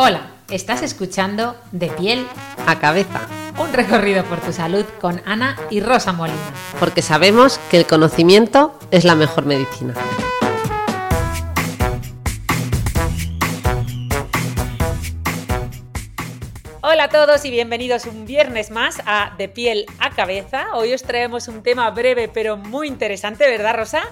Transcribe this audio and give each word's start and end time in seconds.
Hola, 0.00 0.30
estás 0.48 0.82
escuchando 0.82 1.56
De 1.72 1.88
piel 1.88 2.24
a 2.68 2.78
cabeza. 2.78 3.26
un 3.58 3.72
recorrido 3.72 4.22
por 4.26 4.40
tu 4.40 4.52
salud 4.52 4.84
con 5.00 5.20
Ana 5.26 5.56
y 5.70 5.80
Rosa 5.80 6.12
Molina. 6.12 6.38
Porque 6.78 7.02
sabemos 7.02 7.58
que 7.68 7.78
el 7.78 7.86
conocimiento 7.88 8.78
es 8.92 9.02
la 9.02 9.16
mejor 9.16 9.44
medicina. 9.44 9.94
Hola 16.80 17.02
a 17.02 17.08
todos 17.08 17.44
y 17.44 17.50
bienvenidos 17.50 18.06
un 18.06 18.24
viernes 18.24 18.70
más 18.70 19.02
a 19.04 19.34
De 19.36 19.48
piel 19.48 19.84
a 19.98 20.10
cabeza. 20.10 20.66
Hoy 20.74 20.94
os 20.94 21.02
traemos 21.02 21.48
un 21.48 21.64
tema 21.64 21.90
breve 21.90 22.30
pero 22.32 22.56
muy 22.56 22.86
interesante, 22.86 23.48
¿verdad 23.48 23.74
Rosa? 23.74 24.02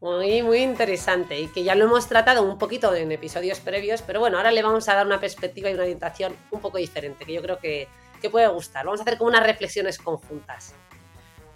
Muy, 0.00 0.42
muy 0.42 0.62
interesante 0.62 1.38
y 1.38 1.48
que 1.48 1.62
ya 1.62 1.74
lo 1.74 1.84
hemos 1.84 2.08
tratado 2.08 2.42
un 2.42 2.56
poquito 2.56 2.94
en 2.94 3.12
episodios 3.12 3.60
previos, 3.60 4.00
pero 4.00 4.18
bueno, 4.18 4.38
ahora 4.38 4.50
le 4.50 4.62
vamos 4.62 4.88
a 4.88 4.94
dar 4.94 5.06
una 5.06 5.20
perspectiva 5.20 5.68
y 5.68 5.74
una 5.74 5.82
orientación 5.82 6.34
un 6.50 6.60
poco 6.60 6.78
diferente, 6.78 7.26
que 7.26 7.34
yo 7.34 7.42
creo 7.42 7.58
que, 7.58 7.86
que 8.22 8.30
puede 8.30 8.48
gustar. 8.48 8.86
Vamos 8.86 9.00
a 9.00 9.02
hacer 9.02 9.18
como 9.18 9.28
unas 9.28 9.44
reflexiones 9.44 9.98
conjuntas. 9.98 10.74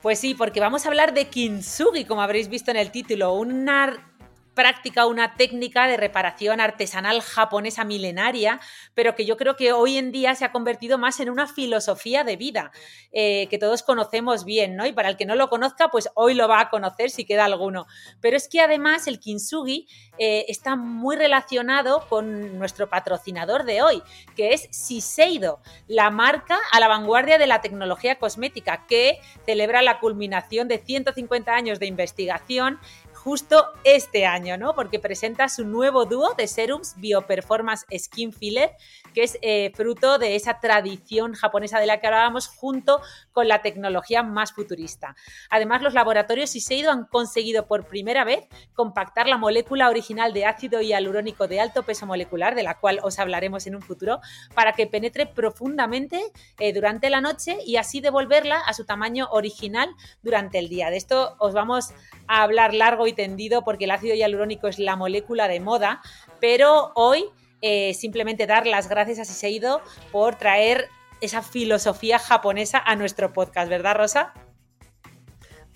Pues 0.02 0.18
sí, 0.18 0.34
porque 0.34 0.60
vamos 0.60 0.84
a 0.84 0.88
hablar 0.88 1.14
de 1.14 1.28
kintsugi, 1.28 2.04
como 2.04 2.20
habréis 2.20 2.48
visto 2.48 2.70
en 2.70 2.76
el 2.76 2.90
título, 2.90 3.32
una 3.32 4.13
práctica, 4.54 5.06
una 5.06 5.34
técnica 5.34 5.86
de 5.86 5.96
reparación 5.96 6.60
artesanal 6.60 7.20
japonesa 7.20 7.84
milenaria, 7.84 8.60
pero 8.94 9.14
que 9.14 9.26
yo 9.26 9.36
creo 9.36 9.56
que 9.56 9.72
hoy 9.72 9.98
en 9.98 10.12
día 10.12 10.34
se 10.34 10.44
ha 10.44 10.52
convertido 10.52 10.98
más 10.98 11.20
en 11.20 11.30
una 11.30 11.46
filosofía 11.46 12.24
de 12.24 12.36
vida, 12.36 12.72
eh, 13.12 13.46
que 13.50 13.58
todos 13.58 13.82
conocemos 13.82 14.44
bien, 14.44 14.76
¿no? 14.76 14.86
Y 14.86 14.92
para 14.92 15.08
el 15.08 15.16
que 15.16 15.26
no 15.26 15.34
lo 15.34 15.48
conozca, 15.48 15.88
pues 15.88 16.08
hoy 16.14 16.34
lo 16.34 16.48
va 16.48 16.60
a 16.60 16.70
conocer 16.70 17.10
si 17.10 17.24
queda 17.24 17.44
alguno. 17.44 17.86
Pero 18.20 18.36
es 18.36 18.48
que 18.48 18.60
además 18.60 19.06
el 19.06 19.20
kintsugi 19.20 19.86
eh, 20.18 20.46
está 20.48 20.76
muy 20.76 21.16
relacionado 21.16 22.06
con 22.08 22.58
nuestro 22.58 22.88
patrocinador 22.88 23.64
de 23.64 23.82
hoy, 23.82 24.02
que 24.36 24.52
es 24.52 24.68
Shiseido, 24.70 25.60
la 25.88 26.10
marca 26.10 26.58
a 26.72 26.80
la 26.80 26.88
vanguardia 26.88 27.38
de 27.38 27.46
la 27.46 27.60
tecnología 27.60 28.18
cosmética, 28.18 28.86
que 28.86 29.18
celebra 29.44 29.82
la 29.82 29.98
culminación 29.98 30.68
de 30.68 30.78
150 30.78 31.52
años 31.52 31.78
de 31.78 31.86
investigación 31.86 32.78
justo 33.24 33.72
este 33.84 34.26
año, 34.26 34.58
¿no? 34.58 34.74
Porque 34.74 34.98
presenta 34.98 35.48
su 35.48 35.64
nuevo 35.64 36.04
dúo 36.04 36.34
de 36.34 36.46
serums 36.46 36.94
Bioperformance 36.98 37.86
Skin 37.98 38.34
Filler, 38.34 38.72
que 39.14 39.22
es 39.22 39.38
eh, 39.40 39.72
fruto 39.74 40.18
de 40.18 40.36
esa 40.36 40.60
tradición 40.60 41.32
japonesa 41.32 41.80
de 41.80 41.86
la 41.86 42.00
que 42.00 42.06
hablábamos, 42.06 42.48
junto 42.48 43.00
con 43.34 43.48
la 43.48 43.60
tecnología 43.60 44.22
más 44.22 44.52
futurista. 44.52 45.14
Además, 45.50 45.82
los 45.82 45.92
laboratorios 45.92 46.52
Shiseido 46.52 46.90
han 46.90 47.04
conseguido 47.04 47.66
por 47.66 47.86
primera 47.86 48.24
vez 48.24 48.46
compactar 48.72 49.26
la 49.28 49.36
molécula 49.36 49.90
original 49.90 50.32
de 50.32 50.46
ácido 50.46 50.80
hialurónico 50.80 51.48
de 51.48 51.60
alto 51.60 51.82
peso 51.82 52.06
molecular, 52.06 52.54
de 52.54 52.62
la 52.62 52.78
cual 52.78 53.00
os 53.02 53.18
hablaremos 53.18 53.66
en 53.66 53.74
un 53.74 53.82
futuro, 53.82 54.20
para 54.54 54.72
que 54.72 54.86
penetre 54.86 55.26
profundamente 55.26 56.20
eh, 56.58 56.72
durante 56.72 57.10
la 57.10 57.20
noche 57.20 57.58
y 57.66 57.76
así 57.76 58.00
devolverla 58.00 58.60
a 58.60 58.72
su 58.72 58.86
tamaño 58.86 59.28
original 59.30 59.90
durante 60.22 60.60
el 60.60 60.68
día. 60.68 60.90
De 60.90 60.96
esto 60.96 61.34
os 61.40 61.52
vamos 61.52 61.92
a 62.28 62.42
hablar 62.42 62.72
largo 62.72 63.08
y 63.08 63.12
tendido 63.12 63.64
porque 63.64 63.84
el 63.84 63.90
ácido 63.90 64.14
hialurónico 64.14 64.68
es 64.68 64.78
la 64.78 64.94
molécula 64.94 65.48
de 65.48 65.58
moda, 65.58 66.00
pero 66.40 66.92
hoy 66.94 67.24
eh, 67.62 67.94
simplemente 67.94 68.46
dar 68.46 68.66
las 68.66 68.88
gracias 68.88 69.18
a 69.18 69.24
Siseido 69.24 69.80
por 70.12 70.36
traer 70.36 70.88
esa 71.20 71.42
filosofía 71.42 72.18
japonesa 72.18 72.82
a 72.84 72.96
nuestro 72.96 73.32
podcast, 73.32 73.68
¿verdad, 73.68 73.96
Rosa? 73.96 74.34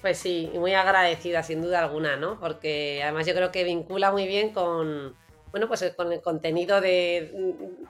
Pues 0.01 0.19
sí, 0.19 0.51
muy 0.55 0.75
agradecida, 0.75 1.43
sin 1.43 1.61
duda 1.61 1.81
alguna, 1.81 2.17
¿no? 2.17 2.39
Porque 2.39 3.01
además 3.03 3.27
yo 3.27 3.35
creo 3.35 3.51
que 3.51 3.65
vincula 3.65 4.13
muy 4.13 4.27
bien 4.27 4.53
con, 4.53 5.17
bueno, 5.51 5.67
pues 5.67 5.93
con 5.97 6.13
el 6.13 6.21
contenido 6.21 6.81
de 6.81 7.33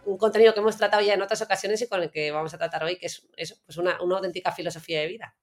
un 0.04 0.16
contenido 0.16 0.54
que 0.54 0.60
hemos 0.60 0.76
tratado 0.76 1.02
ya 1.02 1.14
en 1.14 1.22
otras 1.22 1.42
ocasiones 1.42 1.82
y 1.82 1.88
con 1.88 2.02
el 2.02 2.10
que 2.10 2.30
vamos 2.30 2.54
a 2.54 2.58
tratar 2.58 2.84
hoy, 2.84 2.96
que 2.96 3.06
es, 3.06 3.28
es 3.36 3.60
pues 3.66 3.76
una, 3.76 4.00
una 4.02 4.16
auténtica 4.16 4.52
filosofía 4.52 5.00
de 5.00 5.06
vida. 5.06 5.34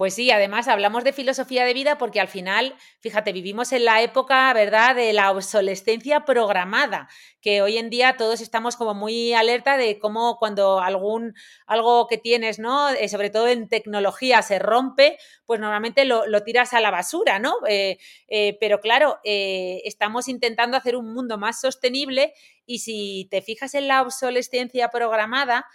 Pues 0.00 0.14
sí, 0.14 0.30
además 0.30 0.66
hablamos 0.66 1.04
de 1.04 1.12
filosofía 1.12 1.66
de 1.66 1.74
vida 1.74 1.98
porque 1.98 2.20
al 2.20 2.28
final, 2.28 2.74
fíjate, 3.00 3.32
vivimos 3.32 3.70
en 3.72 3.84
la 3.84 4.00
época, 4.00 4.50
¿verdad?, 4.54 4.96
de 4.96 5.12
la 5.12 5.30
obsolescencia 5.30 6.24
programada, 6.24 7.06
que 7.42 7.60
hoy 7.60 7.76
en 7.76 7.90
día 7.90 8.16
todos 8.16 8.40
estamos 8.40 8.76
como 8.76 8.94
muy 8.94 9.34
alerta 9.34 9.76
de 9.76 9.98
cómo 9.98 10.38
cuando 10.38 10.80
algún, 10.80 11.34
algo 11.66 12.06
que 12.06 12.16
tienes, 12.16 12.58
¿no?, 12.58 12.88
eh, 12.88 13.10
sobre 13.10 13.28
todo 13.28 13.46
en 13.48 13.68
tecnología, 13.68 14.40
se 14.40 14.58
rompe, 14.58 15.18
pues 15.44 15.60
normalmente 15.60 16.06
lo, 16.06 16.24
tiras 16.44 16.72
a 16.72 16.80
la 16.80 16.90
basura, 16.90 17.38
¿no? 17.38 17.56
Eh, 17.68 17.98
eh, 18.28 18.56
pero 18.58 18.80
claro, 18.80 19.18
estamos 19.22 20.28
intentando 20.28 20.78
hacer 20.78 20.96
un 20.96 21.12
mundo 21.12 21.36
más 21.36 21.60
sostenible 21.60 22.32
y 22.64 22.78
si 22.78 23.28
te 23.30 23.42
fijas 23.42 23.74
en 23.74 23.86
la 23.86 24.00
obsolescencia 24.00 24.88
programada, 24.88 25.66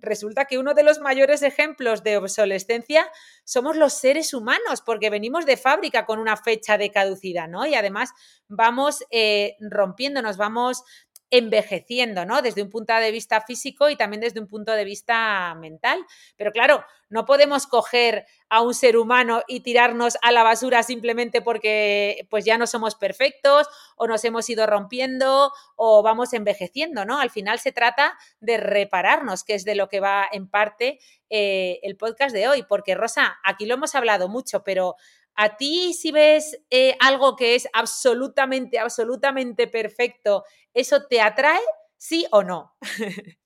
resulta 0.00 0.46
que 0.46 0.58
uno 0.58 0.74
de 0.74 0.82
los 0.82 1.00
mayores 1.00 1.42
ejemplos 1.42 2.02
de 2.02 2.16
obsolescencia 2.16 3.10
somos 3.44 3.76
los 3.76 3.92
seres 3.92 4.32
humanos, 4.34 4.82
porque 4.84 5.10
venimos 5.10 5.46
de 5.46 5.56
fábrica 5.56 6.06
con 6.06 6.18
una 6.18 6.36
fecha 6.36 6.78
de 6.78 6.90
caducidad, 6.90 7.48
¿no? 7.48 7.66
Y 7.66 7.74
además 7.74 8.10
vamos 8.48 9.04
eh, 9.10 9.56
rompiéndonos, 9.60 10.36
vamos 10.36 10.82
envejeciendo, 11.30 12.24
¿no? 12.24 12.42
Desde 12.42 12.62
un 12.62 12.70
punto 12.70 12.94
de 12.94 13.10
vista 13.10 13.40
físico 13.40 13.90
y 13.90 13.96
también 13.96 14.20
desde 14.20 14.40
un 14.40 14.46
punto 14.46 14.72
de 14.72 14.84
vista 14.84 15.54
mental. 15.54 15.98
Pero 16.36 16.52
claro, 16.52 16.84
no 17.10 17.24
podemos 17.24 17.66
coger 17.66 18.26
a 18.48 18.62
un 18.62 18.74
ser 18.74 18.96
humano 18.96 19.42
y 19.46 19.60
tirarnos 19.60 20.16
a 20.22 20.32
la 20.32 20.42
basura 20.42 20.82
simplemente 20.82 21.42
porque 21.42 22.26
pues 22.30 22.44
ya 22.44 22.56
no 22.58 22.66
somos 22.66 22.94
perfectos 22.94 23.66
o 23.96 24.06
nos 24.06 24.24
hemos 24.24 24.48
ido 24.48 24.66
rompiendo 24.66 25.52
o 25.76 26.02
vamos 26.02 26.32
envejeciendo, 26.32 27.04
¿no? 27.04 27.18
Al 27.18 27.30
final 27.30 27.58
se 27.58 27.72
trata 27.72 28.16
de 28.40 28.56
repararnos, 28.56 29.44
que 29.44 29.54
es 29.54 29.64
de 29.64 29.74
lo 29.74 29.88
que 29.88 30.00
va 30.00 30.26
en 30.30 30.48
parte 30.48 30.98
eh, 31.30 31.80
el 31.82 31.96
podcast 31.96 32.34
de 32.34 32.48
hoy, 32.48 32.62
porque 32.62 32.94
Rosa, 32.94 33.38
aquí 33.44 33.66
lo 33.66 33.74
hemos 33.74 33.94
hablado 33.94 34.28
mucho, 34.28 34.62
pero 34.64 34.96
a 35.38 35.56
ti 35.56 35.94
si 35.94 36.12
ves 36.12 36.58
eh, 36.70 36.96
algo 37.00 37.36
que 37.36 37.54
es 37.54 37.68
absolutamente, 37.72 38.78
absolutamente 38.80 39.68
perfecto, 39.68 40.44
¿eso 40.74 41.06
te 41.08 41.20
atrae? 41.22 41.60
¿Sí 41.96 42.26
o 42.32 42.42
no? 42.44 42.74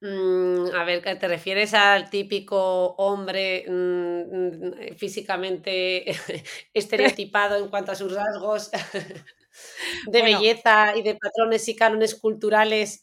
Mm, 0.00 0.74
a 0.74 0.84
ver, 0.84 1.02
¿te 1.18 1.28
refieres 1.28 1.72
al 1.74 2.10
típico 2.10 2.94
hombre 2.96 3.64
mm, 3.68 4.96
físicamente 4.96 6.04
estereotipado 6.74 7.56
en 7.56 7.68
cuanto 7.68 7.92
a 7.92 7.94
sus 7.94 8.12
rasgos 8.14 8.70
de 10.06 10.22
Bueno. 10.22 10.22
belleza 10.22 10.96
y 10.96 11.02
de 11.02 11.14
patrones 11.16 11.68
y 11.68 11.76
cánones 11.76 12.14
culturales? 12.16 13.00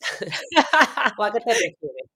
¿O 1.17 1.23
a 1.23 1.31
qué 1.33 1.39
te 1.41 1.53
refieres? 1.53 2.10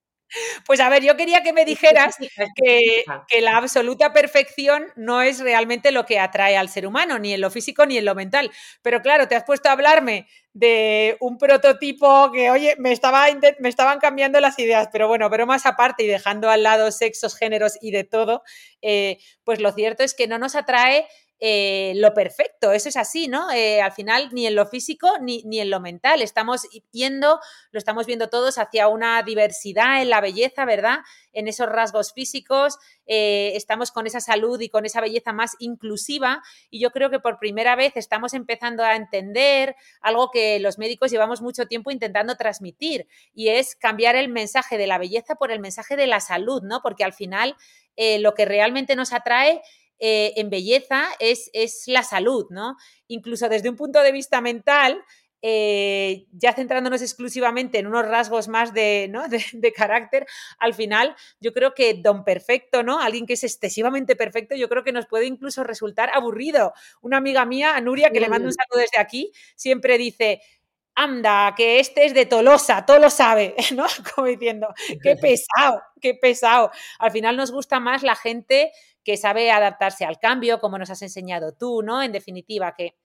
Pues 0.65 0.79
a 0.79 0.89
ver, 0.89 1.03
yo 1.03 1.15
quería 1.15 1.43
que 1.43 1.53
me 1.53 1.65
dijeras 1.65 2.17
que, 2.55 3.05
la 3.41 3.57
absoluta 3.57 4.11
perfección 4.11 4.87
no 4.95 5.21
es 5.21 5.39
realmente 5.39 5.91
lo 5.91 6.05
que 6.05 6.19
atrae 6.19 6.57
al 6.57 6.69
ser 6.69 6.87
humano, 6.87 7.19
ni 7.19 7.33
en 7.33 7.41
lo 7.41 7.51
físico 7.51 7.85
ni 7.85 7.97
en 7.97 8.05
lo 8.05 8.16
mental. 8.16 8.51
Pero 8.81 9.01
claro, 9.01 9.27
te 9.27 9.35
has 9.35 9.43
puesto 9.43 9.69
a 9.69 9.73
hablarme 9.73 10.27
de 10.53 11.17
un 11.19 11.37
prototipo 11.37 12.31
que, 12.31 12.49
oye, 12.49 12.75
me, 12.79 12.91
estaba, 12.91 13.27
me 13.59 13.69
estaban 13.69 13.99
cambiando 13.99 14.39
las 14.39 14.57
ideas, 14.57 14.89
pero 14.91 15.07
bueno, 15.07 15.29
pero 15.29 15.45
más 15.45 15.66
aparte 15.66 16.03
y 16.03 16.07
dejando 16.07 16.49
al 16.49 16.63
lado 16.63 16.91
sexos, 16.91 17.35
géneros 17.35 17.78
y 17.81 17.91
de 17.91 18.03
todo, 18.05 18.43
eh, 18.81 19.19
pues 19.43 19.59
lo 19.59 19.71
cierto 19.73 20.03
es 20.03 20.13
que 20.13 20.28
no 20.28 20.39
nos 20.39 20.55
atrae 20.55 21.07
eh, 21.40 21.91
lo 21.97 22.14
perfecto, 22.14 22.72
eso 22.72 22.87
es 22.87 22.96
así, 22.96 23.28
¿no? 23.28 23.52
Eh, 23.52 23.82
al 23.82 23.91
final, 23.91 24.29
ni 24.32 24.47
en 24.47 24.55
lo 24.55 24.66
físico 24.66 25.09
ni, 25.20 25.43
ni 25.43 25.59
en 25.59 25.70
lo 25.70 25.82
mental. 25.82 26.22
Estamos 26.22 26.64
yendo, 26.91 27.41
lo 27.72 27.78
estamos 27.78 28.05
viendo 28.05 28.29
todos 28.29 28.58
hacia 28.58 28.87
una 28.87 29.22
diversidad 29.22 30.02
en 30.02 30.09
la 30.09 30.22
belleza, 30.22 30.64
¿verdad? 30.64 30.99
En 31.34 31.49
esos 31.49 31.67
rasgos 31.67 32.14
físicos, 32.14 32.78
eh, 33.05 33.52
estamos 33.55 33.91
con 33.91 34.08
esa 34.08 34.22
salud 34.22 34.61
y 34.61 34.70
con 34.70 34.85
esa 34.85 35.02
belleza 35.02 35.34
más 35.34 35.58
inclusiva 35.59 36.41
y 36.70 36.79
yo 36.79 36.91
creo 36.91 37.09
que 37.09 37.20
por 37.20 37.38
primera 37.38 37.76
vez 37.76 37.97
estamos 37.97 38.34
empezando 38.34 38.84
a 38.84 38.96
entender 38.96 39.76
algo 39.99 40.31
que 40.31 40.59
los 40.59 40.78
médicos 40.78 41.11
llevamos 41.11 41.41
mucho 41.41 41.67
tiempo 41.67 41.91
intentando 41.91 42.35
transmitir 42.38 43.08
y 43.34 43.49
es 43.49 43.76
cambiar 43.76 44.16
el 44.16 44.29
mensaje 44.29 44.78
de 44.78 44.88
la 44.88 44.97
belleza 44.97 45.35
por 45.35 45.52
el 45.52 45.59
mensaje 45.59 45.97
de 45.97 46.08
la 46.08 46.22
salud, 46.22 46.61
¿no? 46.64 46.81
Porque 46.81 47.03
al 47.03 47.14
final 47.14 47.58
lo 48.20 48.34
que 48.34 48.43
realmente 48.43 48.97
nos 48.97 49.14
atrae 49.14 49.61
eh, 49.99 50.33
en 50.35 50.49
belleza 50.49 51.05
es, 51.19 51.49
es 51.53 51.83
la 51.87 52.03
salud, 52.03 52.47
¿no? 52.49 52.75
Incluso 53.07 53.49
desde 53.49 53.69
un 53.69 53.75
punto 53.75 54.01
de 54.01 54.11
vista 54.11 54.41
mental, 54.41 55.03
eh, 55.47 56.25
ya 56.31 56.53
centrándonos 56.53 57.03
exclusivamente 57.03 57.77
en 57.77 57.85
unos 57.85 58.07
rasgos 58.07 58.47
más 58.47 58.73
de, 58.73 59.07
¿no? 59.11 59.25
de, 59.53 59.73
carácter, 59.73 60.25
al 60.57 60.73
final 60.73 61.15
yo 61.39 61.53
creo 61.53 61.75
que 61.75 61.93
don 61.93 62.23
perfecto, 62.23 62.81
¿no? 62.81 62.99
Alguien 62.99 63.27
que 63.27 63.33
es 63.33 63.43
excesivamente 63.43 64.15
perfecto, 64.15 64.55
yo 64.55 64.67
creo 64.69 64.83
que 64.83 64.91
nos 64.91 65.05
puede 65.05 65.27
incluso 65.27 65.63
resultar 65.63 66.09
aburrido. 66.15 66.73
Una 67.01 67.17
amiga 67.17 67.45
mía, 67.45 67.79
Nuria, 67.79 68.09
que 68.09 68.19
le 68.19 68.27
mando 68.27 68.47
un 68.47 68.53
saludo 68.53 68.81
desde 68.81 68.99
aquí, 68.99 69.31
siempre 69.55 69.99
dice, 69.99 70.41
anda, 70.95 71.53
que 71.55 71.79
este 71.79 72.05
es 72.05 72.15
de 72.15 72.25
Tolosa, 72.25 72.85
todo 72.85 72.97
lo 72.97 73.11
sabe, 73.11 73.53
¿no? 73.75 73.85
Como 74.15 74.27
diciendo, 74.27 74.73
qué 75.03 75.15
pesado, 75.21 75.81
qué 76.01 76.15
pesado. 76.15 76.71
Al 76.97 77.11
final 77.11 77.37
nos 77.37 77.51
gusta 77.51 77.79
más 77.79 78.01
la 78.01 78.15
gente 78.15 78.71
que 79.05 79.17
sabe 79.17 79.52
adaptarse 79.52 80.03
al 80.05 80.19
cambio, 80.19 80.59
como 80.59 80.78
nos 80.79 80.90
has 80.90 81.02
enseñado 81.03 81.53
tú, 81.53 81.84
¿no? 81.84 82.03
En 82.03 82.11
definitiva, 82.11 82.73
que 82.78 82.96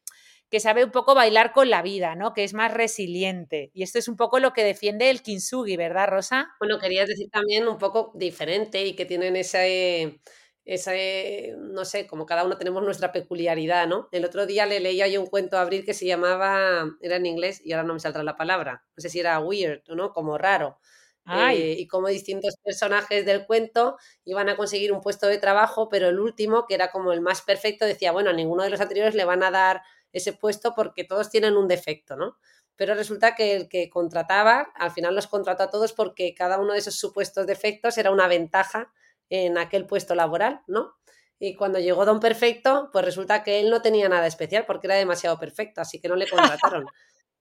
que 0.51 0.61
sabe 0.61 0.85
un 0.85 0.91
poco 0.91 1.15
bailar 1.15 1.53
con 1.53 1.71
la 1.71 1.81
vida, 1.83 2.17
¿no? 2.17 2.35
Que 2.35 2.45
es 2.45 2.55
más 2.55 2.75
resiliente. 2.75 3.71
Y 3.73 3.85
esto 3.85 3.99
es 3.99 4.09
un 4.09 4.17
poco 4.17 4.41
lo 4.41 4.53
que 4.53 4.65
defiende 4.65 5.09
el 5.11 5.23
kintsugi, 5.23 5.77
¿verdad, 5.77 6.09
Rosa? 6.09 6.49
Bueno, 6.59 6.79
querías 6.81 7.09
decir 7.09 7.31
también 7.31 7.69
un 7.69 7.79
poco 7.79 8.13
diferente 8.17 8.85
y 8.85 8.95
que 8.97 9.07
tienen 9.07 9.37
ese, 9.37 10.21
ese, 10.65 11.55
no 11.57 11.85
sé, 11.85 12.07
como 12.09 12.27
cada 12.27 12.45
uno 12.45 12.59
tenemos 12.59 12.83
nuestra 12.83 13.13
peculiaridad, 13.13 13.87
¿no? 13.87 14.09
El 14.11 14.25
otro 14.25 14.45
día 14.45 14.67
le 14.67 14.81
leía 14.81 15.07
yo 15.07 15.21
un 15.21 15.29
cuento 15.29 15.57
a 15.57 15.61
Abril 15.63 15.85
que 15.85 15.95
se 15.95 16.07
llamaba, 16.07 16.85
era 17.01 17.17
en 17.17 17.27
inglés 17.27 17.61
y 17.65 17.73
ahora 17.73 17.85
no 17.87 17.95
me 17.95 18.01
saldrá 18.01 18.25
la 18.25 18.37
palabra, 18.37 18.85
no 18.97 19.01
sé 19.01 19.09
si 19.09 19.21
era 19.21 19.39
weird, 19.39 19.83
¿no? 19.89 20.13
Como 20.13 20.37
raro. 20.37 20.79
Eh, 21.27 21.77
y 21.79 21.87
como 21.87 22.09
distintos 22.09 22.57
personajes 22.63 23.25
del 23.25 23.47
cuento 23.47 23.99
iban 24.25 24.49
a 24.49 24.57
conseguir 24.57 24.93
un 24.93 25.01
puesto 25.01 25.27
de 25.29 25.39
trabajo, 25.39 25.89
pero 25.89 26.09
el 26.09 26.19
último, 26.19 26.67
que 26.67 26.75
era 26.75 26.91
como 26.91 27.13
el 27.13 27.21
más 27.21 27.43
perfecto, 27.43 27.85
decía, 27.85 28.11
bueno, 28.11 28.31
a 28.31 28.33
ninguno 28.33 28.65
de 28.65 28.71
los 28.71 28.81
anteriores 28.81 29.15
le 29.15 29.25
van 29.25 29.43
a 29.43 29.51
dar 29.51 29.83
ese 30.13 30.33
puesto 30.33 30.75
porque 30.75 31.05
todos 31.05 31.31
tienen 31.31 31.57
un 31.57 31.69
defecto, 31.69 32.17
¿no? 32.17 32.39
Pero 32.75 32.95
resulta 32.95 33.35
que 33.35 33.55
el 33.55 33.69
que 33.69 33.91
contrataba, 33.91 34.73
al 34.75 34.91
final 34.91 35.15
los 35.15 35.27
contrató 35.27 35.65
a 35.65 35.71
todos 35.71 35.93
porque 35.93 36.35
cada 36.35 36.59
uno 36.59 36.73
de 36.73 36.79
esos 36.79 36.97
supuestos 36.97 37.47
defectos 37.47 37.99
era 37.99 38.11
una 38.11 38.27
ventaja 38.27 38.93
en 39.29 39.59
aquel 39.59 39.87
puesto 39.87 40.15
laboral, 40.15 40.63
¿no? 40.67 40.97
Y 41.39 41.55
cuando 41.55 41.79
llegó 41.79 42.05
Don 42.05 42.21
Perfecto, 42.21 42.91
pues 42.93 43.05
resulta 43.05 43.43
que 43.43 43.61
él 43.61 43.71
no 43.71 43.81
tenía 43.81 44.09
nada 44.09 44.27
especial 44.27 44.67
porque 44.67 44.87
era 44.87 44.97
demasiado 44.97 45.39
perfecto, 45.39 45.81
así 45.81 45.99
que 45.99 46.09
no 46.09 46.17
le 46.17 46.29
contrataron. 46.31 46.87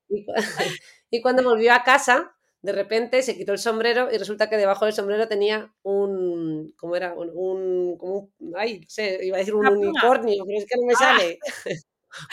y, 1.09 1.21
cuando 1.21 1.43
volvió 1.43 1.73
a 1.73 1.83
casa, 1.83 2.35
de 2.61 2.71
repente 2.73 3.21
se 3.21 3.37
quitó 3.37 3.53
el 3.53 3.59
sombrero 3.59 4.09
y 4.11 4.17
resulta 4.17 4.49
que 4.49 4.57
debajo 4.57 4.85
del 4.85 4.93
sombrero 4.93 5.27
tenía 5.27 5.73
un, 5.81 6.73
¿cómo 6.77 6.95
era? 6.95 7.13
Un, 7.13 7.97
como 7.97 8.31
un 8.39 8.53
ay, 8.57 8.81
no 8.81 8.89
sé, 8.89 9.19
iba 9.23 9.37
a 9.37 9.39
decir 9.39 9.55
un 9.55 9.67
unicornio, 9.67 10.43
pero 10.45 10.57
es 10.57 10.65
que 10.65 10.77
no 10.77 10.85
me 10.85 10.93
ah. 10.93 10.97
sale. 10.97 11.39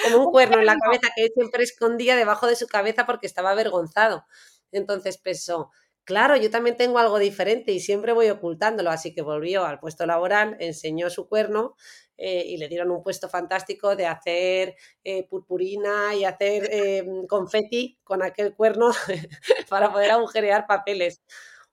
como 0.04 0.26
un 0.26 0.32
cuerno 0.32 0.58
en 0.58 0.66
la 0.66 0.76
cabeza 0.76 1.08
que 1.14 1.24
él 1.24 1.30
siempre 1.34 1.62
escondía 1.62 2.16
debajo 2.16 2.46
de 2.46 2.56
su 2.56 2.66
cabeza 2.66 3.06
porque 3.06 3.26
estaba 3.26 3.50
avergonzado. 3.50 4.24
Entonces 4.72 5.18
pensó, 5.18 5.70
claro, 6.06 6.36
yo 6.36 6.50
también 6.50 6.76
tengo 6.78 6.98
algo 6.98 7.18
diferente 7.18 7.72
y 7.72 7.80
siempre 7.80 8.14
voy 8.14 8.30
ocultándolo, 8.30 8.90
así 8.90 9.12
que 9.12 9.20
volvió 9.20 9.66
al 9.66 9.80
puesto 9.80 10.06
laboral, 10.06 10.56
enseñó 10.60 11.10
su 11.10 11.28
cuerno 11.28 11.76
eh, 12.16 12.44
y 12.46 12.56
le 12.56 12.68
dieron 12.68 12.90
un 12.90 13.02
puesto 13.02 13.28
fantástico 13.28 13.94
de 13.96 14.06
hacer 14.06 14.76
eh, 15.04 15.26
purpurina 15.28 16.14
y 16.14 16.24
hacer 16.24 16.68
eh, 16.72 17.04
confeti 17.28 17.98
con 18.04 18.22
aquel 18.22 18.54
cuerno 18.54 18.90
para 19.68 19.92
poder 19.92 20.12
agujerear 20.12 20.66
papeles. 20.66 21.22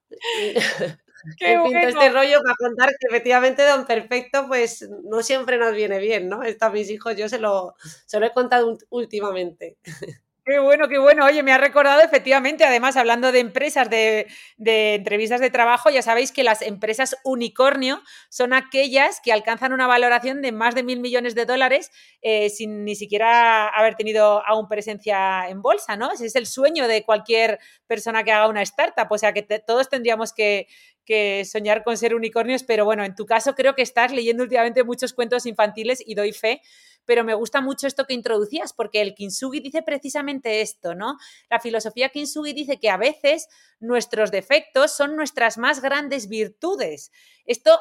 Qué 1.40 1.54
este 1.54 2.10
rollo 2.10 2.42
para 2.44 2.56
contar 2.60 2.90
que 2.90 3.08
efectivamente 3.10 3.64
Don 3.66 3.86
Perfecto, 3.86 4.46
pues 4.50 4.90
no 5.06 5.24
siempre 5.24 5.58
nos 5.58 5.74
viene 5.74 6.00
bien, 6.00 6.28
¿no? 6.28 6.44
Esto 6.44 6.66
a 6.66 6.70
mis 6.70 6.90
hijos 6.90 7.16
yo 7.16 7.30
se 7.30 7.40
lo, 7.40 7.76
se 8.06 8.20
lo 8.20 8.26
he 8.26 8.34
contado 8.34 8.78
últimamente. 8.90 9.78
Qué 10.46 10.60
bueno, 10.60 10.90
qué 10.90 10.98
bueno. 10.98 11.24
Oye, 11.24 11.42
me 11.42 11.54
ha 11.54 11.58
recordado 11.58 12.02
efectivamente, 12.02 12.66
además, 12.66 12.98
hablando 12.98 13.32
de 13.32 13.40
empresas, 13.40 13.90
de, 13.90 14.28
entrevistas 14.58 15.40
de 15.40 15.50
trabajo, 15.50 15.90
ya 15.90 16.02
sabéis 16.02 16.34
que 16.34 16.44
las 16.44 16.62
empresas 16.62 17.16
unicornio 17.24 18.02
son 18.28 18.52
aquellas 18.52 19.22
que 19.24 19.32
alcanzan 19.32 19.72
una 19.72 19.88
valoración 19.88 20.42
de 20.42 20.52
más 20.52 20.76
de 20.76 20.84
mil 20.84 21.00
millones 21.00 21.34
de 21.34 21.46
dólares 21.46 21.92
eh, 22.22 22.50
sin 22.50 22.84
ni 22.84 22.96
siquiera 22.96 23.70
haber 23.70 23.96
tenido 23.96 24.46
aún 24.46 24.68
presencia 24.68 25.48
en 25.48 25.62
bolsa, 25.62 25.96
¿no? 25.96 26.12
Ese 26.12 26.26
es 26.26 26.36
el 26.36 26.46
sueño 26.46 26.90
de 26.90 27.06
cualquier 27.06 27.60
persona 27.88 28.26
que 28.26 28.34
haga 28.34 28.50
una 28.50 28.64
startup. 28.64 29.08
O 29.12 29.18
sea, 29.18 29.32
que 29.32 29.44
todos 29.44 29.88
tendríamos 29.88 30.34
que, 30.34 30.68
que 31.06 31.46
soñar 31.46 31.84
con 31.84 31.98
ser 31.98 32.16
unicornios, 32.16 32.64
pero 32.64 32.86
bueno, 32.86 33.04
en 33.04 33.16
tu 33.16 33.26
caso 33.26 33.56
creo 33.56 33.76
que 33.76 33.82
estás 33.82 34.12
leyendo 34.12 34.44
últimamente 34.44 34.84
muchos 34.84 35.14
cuentos 35.14 35.46
infantiles 35.46 36.04
y 36.06 36.16
doy 36.16 36.34
fe, 36.34 36.62
pero 37.06 37.24
me 37.24 37.34
gusta 37.34 37.62
mucho 37.62 37.88
esto 37.88 38.06
que 38.06 38.14
introducías, 38.14 38.74
porque 38.74 39.02
el 39.02 39.16
Kintsugi 39.16 39.60
dice 39.60 39.82
precisamente 39.82 40.62
esto, 40.62 40.96
¿no? 40.96 41.18
La 41.50 41.60
filosofía 41.60 42.10
Kintsugi 42.10 42.54
dice 42.54 42.80
que 42.80 42.90
a 42.90 42.98
veces 42.98 43.48
nuestros 43.80 44.32
defectos 44.32 44.92
son 44.92 45.16
nuestras 45.16 45.58
más 45.58 45.82
grandes 45.82 46.28
virtudes. 46.28 47.12
Esto 47.46 47.80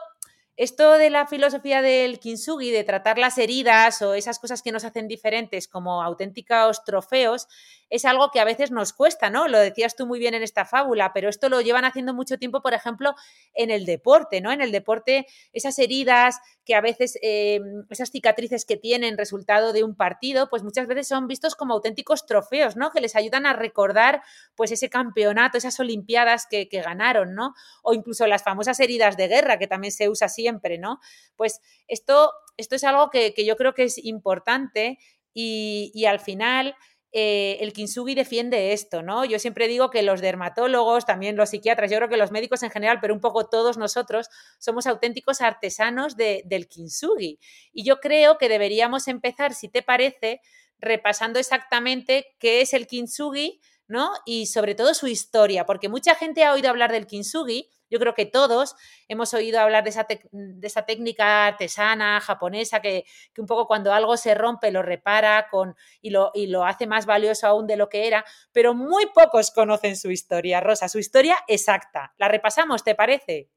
esto 0.57 0.93
de 0.93 1.09
la 1.09 1.27
filosofía 1.27 1.81
del 1.81 2.19
kintsugi, 2.19 2.71
de 2.71 2.85
tratar 2.85 3.19
las 3.19 3.39
heridas 3.39 4.03
o 4.03 4.13
esas 4.15 4.39
cosas 4.39 4.63
que 4.63 4.71
nos 4.71 4.85
hacen 4.85 5.09
diferentes 5.09 5.67
como 5.67 6.03
auténticos 6.03 6.85
trofeos, 6.85 7.49
es 7.93 8.07
algo 8.07 8.31
que 8.31 8.41
a 8.41 8.45
veces 8.45 8.71
nos 8.71 8.95
cuesta, 8.95 9.29
¿no? 9.29 9.49
Lo 9.49 9.59
decías 9.59 9.95
tú 9.95 10.07
muy 10.07 10.19
bien 10.19 10.33
en 10.33 10.43
esta 10.43 10.65
fábula, 10.65 11.13
pero 11.13 11.29
esto 11.29 11.51
lo 11.51 11.61
llevan 11.61 11.85
haciendo 11.85 12.15
mucho 12.15 12.39
tiempo, 12.39 12.63
por 12.63 12.73
ejemplo, 12.73 13.15
en 13.53 13.71
el 13.71 13.85
deporte, 13.85 14.41
¿no? 14.41 14.51
En 14.51 14.63
el 14.63 14.73
deporte, 14.73 15.27
esas 15.53 15.79
heridas 15.79 16.39
que 16.65 16.75
a 16.75 16.81
veces, 16.81 17.19
eh, 17.21 17.61
esas 17.91 18.11
cicatrices 18.11 18.65
que 18.65 18.79
tienen 18.79 19.19
resultado 19.19 19.75
de 19.75 19.85
un 19.85 19.95
partido, 19.95 20.49
pues 20.49 20.63
muchas 20.63 20.87
veces 20.87 21.07
son 21.07 21.27
vistos 21.27 21.55
como 21.55 21.75
auténticos 21.75 22.25
trofeos, 22.25 22.77
¿no? 22.77 22.93
Que 22.93 23.03
les 23.03 23.15
ayudan 23.15 23.45
a 23.45 23.53
recordar, 23.53 24.23
pues, 24.57 24.73
ese 24.73 24.89
campeonato, 24.89 25.59
esas 25.59 25.79
olimpiadas 25.79 26.47
que, 26.47 26.67
ganaron, 26.73 27.35
¿no? 27.35 27.53
O 27.83 27.93
incluso 27.93 28.27
las 28.27 28.43
famosas 28.43 28.81
heridas 28.81 29.19
de 29.19 29.29
guerra, 29.29 29.59
que 29.59 29.67
también 29.67 29.93
se 29.93 30.09
usa 30.09 30.31
siempre, 30.31 30.79
¿no? 30.79 30.99
Pues 31.37 31.61
esto, 31.89 32.33
esto 32.57 32.75
es 32.75 32.85
algo 32.85 33.11
que, 33.11 33.35
yo 33.45 33.57
creo 33.57 33.75
que 33.75 33.85
es 33.85 34.03
importante 34.03 34.99
y, 35.35 35.93
y 35.95 36.07
al 36.07 36.21
final 36.21 36.75
eh, 37.13 37.59
el 37.61 37.73
kintsugi 37.75 38.15
defiende 38.15 38.73
esto, 38.73 39.03
¿no? 39.03 39.25
Yo 39.25 39.39
siempre 39.39 39.69
digo 39.69 39.91
que 39.91 40.03
los 40.03 40.21
dermatólogos, 40.23 41.05
también 41.05 41.37
los 41.37 41.51
psiquiatras, 41.51 41.91
yo 41.91 41.99
creo 41.99 42.09
que 42.09 42.17
los 42.17 42.31
médicos 42.31 42.63
en 42.63 42.71
general, 42.71 42.99
pero 43.01 43.13
un 43.13 43.21
poco 43.21 43.49
todos 43.49 43.77
nosotros, 43.77 44.29
somos 44.59 44.87
auténticos 44.87 45.43
artesanos 45.43 46.17
del 46.17 46.69
kintsugi. 46.69 47.39
Y 47.73 47.85
yo 47.85 48.01
creo 48.01 48.39
que 48.39 48.49
deberíamos 48.49 49.09
empezar, 49.09 49.53
si 49.55 49.69
te 49.69 49.83
parece, 49.83 50.41
repasando 50.79 51.39
exactamente 51.39 52.35
qué 52.39 52.63
es 52.63 52.73
el 52.73 52.87
kintsugi, 52.87 53.61
¿no? 53.93 54.11
Y 54.25 54.47
sobre 54.47 54.75
todo 54.75 54.95
su 54.95 55.07
historia, 55.07 55.67
porque 55.67 55.91
mucha 55.91 56.15
gente 56.15 56.45
ha 56.45 56.55
oído 56.55 56.71
hablar 56.71 56.91
del 56.91 57.07
kintsugi, 57.07 57.69
yo 57.91 57.99
creo 57.99 58.15
que 58.15 58.25
todos 58.25 58.75
hemos 59.07 59.35
oído 59.35 59.61
hablar 59.61 59.85
de 59.85 59.91
esa, 59.91 60.07
de 60.09 60.67
esa 60.67 60.87
técnica 60.87 61.49
artesana 61.49 62.19
japonesa 62.21 62.81
que, 62.81 63.05
un 63.37 63.47
poco 63.47 63.67
cuando 63.67 63.93
algo 63.93 64.17
se 64.17 64.35
rompe 64.35 64.71
lo 64.71 64.83
repara 64.83 65.47
con, 65.51 65.77
y, 66.01 66.09
lo, 66.09 66.31
y 66.33 66.47
lo 66.47 66.65
hace 66.65 66.87
más 66.87 67.05
valioso 67.05 67.47
aún 67.47 67.67
de 67.67 67.77
lo 67.77 67.91
que 67.91 68.07
era, 68.07 68.25
pero 68.51 68.73
muy 68.73 69.05
pocos 69.15 69.51
conocen 69.51 69.97
su 69.97 70.11
historia, 70.11 70.61
Rosa, 70.61 70.89
su 70.89 70.99
historia 70.99 71.37
exacta. 71.47 72.15
¿La 72.17 72.29
repasamos, 72.29 72.83
te 72.83 72.95
parece? 72.95 73.51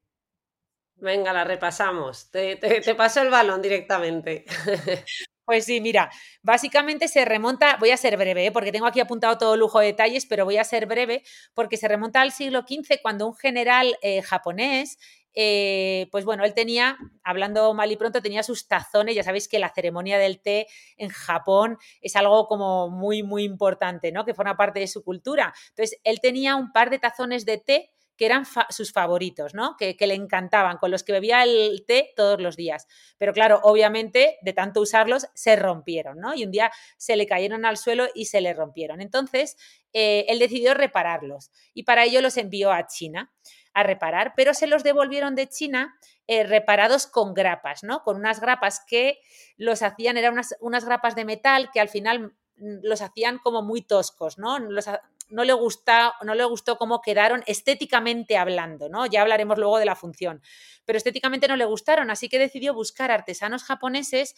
Venga, 0.98 1.32
la 1.32 1.46
repasamos. 1.46 2.30
Te, 2.30 2.58
te, 2.58 2.96
paso 2.96 3.22
el 3.22 3.30
balón 3.30 3.62
directamente. 3.62 4.44
Pues 5.46 5.66
sí, 5.66 5.80
mira, 5.80 6.10
básicamente 6.42 7.08
se 7.08 7.24
remonta, 7.24 7.78
voy 7.80 7.92
a 7.92 7.98
ser 7.98 8.18
breve, 8.18 8.48
¿eh? 8.48 8.52
porque 8.52 8.72
tengo 8.72 8.88
aquí 8.88 9.00
apuntado 9.00 9.38
todo 9.38 9.56
lujo 9.56 9.80
de 9.80 9.88
detalles, 9.88 10.26
pero 10.26 10.44
voy 10.44 10.58
a 10.58 10.64
ser 10.64 10.88
breve 10.88 11.22
porque 11.54 11.78
se 11.78 11.88
remonta 11.88 12.22
al 12.22 12.32
siglo 12.32 12.64
XV 12.64 13.00
cuando 13.04 13.28
un 13.28 13.36
general 13.36 13.96
eh, 14.02 14.24
japonés, 14.24 14.98
eh, 15.36 16.08
pues 16.12 16.26
bueno, 16.26 16.46
él 16.46 16.56
tenía, 16.56 16.98
hablando 17.24 17.72
mal 17.76 17.92
y 17.92 17.96
pronto, 17.96 18.24
tenía 18.24 18.42
sus 18.42 18.68
tazones, 18.68 19.16
ya 19.16 19.22
sabéis 19.24 19.48
que 19.48 19.60
la 19.60 19.70
ceremonia 19.70 20.18
del 20.18 20.40
té 20.42 20.66
en 20.98 21.10
Japón 21.10 21.78
es 22.02 22.16
algo 22.16 22.48
como 22.48 22.90
muy, 22.90 23.22
muy 23.22 23.44
importante, 23.44 24.12
¿no? 24.12 24.26
Que 24.26 24.34
forma 24.34 24.58
parte 24.58 24.80
de 24.80 24.88
su 24.88 25.04
cultura. 25.04 25.54
Entonces, 25.70 26.00
él 26.04 26.22
tenía 26.22 26.56
un 26.56 26.72
par 26.72 26.90
de 26.90 26.98
tazones 27.00 27.46
de 27.46 27.58
té 27.60 27.92
que 28.18 28.26
eran 28.26 28.46
sus 28.70 28.92
favoritos, 28.92 29.54
¿no? 29.54 29.76
Que, 29.78 29.96
le 30.00 30.14
encantaban, 30.14 30.78
con 30.78 30.92
los 30.92 31.04
que 31.04 31.14
bebía 31.14 31.44
el 31.44 31.84
té 31.88 32.14
todos 32.16 32.40
los 32.42 32.56
días. 32.56 32.88
Pero 33.18 33.34
claro, 33.34 33.60
obviamente, 33.64 34.38
de 34.42 34.54
tanto 34.54 34.82
usarlos, 34.82 35.28
se 35.34 35.56
rompieron, 35.56 36.20
¿no? 36.20 36.34
Y 36.34 36.44
un 36.44 36.52
día 36.52 36.72
se 36.98 37.16
le 37.16 37.26
cayeron 37.26 37.66
al 37.66 37.78
suelo 37.78 38.08
y 38.14 38.26
se 38.26 38.42
le 38.42 38.54
rompieron. 38.54 39.02
Entonces, 39.02 39.58
eh, 39.94 40.26
él 40.28 40.40
decidió 40.40 40.74
repararlos 40.74 41.52
y 41.74 41.84
para 41.84 42.04
ello 42.04 42.22
los 42.22 42.38
envió 42.38 42.72
a 42.72 42.88
China 42.88 43.34
a 43.74 43.84
reparar, 43.84 44.34
pero 44.36 44.54
se 44.54 44.68
los 44.68 44.84
devolvieron 44.84 45.36
de 45.36 45.48
China 45.48 45.98
eh, 46.28 46.44
reparados 46.44 47.08
con 47.08 47.34
grapas, 47.34 47.84
¿no? 47.84 48.04
Con 48.04 48.16
unas 48.16 48.40
grapas 48.40 48.82
que 48.88 49.20
los 49.58 49.82
hacían, 49.82 50.18
eran 50.18 50.34
unas, 50.34 50.56
unas 50.62 50.86
grapas 50.86 51.16
de 51.16 51.26
metal 51.26 51.70
que 51.74 51.82
al 51.82 51.90
final 51.90 52.34
Mm, 52.58 52.78
los 52.84 53.02
hacían 53.02 53.40
como 53.40 53.62
muy 53.62 53.82
toscos, 53.82 54.38
¿no? 54.38 54.58
No 55.30 55.44
le, 55.44 55.54
gusta, 55.54 56.14
no 56.24 56.36
le 56.36 56.44
gustó 56.46 56.78
cómo 56.78 57.02
quedaron 57.02 57.44
estéticamente 57.48 58.38
hablando, 58.38 58.90
¿no? 58.90 59.06
Ya 59.06 59.22
hablaremos 59.22 59.58
luego 59.58 59.80
de 59.80 59.86
la 59.86 59.96
función, 59.96 60.42
pero 60.86 60.98
estéticamente 60.98 61.48
no 61.48 61.56
le 61.56 61.66
gustaron, 61.66 62.12
así 62.12 62.30
que 62.30 62.40
decidió 62.40 62.74
buscar 62.74 63.12
artesanos 63.12 63.64
japoneses 63.64 64.36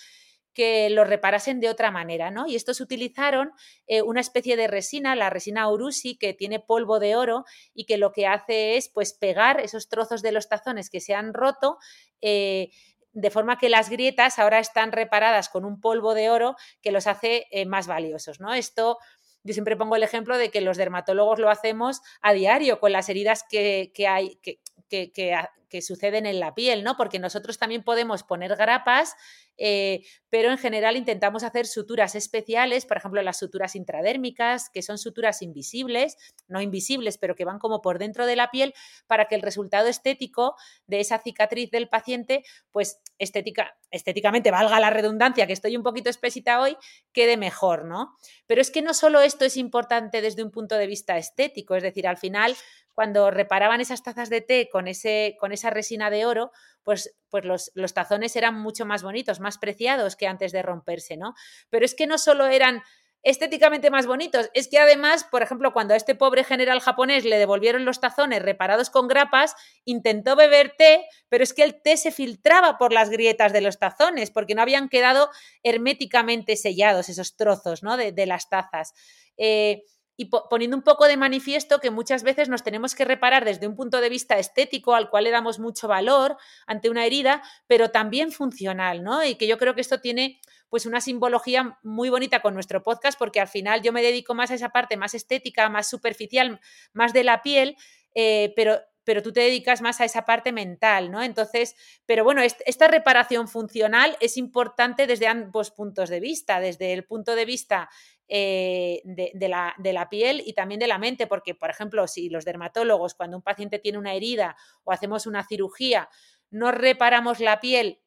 que 0.57 0.89
lo 0.89 1.03
reparasen 1.03 1.59
de 1.59 1.69
otra 1.69 1.91
manera, 1.91 2.31
¿no? 2.31 2.47
Y 2.47 2.55
estos 2.55 2.81
utilizaron 2.81 3.51
eh, 3.85 4.01
una 4.01 4.21
especie 4.21 4.57
de 4.57 4.65
resina, 4.65 5.15
la 5.15 5.29
resina 5.29 5.69
Urushi, 5.69 6.17
que 6.17 6.33
tiene 6.33 6.59
polvo 6.59 6.97
de 6.99 7.15
oro 7.15 7.45
y 7.75 7.85
que 7.85 7.97
lo 7.97 8.11
que 8.11 8.25
hace 8.25 8.75
es, 8.75 8.89
pues, 8.89 9.13
pegar 9.13 9.59
esos 9.59 9.87
trozos 9.87 10.23
de 10.23 10.31
los 10.31 10.49
tazones 10.49 10.89
que 10.89 10.99
se 10.99 11.13
han 11.13 11.35
roto, 11.35 11.77
eh, 12.21 12.71
de 13.11 13.29
forma 13.29 13.59
que 13.59 13.69
las 13.69 13.91
grietas 13.91 14.39
ahora 14.39 14.57
están 14.57 14.91
reparadas 14.91 15.47
con 15.49 15.63
un 15.63 15.79
polvo 15.79 16.15
de 16.15 16.31
oro 16.31 16.55
que 16.81 16.91
los 16.91 17.05
hace 17.05 17.45
eh, 17.51 17.67
más 17.67 17.85
valiosos, 17.85 18.39
¿no? 18.39 18.55
Esto 18.55 18.97
yo 19.43 19.53
siempre 19.53 19.77
pongo 19.77 19.95
el 19.95 20.03
ejemplo 20.03 20.37
de 20.37 20.49
que 20.49 20.61
los 20.61 20.77
dermatólogos 20.77 21.39
lo 21.39 21.49
hacemos 21.49 22.01
a 22.21 22.33
diario 22.33 22.79
con 22.79 22.91
las 22.91 23.09
heridas 23.09 23.43
que, 23.49 23.91
hay, 24.07 24.35
que, 24.37 24.59
que, 24.89 25.81
suceden 25.81 26.25
en 26.25 26.39
la 26.39 26.55
piel, 26.55 26.83
¿no? 26.83 26.95
Porque 26.97 27.19
nosotros 27.19 27.59
también 27.59 27.83
podemos 27.83 28.23
poner 28.23 28.55
grapas, 28.55 29.15
eh, 29.57 30.01
pero 30.29 30.49
en 30.49 30.57
general 30.57 30.95
intentamos 30.95 31.43
hacer 31.43 31.67
suturas 31.67 32.15
especiales, 32.15 32.85
por 32.85 32.97
ejemplo, 32.97 33.21
las 33.21 33.37
suturas 33.37 33.75
intradérmicas, 33.75 34.69
que 34.69 34.81
son 34.81 34.97
suturas 34.97 35.41
invisibles, 35.41 36.17
no 36.47 36.61
invisibles, 36.61 37.17
pero 37.17 37.35
que 37.35 37.45
van 37.45 37.59
como 37.59 37.81
por 37.81 37.99
dentro 37.99 38.25
de 38.25 38.35
la 38.35 38.49
piel, 38.49 38.73
para 39.07 39.25
que 39.25 39.35
el 39.35 39.41
resultado 39.41 39.87
estético 39.87 40.55
de 40.87 40.99
esa 40.99 41.19
cicatriz 41.19 41.69
del 41.69 41.89
paciente, 41.89 42.43
pues 42.71 43.01
estética, 43.19 43.77
estéticamente, 43.91 44.51
valga 44.51 44.79
la 44.79 44.89
redundancia, 44.89 45.47
que 45.47 45.53
estoy 45.53 45.75
un 45.75 45.83
poquito 45.83 46.09
espesita 46.09 46.61
hoy, 46.61 46.77
quede 47.11 47.37
mejor, 47.37 47.85
¿no? 47.85 48.15
Pero 48.45 48.61
es 48.61 48.71
que 48.71 48.81
no 48.81 48.93
solo 48.93 49.21
esto 49.21 49.45
es 49.45 49.57
importante 49.57 50.21
desde 50.21 50.43
un 50.43 50.51
punto 50.51 50.75
de 50.75 50.87
vista 50.87 51.17
estético, 51.17 51.75
es 51.75 51.83
decir, 51.83 52.07
al 52.07 52.17
final 52.17 52.55
cuando 52.97 53.29
reparaban 53.29 53.79
esas 53.79 54.01
tazas 54.01 54.27
de 54.31 54.41
té 54.41 54.69
con, 54.71 54.87
ese, 54.87 55.37
con 55.39 55.51
esa 55.51 55.69
resina 55.69 56.09
de 56.09 56.25
oro, 56.25 56.49
pues, 56.81 57.15
pues 57.29 57.45
los, 57.45 57.71
los, 57.75 57.93
tazones 57.93 58.35
eran 58.35 58.59
mucho 58.59 58.87
más 58.87 59.03
bonitos, 59.03 59.39
más 59.39 59.59
preciados 59.59 60.15
que 60.15 60.25
antes 60.25 60.51
de 60.51 60.63
romperse, 60.63 61.15
¿no? 61.15 61.35
Pero 61.69 61.85
es 61.85 61.93
que 61.93 62.07
no 62.07 62.17
solo 62.17 62.47
eran 62.47 62.81
estéticamente 63.21 63.91
más 63.91 64.07
bonitos, 64.07 64.49
es 64.55 64.67
que 64.67 64.79
además, 64.79 65.25
por 65.29 65.43
ejemplo, 65.43 65.73
cuando 65.73 65.93
a 65.93 65.97
este 65.97 66.15
pobre 66.15 66.43
general 66.43 66.79
japonés 66.79 67.23
le 67.23 67.37
devolvieron 67.37 67.85
los 67.85 67.99
tazones 67.99 68.41
reparados 68.41 68.89
con 68.89 69.07
grapas, 69.07 69.53
intentó 69.85 70.35
beber 70.35 70.73
té, 70.75 71.05
pero 71.29 71.43
es 71.43 71.53
que 71.53 71.65
el 71.65 71.79
té 71.79 71.97
se 71.97 72.11
filtraba 72.11 72.79
por 72.79 72.93
las 72.93 73.11
grietas 73.11 73.53
de 73.53 73.61
los 73.61 73.77
tazones, 73.77 74.31
porque 74.31 74.55
no 74.55 74.63
habían 74.63 74.89
quedado 74.89 75.29
herméticamente 75.61 76.55
sellados 76.55 77.09
esos 77.09 77.35
trozos 77.35 77.83
¿no? 77.83 77.95
de, 77.95 78.11
de 78.11 78.25
las 78.25 78.49
tazas. 78.49 78.95
Eh, 79.37 79.83
y 80.17 80.25
poniendo 80.25 80.75
un 80.75 80.83
poco 80.83 81.07
de 81.07 81.15
manifiesto 81.15 81.79
que 81.79 81.91
muchas 81.91 82.23
veces 82.23 82.49
nos 82.49 82.63
tenemos 82.63 82.95
que 82.95 83.05
reparar 83.05 83.45
desde 83.45 83.67
un 83.67 83.75
punto 83.75 84.01
de 84.01 84.09
vista 84.09 84.39
estético 84.39 84.95
al 84.95 85.11
cual 85.11 85.25
le 85.25 85.31
damos 85.31 85.59
mucho 85.59 85.87
valor 85.87 86.37
ante 86.65 86.89
una 86.89 87.05
herida, 87.05 87.43
pero 87.67 87.91
también 87.91 88.31
funcional, 88.31 89.03
¿no? 89.03 89.23
Y 89.23 89.35
que 89.35 89.47
yo 89.47 89.59
creo 89.59 89.75
que 89.75 89.81
esto 89.81 90.01
tiene 90.01 90.41
pues 90.69 90.87
una 90.87 91.01
simbología 91.01 91.77
muy 91.83 92.09
bonita 92.09 92.41
con 92.41 92.55
nuestro 92.55 92.81
podcast 92.81 93.17
porque 93.17 93.39
al 93.39 93.47
final 93.47 93.83
yo 93.83 93.93
me 93.93 94.01
dedico 94.01 94.33
más 94.33 94.49
a 94.49 94.55
esa 94.55 94.69
parte 94.69 94.97
más 94.97 95.13
estética, 95.13 95.69
más 95.69 95.87
superficial, 95.87 96.59
más 96.93 97.13
de 97.13 97.23
la 97.23 97.43
piel, 97.43 97.77
eh, 98.15 98.53
pero 98.55 98.81
pero 99.07 99.23
tú 99.23 99.31
te 99.31 99.39
dedicas 99.39 99.81
más 99.81 100.01
a 100.01 100.05
esa 100.05 100.25
parte 100.25 100.51
mental, 100.51 101.11
¿no? 101.11 101.23
Entonces, 101.23 101.75
pero 102.05 102.25
bueno, 102.25 102.41
esta 102.41 102.89
reparación 102.89 103.47
funcional 103.47 104.17
es 104.19 104.35
importante 104.35 105.07
desde 105.07 105.27
ambos 105.27 105.71
puntos 105.71 106.09
de 106.09 106.19
vista, 106.19 106.59
desde 106.59 106.91
el 106.91 107.05
punto 107.05 107.33
de 107.33 107.45
vista 107.45 107.89
eh, 108.27 109.01
de, 109.05 109.47
la, 109.47 109.73
de, 109.77 109.93
la, 109.93 110.09
piel 110.09 110.43
y 110.45 110.53
también 110.53 110.79
de 110.79 110.87
la 110.87 110.97
mente, 110.97 111.27
porque, 111.27 111.55
por 111.55 111.69
ejemplo, 111.69 112.07
si 112.07 112.29
los 112.29 112.45
dermatólogos, 112.45 113.15
cuando 113.15 113.37
un 113.37 113.43
paciente 113.43 113.79
tiene 113.79 113.97
una 113.97 114.13
herida 114.13 114.57
o 114.83 114.91
hacemos 114.91 115.27
una 115.27 115.45
cirugía, 115.45 116.09
no 116.49 116.71
reparamos 116.71 117.39
la 117.39 117.59
piel 117.59 118.01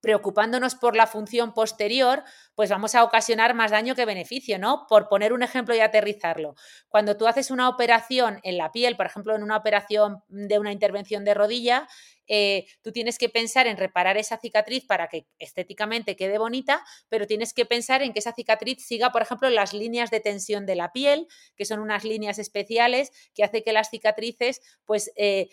preocupándonos 0.00 0.74
por 0.74 0.96
la 0.96 1.06
función 1.06 1.52
posterior, 1.52 2.22
pues 2.54 2.70
vamos 2.70 2.94
a 2.94 3.04
ocasionar 3.04 3.54
más 3.54 3.70
daño 3.70 3.94
que 3.94 4.04
beneficio, 4.04 4.58
¿no? 4.58 4.86
Por 4.88 5.08
poner 5.08 5.32
un 5.32 5.42
ejemplo 5.42 5.74
y 5.74 5.80
aterrizarlo. 5.80 6.54
Cuando 6.88 7.16
tú 7.16 7.26
haces 7.26 7.50
una 7.50 7.68
operación 7.68 8.40
en 8.44 8.58
la 8.58 8.70
piel, 8.70 8.96
por 8.96 9.06
ejemplo, 9.06 9.34
en 9.34 9.42
una 9.42 9.56
operación 9.56 10.22
de 10.28 10.58
una 10.58 10.72
intervención 10.72 11.24
de 11.24 11.34
rodilla, 11.34 11.88
eh, 12.28 12.66
tú 12.82 12.92
tienes 12.92 13.18
que 13.18 13.28
pensar 13.28 13.66
en 13.66 13.76
reparar 13.76 14.16
esa 14.16 14.38
cicatriz 14.38 14.84
para 14.84 15.08
que 15.08 15.26
estéticamente 15.38 16.16
quede 16.16 16.38
bonita, 16.38 16.84
pero 17.08 17.26
tienes 17.26 17.52
que 17.52 17.64
pensar 17.64 18.02
en 18.02 18.12
que 18.12 18.20
esa 18.20 18.32
cicatriz 18.32 18.84
siga, 18.86 19.10
por 19.10 19.22
ejemplo, 19.22 19.48
las 19.50 19.72
líneas 19.72 20.10
de 20.10 20.20
tensión 20.20 20.66
de 20.66 20.76
la 20.76 20.92
piel, 20.92 21.26
que 21.56 21.64
son 21.64 21.80
unas 21.80 22.04
líneas 22.04 22.38
especiales 22.38 23.10
que 23.34 23.44
hace 23.44 23.62
que 23.62 23.72
las 23.72 23.90
cicatrices, 23.90 24.60
pues, 24.84 25.10
eh, 25.16 25.48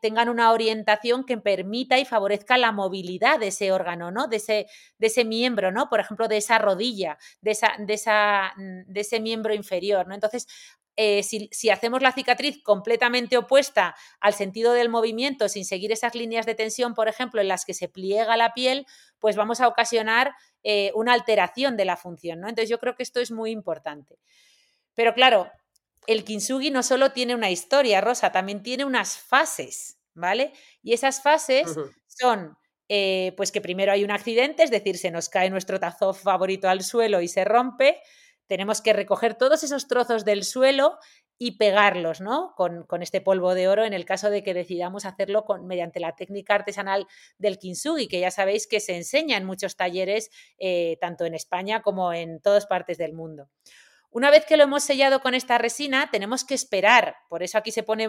tengan 0.00 0.30
una 0.30 0.52
orientación 0.52 1.24
que 1.24 1.36
permita 1.36 1.98
y 1.98 2.06
favorezca 2.06 2.56
la 2.56 2.72
movilidad 2.72 3.38
de 3.38 3.48
ese 3.48 3.70
órgano, 3.70 4.10
¿no? 4.10 4.26
De 4.26 4.36
ese, 4.36 5.24
miembro, 5.24 5.70
¿no? 5.70 5.88
Por 5.90 6.00
ejemplo, 6.00 6.26
de 6.26 6.38
esa 6.38 6.58
rodilla, 6.58 7.18
de, 7.42 7.56
de, 7.78 7.94
esa, 7.94 8.54
de 8.56 9.00
ese 9.00 9.20
miembro 9.20 9.54
inferior, 9.54 10.06
¿no? 10.08 10.14
Entonces, 10.14 10.46
eh, 11.00 11.22
si, 11.22 11.70
hacemos 11.70 12.02
la 12.02 12.10
cicatriz 12.10 12.60
completamente 12.60 13.36
opuesta 13.36 13.94
al 14.18 14.34
sentido 14.34 14.72
del 14.72 14.88
movimiento, 14.88 15.48
sin 15.48 15.64
seguir 15.64 15.92
esas 15.92 16.16
líneas 16.16 16.44
de 16.44 16.56
tensión, 16.56 16.94
por 16.94 17.06
ejemplo, 17.06 17.40
en 17.40 17.46
las 17.46 17.64
que 17.64 17.72
se 17.72 17.88
pliega 17.88 18.36
la 18.36 18.52
piel, 18.52 18.84
pues 19.20 19.36
vamos 19.36 19.60
a 19.60 19.68
ocasionar 19.68 20.34
eh, 20.64 20.90
una 20.96 21.12
alteración 21.12 21.76
de 21.76 21.84
la 21.84 21.96
función, 21.96 22.40
¿no? 22.40 22.48
Entonces 22.48 22.68
yo 22.68 22.80
creo 22.80 22.96
que 22.96 23.04
esto 23.04 23.20
es 23.20 23.30
muy 23.30 23.52
importante. 23.52 24.18
Pero 24.94 25.14
claro, 25.14 25.48
el 26.08 26.24
kintsugi 26.24 26.72
no 26.72 26.82
solo 26.82 27.12
tiene 27.12 27.36
una 27.36 27.52
historia, 27.52 28.00
Rosa, 28.00 28.32
también 28.32 28.64
tiene 28.64 28.84
unas 28.84 29.18
fases, 29.18 30.00
¿vale? 30.14 30.52
Y 30.82 30.94
esas 30.94 31.22
fases 31.22 31.76
son, 32.08 32.58
eh, 32.88 33.34
pues 33.36 33.52
que 33.52 33.60
primero 33.60 33.92
hay 33.92 34.02
un 34.02 34.10
accidente, 34.10 34.64
es 34.64 34.72
decir, 34.72 34.98
se 34.98 35.12
nos 35.12 35.28
cae 35.28 35.48
nuestro 35.48 35.78
tazo 35.78 36.12
favorito 36.12 36.68
al 36.68 36.82
suelo 36.82 37.20
y 37.20 37.28
se 37.28 37.44
rompe, 37.44 38.00
tenemos 38.48 38.82
que 38.82 38.92
recoger 38.92 39.34
todos 39.34 39.62
esos 39.62 39.86
trozos 39.86 40.24
del 40.24 40.42
suelo 40.42 40.98
y 41.38 41.56
pegarlos, 41.58 42.20
¿no? 42.20 42.54
Con, 42.56 42.86
este 43.00 43.20
polvo 43.20 43.54
de 43.54 43.68
oro 43.68 43.84
en 43.84 43.92
el 43.92 44.04
caso 44.04 44.28
de 44.30 44.42
que 44.42 44.54
decidamos 44.54 45.04
hacerlo 45.04 45.44
con, 45.44 45.66
mediante 45.66 46.00
la 46.00 46.16
técnica 46.16 46.56
artesanal 46.56 47.06
del 47.38 47.58
kintsugi, 47.58 48.08
que 48.08 48.18
ya 48.18 48.32
sabéis 48.32 48.66
que 48.66 48.80
se 48.80 48.96
enseña 48.96 49.36
en 49.36 49.44
muchos 49.44 49.76
talleres, 49.76 50.30
eh, 50.58 50.98
tanto 51.00 51.24
en 51.24 51.34
España 51.34 51.82
como 51.82 52.12
en 52.12 52.40
todas 52.40 52.66
partes 52.66 52.98
del 52.98 53.12
mundo. 53.12 53.48
Una 54.10 54.30
vez 54.30 54.46
que 54.46 54.56
lo 54.56 54.64
hemos 54.64 54.82
sellado 54.82 55.20
con 55.20 55.34
esta 55.34 55.58
resina, 55.58 56.10
tenemos 56.10 56.44
que 56.44 56.54
esperar, 56.54 57.16
por 57.28 57.42
eso 57.42 57.58
aquí 57.58 57.70
se 57.70 57.82
pone 57.82 58.08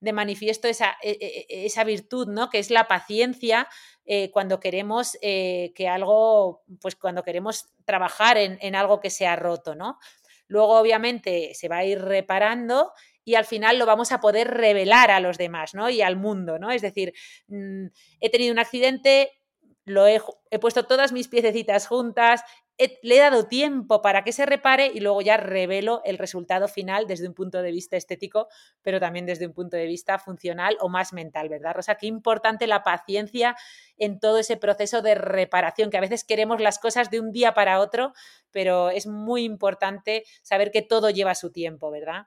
de 0.00 0.12
manifiesto 0.12 0.68
esa, 0.68 0.96
e, 1.02 1.10
e, 1.20 1.46
e, 1.48 1.66
esa 1.66 1.84
virtud, 1.84 2.28
¿no? 2.28 2.50
Que 2.50 2.58
es 2.58 2.70
la 2.70 2.86
paciencia 2.86 3.68
eh, 4.04 4.30
cuando 4.30 4.60
queremos 4.60 5.18
eh, 5.22 5.72
que 5.74 5.88
algo, 5.88 6.62
pues 6.80 6.96
cuando 6.96 7.22
queremos 7.22 7.66
trabajar 7.84 8.38
en, 8.38 8.74
algo 8.74 9.00
que 9.00 9.10
se 9.10 9.26
ha 9.26 9.36
roto, 9.36 9.74
¿no? 9.74 9.98
Luego, 10.46 10.78
obviamente, 10.78 11.52
se 11.54 11.68
va 11.68 11.78
a 11.78 11.84
ir 11.84 12.00
reparando 12.00 12.92
y 13.24 13.34
al 13.34 13.44
final 13.44 13.78
lo 13.78 13.84
vamos 13.84 14.12
a 14.12 14.20
poder 14.20 14.48
revelar 14.48 15.10
a 15.10 15.20
los 15.20 15.36
demás, 15.36 15.74
¿no? 15.74 15.90
Y 15.90 16.00
al 16.00 16.16
mundo, 16.16 16.58
¿no? 16.58 16.70
Es 16.70 16.80
decir, 16.80 17.12
mm, 17.48 17.86
he 18.20 18.30
tenido 18.30 18.52
un 18.52 18.58
accidente, 18.58 19.32
lo 19.84 20.06
he, 20.06 20.20
he, 20.50 20.58
puesto 20.58 20.86
todas 20.86 21.12
mis 21.12 21.28
piececitas 21.28 21.86
juntas, 21.86 22.42
le 23.02 23.16
he 23.16 23.18
dado 23.18 23.46
tiempo 23.46 24.00
para 24.02 24.22
que 24.22 24.32
se 24.32 24.46
repare 24.46 24.86
y 24.94 25.00
luego 25.00 25.20
ya 25.20 25.36
revelo 25.36 26.00
el 26.04 26.16
resultado 26.16 26.68
final 26.68 27.06
desde 27.06 27.26
un 27.26 27.34
punto 27.34 27.60
de 27.60 27.72
vista 27.72 27.96
estético, 27.96 28.48
pero 28.82 29.00
también 29.00 29.26
desde 29.26 29.46
un 29.46 29.52
punto 29.52 29.76
de 29.76 29.86
vista 29.86 30.18
funcional 30.18 30.76
o 30.80 30.88
más 30.88 31.12
mental, 31.12 31.48
¿verdad, 31.48 31.74
Rosa? 31.74 31.96
Qué 31.96 32.06
importante 32.06 32.66
la 32.66 32.82
paciencia 32.82 33.56
en 33.96 34.20
todo 34.20 34.38
ese 34.38 34.56
proceso 34.56 35.02
de 35.02 35.16
reparación, 35.16 35.90
que 35.90 35.98
a 35.98 36.02
veces 36.02 36.24
queremos 36.24 36.60
las 36.60 36.78
cosas 36.78 37.10
de 37.10 37.20
un 37.20 37.32
día 37.32 37.52
para 37.54 37.80
otro, 37.80 38.12
pero 38.50 38.90
es 38.90 39.06
muy 39.06 39.44
importante 39.44 40.24
saber 40.42 40.70
que 40.70 40.82
todo 40.82 41.10
lleva 41.10 41.34
su 41.34 41.50
tiempo, 41.50 41.90
¿verdad? 41.90 42.26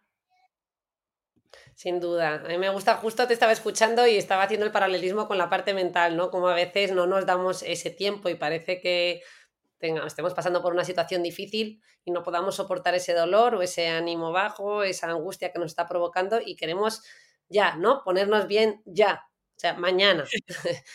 Sin 1.76 2.00
duda. 2.00 2.36
A 2.36 2.48
mí 2.48 2.58
me 2.58 2.70
gusta, 2.70 2.96
justo 2.98 3.28
te 3.28 3.34
estaba 3.34 3.52
escuchando 3.52 4.06
y 4.06 4.16
estaba 4.18 4.44
haciendo 4.44 4.66
el 4.66 4.72
paralelismo 4.72 5.28
con 5.28 5.38
la 5.38 5.50
parte 5.50 5.74
mental, 5.74 6.16
¿no? 6.16 6.30
Como 6.30 6.48
a 6.48 6.54
veces 6.54 6.92
no 6.92 7.08
nos 7.08 7.26
damos 7.26 7.64
ese 7.64 7.90
tiempo 7.90 8.30
y 8.30 8.36
parece 8.36 8.80
que 8.80 9.22
estemos 9.82 10.34
pasando 10.34 10.62
por 10.62 10.74
una 10.74 10.84
situación 10.84 11.24
difícil 11.24 11.82
y 12.06 12.12
no 12.12 12.24
podamos 12.24 12.56
soportar 12.56 12.96
ese 12.96 13.14
dolor 13.14 13.56
o 13.56 13.62
ese 13.62 13.88
ánimo 13.88 14.32
bajo, 14.32 14.84
esa 14.84 15.10
angustia 15.10 15.52
que 15.52 15.60
nos 15.60 15.72
está 15.72 15.88
provocando 15.88 16.40
y 16.44 16.56
queremos 16.56 17.04
ya, 17.50 17.76
¿no? 17.76 18.04
Ponernos 18.04 18.48
bien 18.48 18.82
ya, 18.86 19.26
o 19.56 19.60
sea, 19.60 19.74
mañana. 19.74 20.26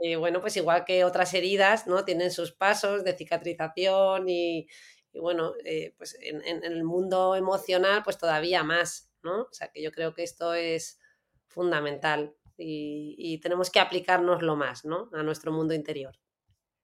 y 0.00 0.14
bueno, 0.14 0.40
pues 0.40 0.56
igual 0.56 0.84
que 0.84 1.04
otras 1.04 1.34
heridas, 1.34 1.86
¿no? 1.86 2.04
Tienen 2.04 2.30
sus 2.30 2.52
pasos 2.52 3.04
de 3.04 3.16
cicatrización 3.16 4.28
y, 4.28 4.66
bueno, 5.14 5.54
eh, 5.64 5.94
pues 5.96 6.16
en, 6.20 6.42
el 6.64 6.84
mundo 6.84 7.34
emocional, 7.36 8.02
pues 8.04 8.18
todavía 8.18 8.62
más, 8.62 9.10
¿no? 9.22 9.42
O 9.42 9.52
sea, 9.52 9.68
que 9.68 9.82
yo 9.82 9.90
creo 9.92 10.14
que 10.14 10.22
esto 10.22 10.54
es 10.54 10.98
fundamental 11.48 12.34
y, 12.58 13.14
y 13.18 13.38
tenemos 13.40 13.70
que 13.70 13.80
aplicárnoslo 13.80 14.56
más, 14.56 14.84
¿no? 14.84 15.10
A 15.12 15.22
nuestro 15.22 15.52
mundo 15.52 15.74
interior. 15.74 16.18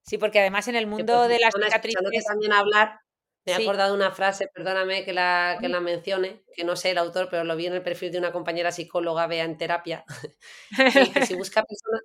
Sí, 0.03 0.19
porque 0.19 0.41
además 0.41 0.69
en 0.69 0.77
el 0.77 0.87
mundo 0.87 1.29
de 1.29 1.39
las 1.39 1.55
cicatrices... 1.55 2.25
también 2.25 2.53
hablar, 2.53 3.01
Me 3.45 3.53
he 3.53 3.55
acordado 3.57 3.95
una 3.95 4.11
frase, 4.11 4.49
perdóname 4.53 5.05
que 5.05 5.13
la, 5.13 5.59
que 5.61 5.69
la 5.69 5.81
mencione, 5.81 6.43
que 6.55 6.65
no 6.65 6.77
sé 6.77 6.91
el 6.91 6.99
autor, 6.99 7.29
pero 7.31 7.45
lo 7.45 7.57
vi 7.57 7.67
en 7.67 7.75
el 7.75 7.83
perfil 7.83 8.13
de 8.13 8.19
una 8.19 8.33
compañera 8.33 8.73
psicóloga, 8.73 9.27
vea 9.27 9.45
en 9.45 9.59
terapia, 9.59 10.05
que 11.17 11.27
si 11.27 11.35
busca 11.35 11.63
personas, 11.69 12.03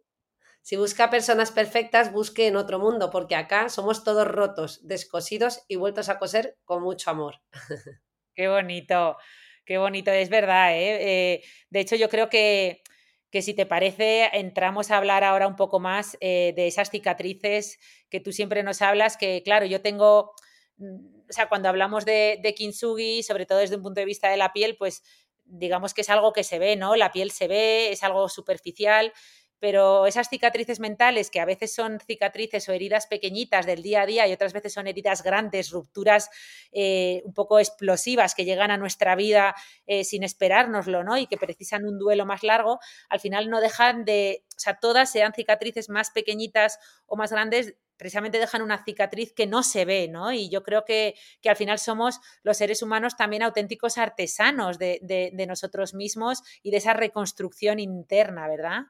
si 0.62 0.76
busca 0.76 1.10
personas 1.10 1.52
perfectas, 1.52 2.12
busque 2.12 2.48
en 2.48 2.58
otro 2.58 2.80
mundo, 2.80 3.10
porque 3.10 3.36
acá 3.36 3.70
somos 3.70 4.04
todos 4.04 4.28
rotos, 4.28 4.86
descosidos 4.88 5.64
y 5.68 5.78
vueltos 5.78 6.10
a 6.10 6.20
coser 6.20 6.58
con 6.66 6.84
mucho 6.84 7.10
amor. 7.12 7.36
Qué 8.36 8.48
bonito, 8.48 9.18
qué 9.66 9.80
bonito, 9.80 10.12
es 10.12 10.30
verdad. 10.30 10.76
¿eh? 10.76 11.34
Eh, 11.36 11.44
de 11.72 11.80
hecho, 11.80 11.96
yo 11.96 12.08
creo 12.10 12.30
que, 12.30 12.84
que, 13.32 13.42
si 13.42 13.54
te 13.54 13.66
parece, 13.66 14.30
entramos 14.34 14.92
a 14.92 14.98
hablar 14.98 15.24
ahora 15.24 15.48
un 15.48 15.56
poco 15.56 15.80
más 15.80 16.18
eh, 16.22 16.54
de 16.56 16.68
esas 16.68 16.90
cicatrices 16.90 17.80
que 18.10 18.20
tú 18.20 18.32
siempre 18.32 18.64
nos 18.64 18.82
hablas, 18.82 19.18
que 19.18 19.42
claro, 19.44 19.66
yo 19.66 19.82
tengo, 19.82 20.32
mm, 20.78 21.30
o 21.30 21.34
sea, 21.34 21.50
cuando 21.50 21.70
hablamos 21.70 22.06
de, 22.06 22.40
de 22.42 22.54
kintsugi, 22.54 23.24
sobre 23.24 23.46
todo 23.46 23.60
desde 23.60 23.76
un 23.76 23.84
punto 23.84 24.00
de 24.00 24.06
vista 24.06 24.30
de 24.30 24.38
la 24.38 24.54
piel, 24.54 24.78
pues 24.78 25.04
digamos 25.46 25.94
que 25.94 26.02
es 26.02 26.10
algo 26.10 26.34
que 26.34 26.44
se 26.44 26.60
ve, 26.60 26.76
¿no? 26.76 26.96
La 26.96 27.12
piel 27.12 27.32
se 27.32 27.48
ve, 27.48 27.92
es 27.92 28.04
algo 28.04 28.28
superficial 28.30 29.14
pero 29.60 30.06
esas 30.06 30.30
cicatrices 30.30 30.80
mentales, 30.80 31.30
que 31.30 31.40
a 31.40 31.46
veces 31.46 31.74
son 31.74 32.00
cicatrices 32.00 32.68
o 32.70 32.74
heridas 32.74 33.08
pequeñitas 33.08 33.66
del 33.66 33.82
día 33.82 34.02
a 34.02 34.06
día 34.06 34.28
y 34.28 34.34
otras 34.34 34.54
veces 34.54 34.74
son 34.74 34.88
heridas 34.88 35.24
grandes, 35.24 35.72
rupturas 35.72 36.30
eh, 36.72 37.22
un 37.26 37.34
poco 37.34 37.60
explosivas 37.60 38.36
que 38.36 38.46
llegan 38.46 38.72
a 38.72 38.78
nuestra 38.78 39.16
vida 39.16 39.56
eh, 39.86 40.04
sin 40.04 40.24
esperárnoslo, 40.24 41.04
¿no? 41.04 41.18
Y 41.18 41.28
que 41.28 41.38
precisan 41.38 41.86
un 41.86 41.98
duelo 42.00 42.26
más 42.26 42.44
largo, 42.44 42.80
al 43.10 43.20
final 43.20 43.50
no 43.50 43.62
dejan 43.62 44.06
de, 44.06 44.44
o 44.56 44.60
sea, 44.60 44.80
todas 44.80 45.12
sean 45.12 45.34
cicatrices 45.34 45.90
más 45.90 46.12
pequeñitas 46.12 46.80
o 47.06 47.16
más 47.16 47.32
grandes, 47.32 47.76
precisamente 47.98 48.38
dejan 48.38 48.62
una 48.62 48.84
cicatriz 48.84 49.34
que 49.34 49.48
no 49.48 49.64
se 49.64 49.86
ve, 49.86 50.08
¿no? 50.08 50.32
Y 50.32 50.50
yo 50.50 50.64
creo 50.64 50.86
que, 50.86 51.16
que 51.42 51.50
al 51.50 51.56
final 51.56 51.80
somos 51.80 52.20
los 52.44 52.58
seres 52.58 52.84
humanos 52.84 53.18
también 53.18 53.42
auténticos 53.42 53.98
artesanos 53.98 54.78
de, 54.78 55.00
de 55.02 55.48
nosotros 55.48 55.94
mismos 55.96 56.44
y 56.62 56.72
de 56.72 56.78
esa 56.78 56.94
reconstrucción 56.94 57.80
interna, 57.80 58.48
¿verdad? 58.48 58.84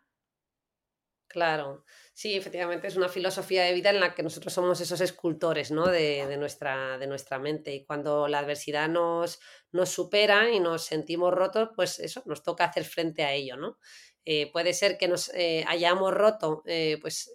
Claro, 1.30 1.84
sí, 2.14 2.36
efectivamente 2.36 2.88
es 2.88 2.96
una 2.96 3.10
filosofía 3.10 3.64
de 3.64 3.74
vida 3.74 3.90
en 3.90 4.00
la 4.00 4.16
que 4.16 4.24
nosotros 4.24 4.54
somos 4.54 4.80
esos 4.80 5.02
escultores 5.02 5.72
¿no? 5.72 5.86
de, 5.88 6.38
nuestra, 6.38 6.98
de 6.98 7.06
nuestra 7.06 7.38
mente 7.38 7.74
y 7.76 7.86
cuando 7.86 8.30
la 8.30 8.40
adversidad 8.40 8.88
nos, 8.88 9.42
nos 9.74 9.90
supera 9.90 10.50
y 10.50 10.62
nos 10.62 10.86
sentimos 10.86 11.34
rotos, 11.34 11.70
pues 11.76 12.00
eso, 12.00 12.24
nos 12.26 12.44
toca 12.44 12.64
hacer 12.64 12.86
frente 12.86 13.26
a 13.26 13.34
ello, 13.34 13.58
¿no? 13.58 13.78
Eh, 14.24 14.52
puede 14.54 14.74
ser 14.74 14.98
que 14.98 15.10
nos 15.10 15.30
eh, 15.34 15.66
hayamos 15.68 16.14
roto, 16.14 16.64
eh, 16.66 16.98
pues 17.02 17.34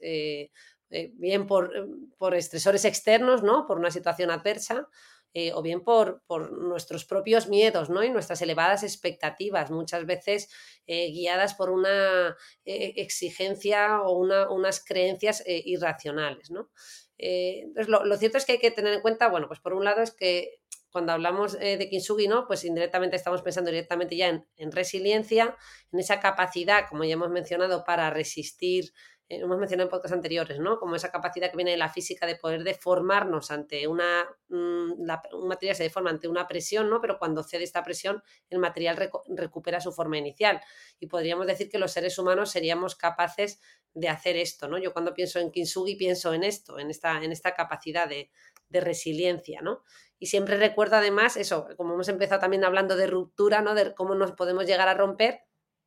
bien 0.90 1.46
por, 1.46 1.70
por 2.18 2.34
estresores 2.34 2.84
externos, 2.84 3.42
¿no? 3.42 3.66
Por 3.66 3.78
una 3.78 3.90
situación 3.90 4.30
adversa, 4.30 4.88
eh, 5.34 5.52
o 5.54 5.62
bien 5.62 5.82
por, 5.82 6.22
por, 6.26 6.52
nuestros 6.52 7.06
propios 7.06 7.48
miedos 7.48 7.88
¿no? 7.88 8.04
y 8.04 8.10
nuestras 8.10 8.42
elevadas 8.42 8.82
expectativas, 8.82 9.70
muchas 9.70 10.04
veces 10.04 10.50
eh, 10.86 11.10
guiadas 11.10 11.54
por 11.54 11.70
una 11.70 12.36
eh, 12.66 12.92
exigencia 12.96 14.02
o 14.02 14.12
una, 14.18 14.50
unas 14.50 14.84
creencias 14.84 15.42
irracionales. 15.46 16.50
¿no? 16.50 16.70
entonces, 17.16 17.88
lo, 17.88 18.04
lo, 18.04 18.16
cierto 18.16 18.36
es 18.36 18.44
que 18.44 18.52
hay 18.52 18.58
que 18.58 18.70
tener 18.72 18.92
en 18.92 19.00
cuenta, 19.00 19.28
bueno, 19.28 19.46
pues 19.48 19.60
por 19.60 19.72
un 19.72 19.84
lado 19.84 20.02
es 20.02 20.10
que 20.10 20.60
cuando 20.90 21.12
hablamos 21.12 21.58
de 21.58 21.88
Kintsugi, 21.88 22.28
¿no? 22.28 22.46
Pues 22.46 22.64
indirectamente 22.64 23.16
estamos 23.16 23.40
pensando 23.40 23.70
directamente 23.70 24.14
ya 24.14 24.28
en, 24.28 24.46
en, 24.56 24.72
resiliencia, 24.72 25.56
en 25.90 26.00
esa 26.00 26.20
capacidad, 26.20 26.86
como 26.90 27.04
ya 27.04 27.14
hemos 27.14 27.30
mencionado, 27.30 27.84
para 27.84 28.10
resistir 28.10 28.92
hemos 29.40 29.58
mencionado 29.58 29.86
en 29.86 29.90
podcasts 29.90 30.14
anteriores, 30.14 30.58
¿no? 30.58 30.78
Como 30.78 30.96
esa 30.96 31.10
capacidad 31.10 31.50
que 31.50 31.56
viene 31.56 31.72
de 31.72 31.76
la 31.76 31.88
física 31.88 32.26
de 32.26 32.36
poder 32.36 32.64
deformarnos 32.64 33.50
ante 33.50 33.86
una, 33.86 34.28
mm, 34.48 34.92
un 35.32 35.48
material 35.48 35.76
se 35.76 35.84
deforma 35.84 36.10
ante 36.10 36.28
una 36.28 36.46
presión, 36.46 36.90
¿no? 36.90 37.00
Pero 37.00 37.18
cuando 37.18 37.42
cede 37.42 37.64
esta 37.64 37.82
presión, 37.82 38.22
el 38.50 38.58
material 38.58 39.10
recupera 39.28 39.80
su 39.80 39.92
forma 39.92 40.18
inicial. 40.18 40.60
Y 41.00 41.06
podríamos 41.06 41.46
decir 41.46 41.68
que 41.68 41.78
los 41.78 41.92
seres 41.92 42.18
humanos 42.18 42.50
seríamos 42.50 42.94
capaces 42.94 43.60
de 43.94 44.08
hacer 44.08 44.36
esto, 44.36 44.68
¿no? 44.68 44.78
Yo 44.78 44.92
cuando 44.92 45.14
pienso 45.14 45.38
en 45.38 45.50
Kintsugi 45.50 45.96
pienso 45.96 46.32
en 46.34 46.44
esto, 46.44 46.78
en 46.78 46.90
esta, 46.90 47.22
en 47.22 47.32
esta 47.32 47.54
capacidad 47.54 48.08
de, 48.08 48.30
de 48.68 48.80
resiliencia, 48.80 49.60
¿no? 49.62 49.82
Y 50.18 50.26
siempre 50.26 50.56
recuerdo 50.56 50.96
además 50.96 51.36
eso, 51.36 51.66
como 51.76 51.94
hemos 51.94 52.08
empezado 52.08 52.40
también 52.40 52.64
hablando 52.64 52.96
de 52.96 53.06
ruptura, 53.06 53.60
¿no? 53.60 53.74
De 53.74 53.94
cómo 53.94 54.14
nos 54.14 54.32
podemos 54.32 54.66
llegar 54.66 54.88
a 54.88 54.94
romper, 54.94 55.40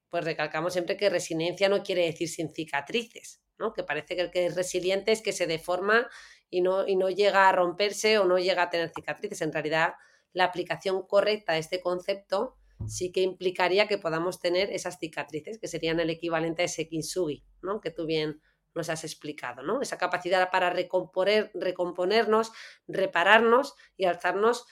pues 0.10 0.24
recalcamos 0.24 0.74
siempre 0.74 0.98
que 0.98 1.10
resiliencia 1.10 1.70
no 1.70 1.84
quiere 1.84 2.06
decir 2.06 2.30
sin 2.30 2.50
cicatrices, 2.50 3.42
¿no? 3.58 3.74
Que 3.74 3.84
parece 3.84 4.16
que 4.16 4.22
el 4.22 4.32
que 4.32 4.46
es 4.46 4.56
resiliente 4.56 5.12
es 5.12 5.22
que 5.22 5.34
se 5.34 5.48
deforma 5.48 6.08
y 6.50 6.62
no, 6.62 6.88
y 6.88 6.96
no 6.96 7.10
llega 7.10 7.50
a 7.50 7.52
romperse 7.52 8.18
o 8.18 8.26
no 8.26 8.38
llega 8.38 8.64
a 8.64 8.70
tener 8.70 8.92
cicatrices. 8.94 9.42
En 9.42 9.52
realidad, 9.52 9.94
la 10.34 10.46
aplicación 10.46 11.06
correcta 11.08 11.54
de 11.54 11.60
este 11.60 11.82
concepto 11.82 12.58
sí 12.88 13.12
que 13.12 13.22
implicaría 13.22 13.88
que 13.88 13.98
podamos 13.98 14.40
tener 14.40 14.72
esas 14.72 15.00
cicatrices, 15.00 15.58
que 15.60 15.68
serían 15.68 16.00
el 16.00 16.10
equivalente 16.10 16.62
a 16.62 16.66
ese 16.66 16.88
kintsugi, 16.88 17.44
¿no? 17.62 17.82
Que 17.82 17.92
tú 17.92 18.06
bien 18.06 18.42
nos 18.74 18.90
has 18.90 19.04
explicado, 19.06 19.64
¿no? 19.64 19.82
Esa 19.82 19.98
capacidad 19.98 20.52
para 20.52 20.70
recomponer, 20.70 21.50
recomponernos, 21.54 22.52
repararnos 22.88 23.74
y 23.96 24.06
alzarnos 24.06 24.66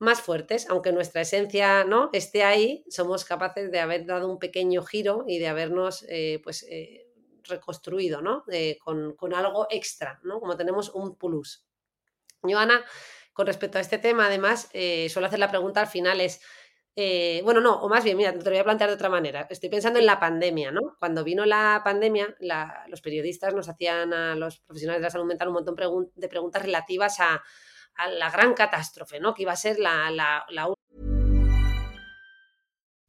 más 0.00 0.22
fuertes, 0.22 0.66
aunque 0.70 0.92
nuestra 0.92 1.20
esencia 1.20 1.84
no 1.84 2.08
esté 2.14 2.42
ahí, 2.42 2.84
somos 2.88 3.26
capaces 3.26 3.70
de 3.70 3.80
haber 3.80 4.06
dado 4.06 4.30
un 4.30 4.38
pequeño 4.38 4.82
giro 4.82 5.24
y 5.28 5.38
de 5.38 5.46
habernos 5.46 6.06
eh, 6.08 6.40
pues, 6.42 6.66
eh, 6.70 7.06
reconstruido 7.44 8.22
¿no? 8.22 8.44
Eh, 8.50 8.78
con, 8.78 9.34
algo 9.34 9.66
extra, 9.68 10.18
¿no? 10.24 10.40
como 10.40 10.56
tenemos 10.56 10.88
un 10.94 11.16
plus. 11.16 11.66
Joana, 12.40 12.82
con 13.34 13.46
respecto 13.46 13.76
a 13.76 13.82
este 13.82 13.98
tema, 13.98 14.26
además, 14.26 14.70
suelo 15.10 15.28
hacer 15.28 15.38
la 15.38 15.50
pregunta 15.50 15.82
al 15.82 15.86
final 15.86 16.22
es, 16.22 16.40
bueno, 17.44 17.60
no, 17.60 17.74
o 17.82 17.88
más 17.90 18.02
bien, 18.02 18.16
mira, 18.16 18.32
te 18.32 18.42
lo 18.42 18.50
voy 18.50 18.58
a 18.58 18.64
plantear 18.64 18.88
de 18.88 18.96
otra 18.96 19.10
manera. 19.10 19.46
Estoy 19.50 19.68
pensando 19.68 19.98
en 19.98 20.06
la 20.06 20.18
pandemia, 20.18 20.72
¿no? 20.72 20.96
Cuando 20.98 21.22
vino 21.22 21.44
la 21.44 21.82
pandemia, 21.84 22.34
los 22.88 23.02
periodistas 23.02 23.52
nos 23.52 23.68
hacían 23.68 24.14
a 24.14 24.34
los 24.34 24.60
profesionales 24.60 25.02
de 25.02 25.06
la 25.06 25.10
salud 25.10 25.26
mental 25.26 25.48
un 25.48 25.54
montón 25.54 25.76
de 26.14 26.28
preguntas 26.28 26.62
relativas 26.62 27.20
a 27.20 27.42
a 28.00 28.08
la 28.08 28.30
gran 28.30 28.54
catástrofe, 28.54 29.20
¿no? 29.20 29.34
Que 29.34 29.42
iba 29.42 29.52
a 29.52 29.56
ser 29.56 29.78
la, 29.78 30.10
la, 30.10 30.44
la... 30.50 30.74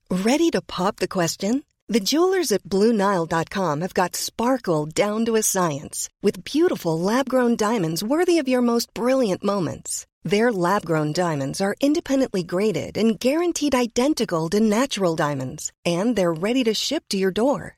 Ready 0.09 0.49
to 0.51 0.61
pop 0.61 0.97
the 0.97 1.07
question? 1.07 1.63
The 1.87 1.99
jewelers 1.99 2.51
at 2.51 2.63
BlueNile.com 2.63 3.81
have 3.81 3.93
got 3.93 4.15
sparkle 4.15 4.85
down 4.85 5.25
to 5.25 5.35
a 5.35 5.43
science 5.43 6.07
with 6.21 6.43
beautiful 6.45 6.97
lab-grown 6.99 7.55
diamonds 7.57 8.03
worthy 8.03 8.39
of 8.39 8.47
your 8.47 8.61
most 8.61 8.93
brilliant 8.93 9.43
moments. 9.43 10.05
Their 10.23 10.51
lab-grown 10.51 11.13
diamonds 11.13 11.59
are 11.59 11.75
independently 11.81 12.43
graded 12.43 12.97
and 12.97 13.19
guaranteed 13.19 13.75
identical 13.75 14.49
to 14.49 14.59
natural 14.59 15.15
diamonds, 15.15 15.71
and 15.83 16.15
they're 16.15 16.33
ready 16.33 16.63
to 16.65 16.73
ship 16.73 17.03
to 17.09 17.17
your 17.17 17.31
door. 17.31 17.77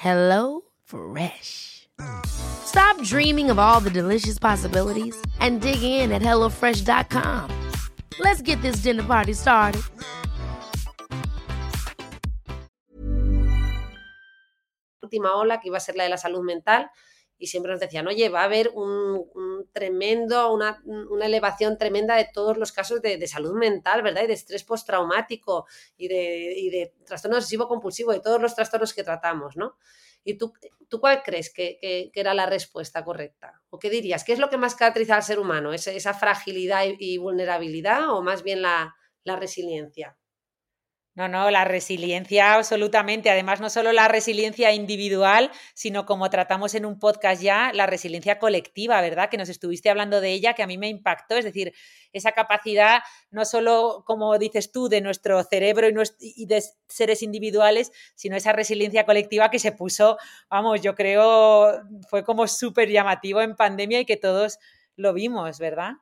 Hello 0.00 0.62
Fresh. 0.82 1.86
Stop 2.24 2.96
dreaming 3.02 3.50
of 3.50 3.58
all 3.58 3.80
the 3.80 3.90
delicious 3.90 4.38
possibilities 4.38 5.14
and 5.40 5.60
dig 5.60 5.82
in 5.82 6.10
at 6.10 6.22
HelloFresh.com. 6.22 7.50
Let's 8.18 8.40
get 8.40 8.62
this 8.62 8.80
dinner 8.80 9.02
party 9.02 9.34
started. 9.34 9.82
Última 15.02 15.34
ola 15.34 15.60
que 15.60 15.68
iba 15.68 15.76
a 15.76 15.80
ser 15.80 15.96
la 15.96 16.04
de 16.04 16.08
la 16.08 16.16
salud 16.16 16.44
mental 16.44 16.88
y 17.40 17.46
siempre 17.46 17.72
nos 17.72 17.80
decían, 17.80 18.06
oye, 18.06 18.28
va 18.28 18.42
a 18.42 18.44
haber 18.44 18.70
un, 18.74 19.26
un 19.34 19.68
tremendo, 19.72 20.52
una, 20.52 20.82
una, 20.84 21.24
elevación 21.24 21.78
tremenda 21.78 22.14
de 22.14 22.28
todos 22.32 22.58
los 22.58 22.70
casos 22.70 23.00
de, 23.00 23.16
de, 23.16 23.26
salud 23.26 23.54
mental, 23.54 24.02
¿verdad? 24.02 24.24
Y 24.24 24.26
de 24.26 24.34
estrés 24.34 24.62
postraumático 24.62 25.66
y 25.96 26.08
de, 26.08 26.52
y 26.54 26.70
de 26.70 26.94
trastorno 27.06 27.38
obsesivo 27.38 27.66
compulsivo, 27.66 28.12
de 28.12 28.20
todos 28.20 28.42
los 28.42 28.54
trastornos 28.54 28.92
que 28.92 29.02
tratamos, 29.02 29.56
¿no? 29.56 29.78
¿Y 30.22 30.34
tú, 30.34 30.52
tú 30.90 31.00
cuál 31.00 31.22
crees 31.22 31.50
que, 31.50 31.78
que, 31.80 32.10
era 32.14 32.34
la 32.34 32.44
respuesta 32.44 33.02
correcta? 33.02 33.62
¿O 33.70 33.78
qué 33.78 33.88
dirías? 33.88 34.22
¿Qué 34.22 34.34
es 34.34 34.38
lo 34.38 34.50
que 34.50 34.58
más 34.58 34.74
caracteriza 34.74 35.16
al 35.16 35.22
ser 35.22 35.40
humano? 35.40 35.72
¿Esa, 35.72 35.92
esa 35.92 36.12
fragilidad 36.12 36.84
y, 36.84 36.96
y, 36.98 37.16
vulnerabilidad 37.16 38.10
o 38.10 38.20
más 38.20 38.42
bien 38.42 38.60
la, 38.60 38.94
la 39.24 39.36
resiliencia? 39.36 40.18
No, 41.20 41.28
no, 41.28 41.50
la 41.50 41.66
resiliencia 41.66 42.54
absolutamente. 42.54 43.28
Además, 43.28 43.60
no 43.60 43.68
solo 43.68 43.92
la 43.92 44.08
resiliencia 44.08 44.72
individual, 44.72 45.50
sino 45.74 46.06
como 46.06 46.30
tratamos 46.30 46.74
en 46.74 46.86
un 46.86 46.98
podcast 46.98 47.42
ya, 47.42 47.72
la 47.74 47.84
resiliencia 47.84 48.38
colectiva, 48.38 48.98
¿verdad? 49.02 49.28
Que 49.28 49.36
nos 49.36 49.50
estuviste 49.50 49.90
hablando 49.90 50.22
de 50.22 50.32
ella, 50.32 50.54
que 50.54 50.62
a 50.62 50.66
mí 50.66 50.78
me 50.78 50.88
impactó. 50.88 51.36
Es 51.36 51.44
decir, 51.44 51.74
esa 52.14 52.32
capacidad, 52.32 53.02
no 53.30 53.44
solo, 53.44 54.02
como 54.06 54.38
dices 54.38 54.72
tú, 54.72 54.88
de 54.88 55.02
nuestro 55.02 55.44
cerebro 55.44 55.88
y, 56.20 56.46
de 56.46 56.64
seres 56.88 57.22
individuales, 57.22 57.92
sino 58.14 58.34
esa 58.34 58.54
resiliencia 58.54 59.04
colectiva 59.04 59.50
que 59.50 59.58
se 59.58 59.72
puso, 59.72 60.16
vamos, 60.48 60.80
yo 60.80 60.94
creo, 60.94 61.82
fue 62.08 62.24
como 62.24 62.48
súper 62.48 62.88
llamativo 62.88 63.42
en 63.42 63.56
pandemia 63.56 64.00
y 64.00 64.06
que 64.06 64.16
todos 64.16 64.58
lo 64.96 65.12
vimos, 65.12 65.58
¿verdad? 65.58 65.96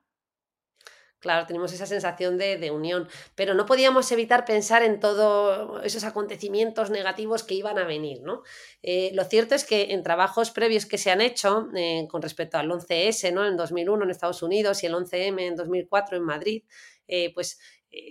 Claro, 1.21 1.47
tenemos 1.47 1.73
esa 1.73 1.87
sensación 1.87 2.39
de, 2.39 2.71
unión, 2.71 3.09
pero 3.35 3.53
no 3.55 3.67
podíamos 3.67 4.13
evitar 4.13 4.45
pensar 4.45 4.85
en 4.85 5.01
todos 5.01 5.85
esos 5.85 6.05
acontecimientos 6.05 6.91
negativos 6.91 7.43
que 7.43 7.55
iban 7.55 7.77
a 7.77 7.85
venir, 7.85 8.21
¿no? 8.23 8.43
Eh, 8.85 9.11
lo 9.15 9.25
cierto 9.25 9.57
es 9.57 9.65
que 9.65 9.93
en 9.93 10.05
trabajos 10.05 10.53
previos 10.53 10.87
que 10.87 10.97
se 10.97 11.11
han 11.11 11.21
hecho 11.21 11.71
eh, 11.75 12.07
con 12.09 12.23
respecto 12.23 12.57
al 12.57 12.71
11S, 12.71 13.33
¿no? 13.33 13.45
En 13.45 13.57
2001 13.57 14.05
en 14.05 14.11
Estados 14.11 14.45
Unidos 14.45 14.85
y 14.85 14.87
el 14.87 14.95
11M 14.95 15.41
en 15.41 15.57
2004 15.57 16.17
en 16.17 16.23
Madrid, 16.23 16.63
eh, 17.09 17.35
pues 17.35 17.59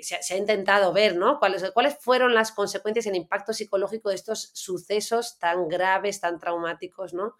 se, 0.02 0.34
ha 0.34 0.38
intentado 0.38 0.92
ver, 0.92 1.16
¿no? 1.16 1.40
¿Cuáles, 1.40 1.72
¿Cuáles 1.72 1.98
fueron 2.02 2.34
las 2.34 2.52
consecuencias 2.52 3.06
el 3.06 3.16
impacto 3.16 3.54
psicológico 3.54 4.10
de 4.10 4.16
estos 4.16 4.52
sucesos 4.54 5.40
tan 5.40 5.70
graves, 5.70 6.20
tan 6.20 6.40
traumáticos, 6.40 7.14
¿no? 7.14 7.36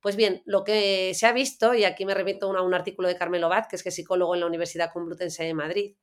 Pues 0.00 0.14
bien, 0.14 0.42
lo 0.46 0.62
que 0.62 1.12
se 1.14 1.26
ha 1.26 1.32
visto, 1.32 1.74
y 1.74 1.84
aquí 1.84 2.04
me 2.04 2.14
remito 2.14 2.56
a 2.56 2.62
un 2.62 2.74
artículo 2.74 3.08
de 3.08 3.16
Carmelo 3.16 3.48
Bad, 3.48 3.66
que 3.66 3.76
es 3.76 3.82
psicólogo 3.82 4.34
en 4.34 4.40
la 4.40 4.46
Universidad 4.46 4.92
Complutense 4.92 5.42
de 5.44 5.54
Madrid, 5.54 5.96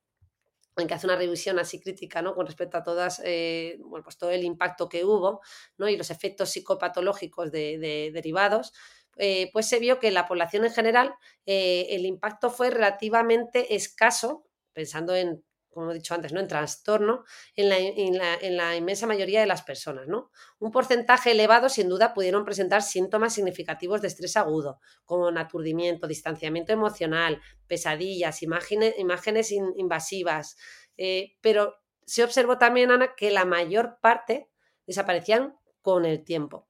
en 0.76 0.86
que 0.86 0.94
hace 0.94 1.06
una 1.06 1.16
revisión 1.16 1.58
así 1.58 1.80
crítica 1.80 2.20
¿no? 2.20 2.34
con 2.34 2.46
respecto 2.46 2.76
a 2.76 2.82
todas, 2.82 3.22
eh, 3.24 3.78
bueno, 3.80 4.04
pues 4.04 4.18
todo 4.18 4.30
el 4.30 4.44
impacto 4.44 4.88
que 4.88 5.04
hubo 5.04 5.40
¿no? 5.78 5.88
y 5.88 5.96
los 5.96 6.10
efectos 6.10 6.50
psicopatológicos 6.50 7.50
de, 7.50 8.10
derivados, 8.12 8.72
eh, 9.16 9.48
pues 9.52 9.66
se 9.66 9.78
vio 9.78 9.98
que 9.98 10.10
la 10.10 10.26
población 10.26 10.66
en 10.66 10.72
general 10.72 11.14
eh, 11.46 11.86
el 11.90 12.04
impacto 12.04 12.50
fue 12.50 12.68
relativamente 12.68 13.74
escaso, 13.74 14.44
pensando 14.74 15.16
en 15.16 15.42
como 15.76 15.90
he 15.90 15.94
dicho 15.94 16.14
antes, 16.14 16.32
¿no? 16.32 16.40
en 16.40 16.48
trastorno 16.48 17.24
en 17.54 17.68
la, 17.68 18.76
inmensa 18.76 19.06
mayoría 19.06 19.40
de 19.40 19.46
las 19.46 19.60
personas. 19.60 20.08
¿no? 20.08 20.30
Un 20.58 20.72
porcentaje 20.72 21.32
elevado, 21.32 21.68
sin 21.68 21.90
duda, 21.90 22.14
pudieron 22.14 22.46
presentar 22.46 22.82
síntomas 22.82 23.34
significativos 23.34 24.00
de 24.00 24.08
estrés 24.08 24.38
agudo, 24.38 24.80
como 25.04 25.28
aturdimiento, 25.28 26.08
distanciamiento 26.08 26.72
emocional, 26.72 27.42
pesadillas, 27.66 28.42
imágenes, 28.42 28.98
imágenes 28.98 29.52
invasivas. 29.52 30.56
Eh, 30.96 31.36
pero 31.42 31.74
se 32.06 32.24
observó 32.24 32.56
también, 32.56 32.90
Ana, 32.90 33.14
que 33.14 33.30
la 33.30 33.44
mayor 33.44 33.98
parte 34.00 34.48
desaparecían 34.86 35.58
con 35.82 36.06
el 36.06 36.24
tiempo. 36.24 36.68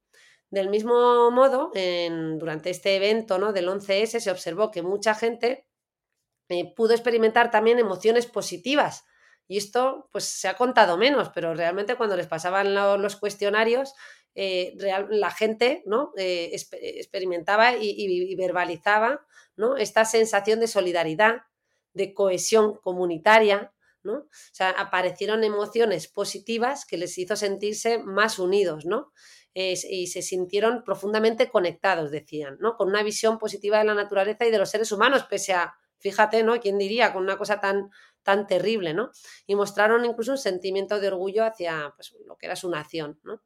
Del 0.50 0.68
mismo 0.68 1.30
modo, 1.30 1.70
durante 2.38 2.70
este 2.70 2.96
evento 2.96 3.38
¿no? 3.38 3.52
del 3.52 3.68
11S 3.68 4.18
se 4.18 4.30
observó 4.32 4.72
que 4.72 4.82
mucha 4.82 5.14
gente 5.14 5.66
eh, 6.48 6.72
pudo 6.74 6.92
experimentar 6.92 7.50
también 7.50 7.78
emociones 7.78 8.26
positivas. 8.26 9.04
Y 9.48 9.58
esto 9.58 10.08
pues 10.12 10.24
se 10.24 10.48
ha 10.48 10.56
contado 10.56 10.96
menos, 10.96 11.30
pero 11.30 11.54
realmente 11.54 11.96
cuando 11.96 12.16
les 12.16 12.26
pasaban 12.26 12.74
los 12.74 13.16
cuestionarios, 13.16 13.94
eh, 14.34 14.76
la 15.08 15.30
gente 15.30 15.82
¿no? 15.86 16.12
Eh, 16.16 16.50
experimentaba 16.52 17.76
y, 17.76 18.34
verbalizaba 18.36 19.24
¿no? 19.56 19.76
esta 19.76 20.04
sensación 20.04 20.60
de 20.60 20.66
solidaridad, 20.66 21.42
de 21.94 22.12
cohesión 22.12 22.76
comunitaria, 22.76 23.72
¿no? 24.02 24.14
O 24.18 24.28
sea, 24.52 24.70
aparecieron 24.70 25.42
emociones 25.42 26.06
positivas 26.06 26.84
que 26.84 26.98
les 26.98 27.16
hizo 27.18 27.34
sentirse 27.34 27.98
más 27.98 28.38
unidos, 28.38 28.84
¿no? 28.84 29.12
y 29.58 30.08
se 30.08 30.20
sintieron 30.20 30.84
profundamente 30.84 31.48
conectados, 31.48 32.10
decían, 32.10 32.58
¿no? 32.60 32.76
Con 32.76 32.88
una 32.88 33.02
visión 33.02 33.38
positiva 33.38 33.78
de 33.78 33.84
la 33.84 33.94
naturaleza 33.94 34.44
y 34.44 34.50
de 34.50 34.58
los 34.58 34.68
seres 34.68 34.92
humanos, 34.92 35.24
pese 35.30 35.54
a 35.54 35.74
Fíjate, 35.98 36.42
¿no? 36.42 36.60
¿Quién 36.60 36.78
diría 36.78 37.12
con 37.12 37.22
una 37.22 37.38
cosa 37.38 37.60
tan, 37.60 37.90
tan 38.22 38.46
terrible, 38.46 38.94
¿no? 38.94 39.10
Y 39.46 39.54
mostraron 39.54 40.04
incluso 40.04 40.32
un 40.32 40.38
sentimiento 40.38 41.00
de 41.00 41.08
orgullo 41.08 41.44
hacia 41.44 41.92
pues, 41.96 42.14
lo 42.26 42.36
que 42.36 42.46
era 42.46 42.56
su 42.56 42.70
nación, 42.70 43.20
¿no? 43.24 43.42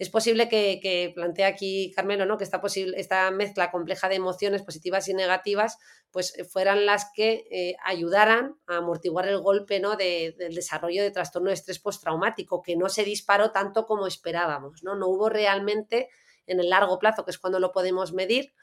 Es 0.00 0.08
posible 0.08 0.48
que, 0.48 0.80
que 0.82 1.12
plantea 1.14 1.46
aquí 1.46 1.92
Carmelo, 1.94 2.24
¿no? 2.24 2.38
Que 2.38 2.44
esta, 2.44 2.62
posible, 2.62 2.98
esta 2.98 3.30
mezcla 3.30 3.70
compleja 3.70 4.08
de 4.08 4.14
emociones 4.14 4.62
positivas 4.62 5.08
y 5.08 5.14
negativas, 5.14 5.76
pues 6.10 6.38
eh, 6.38 6.44
fueran 6.44 6.86
las 6.86 7.08
que 7.14 7.44
eh, 7.50 7.76
ayudaran 7.84 8.56
a 8.66 8.78
amortiguar 8.78 9.28
el 9.28 9.40
golpe, 9.40 9.78
¿no? 9.78 9.96
del 9.96 10.54
desarrollo 10.54 11.02
de 11.02 11.10
trastorno 11.10 11.48
de 11.48 11.54
estrés 11.54 11.80
postraumático, 11.80 12.62
que 12.62 12.76
no 12.76 12.88
se 12.88 13.04
disparó 13.04 13.52
tanto 13.52 13.84
como 13.84 14.06
esperábamos, 14.06 14.82
¿no? 14.82 14.94
No 14.94 15.06
hubo 15.08 15.28
realmente 15.28 16.08
en 16.46 16.60
el 16.60 16.70
largo 16.70 16.98
plazo, 16.98 17.26
que 17.26 17.30
es 17.30 17.38
cuando 17.38 17.60
lo 17.60 17.70
podemos 17.70 18.14
medir, 18.14 18.54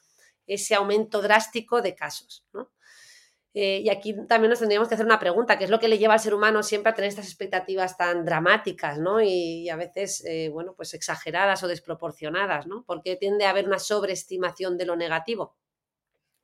ese 0.47 0.73
aumento 0.75 1.21
drástico 1.21 1.81
de 1.81 1.93
casos, 1.93 2.45
¿no? 2.51 2.71
Eh, 3.59 3.81
y 3.83 3.89
aquí 3.89 4.13
también 4.27 4.51
nos 4.51 4.59
tendríamos 4.59 4.87
que 4.87 4.93
hacer 4.93 5.07
una 5.07 5.17
pregunta, 5.17 5.57
¿qué 5.57 5.63
es 5.63 5.71
lo 5.71 5.79
que 5.79 5.87
le 5.87 5.97
lleva 5.97 6.13
al 6.13 6.19
ser 6.19 6.35
humano 6.35 6.61
siempre 6.61 6.91
a 6.91 6.93
tener 6.93 7.09
estas 7.09 7.25
expectativas 7.25 7.97
tan 7.97 8.23
dramáticas, 8.23 8.99
¿no? 8.99 9.19
Y, 9.19 9.67
a 9.69 9.75
veces, 9.75 10.23
eh, 10.27 10.49
bueno, 10.49 10.75
pues 10.77 10.93
exageradas 10.93 11.63
o 11.63 11.67
desproporcionadas, 11.67 12.67
¿no? 12.67 12.83
Porque 12.85 13.15
tiende 13.15 13.45
a 13.45 13.49
haber 13.49 13.65
una 13.65 13.79
sobreestimación 13.79 14.77
de 14.77 14.85
lo 14.85 14.95
negativo. 14.95 15.57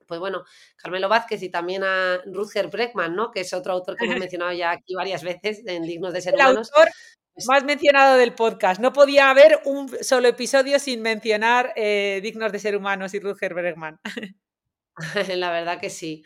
Pues 0.08 0.20
bueno, 0.20 0.44
Carmelo 0.76 1.08
Vázquez 1.08 1.44
y 1.44 1.50
también 1.50 1.84
a 1.84 2.18
Rutger 2.26 2.70
Breckman, 2.70 3.16
¿no? 3.16 3.30
Que 3.30 3.42
es 3.42 3.54
otro 3.54 3.74
autor 3.74 3.96
que 3.96 4.06
hemos 4.06 4.18
mencionado 4.32 4.52
ya 4.54 4.72
aquí 4.72 4.96
varias 4.96 5.22
veces 5.22 5.62
en 5.68 5.84
Dignos 5.84 6.14
de 6.14 6.22
Ser 6.22 6.34
Humanos. 6.34 6.72
El 6.76 6.82
autor 6.82 6.94
pues 7.36 7.48
más 7.48 7.64
mencionado 7.64 8.18
del 8.18 8.34
podcast. 8.34 8.82
No 8.82 8.92
podía 8.92 9.30
haber 9.30 9.60
un 9.66 9.88
solo 10.04 10.30
episodio 10.30 10.80
sin 10.80 11.04
mencionar 11.04 11.74
eh, 11.76 12.22
Dignos 12.24 12.52
de 12.52 12.58
Ser 12.58 12.76
Humanos 12.76 13.14
y 13.14 13.20
Rutger 13.20 13.54
Bregman. 13.54 14.00
La 15.38 15.52
verdad 15.52 15.80
que 15.80 15.92
sí. 15.92 16.24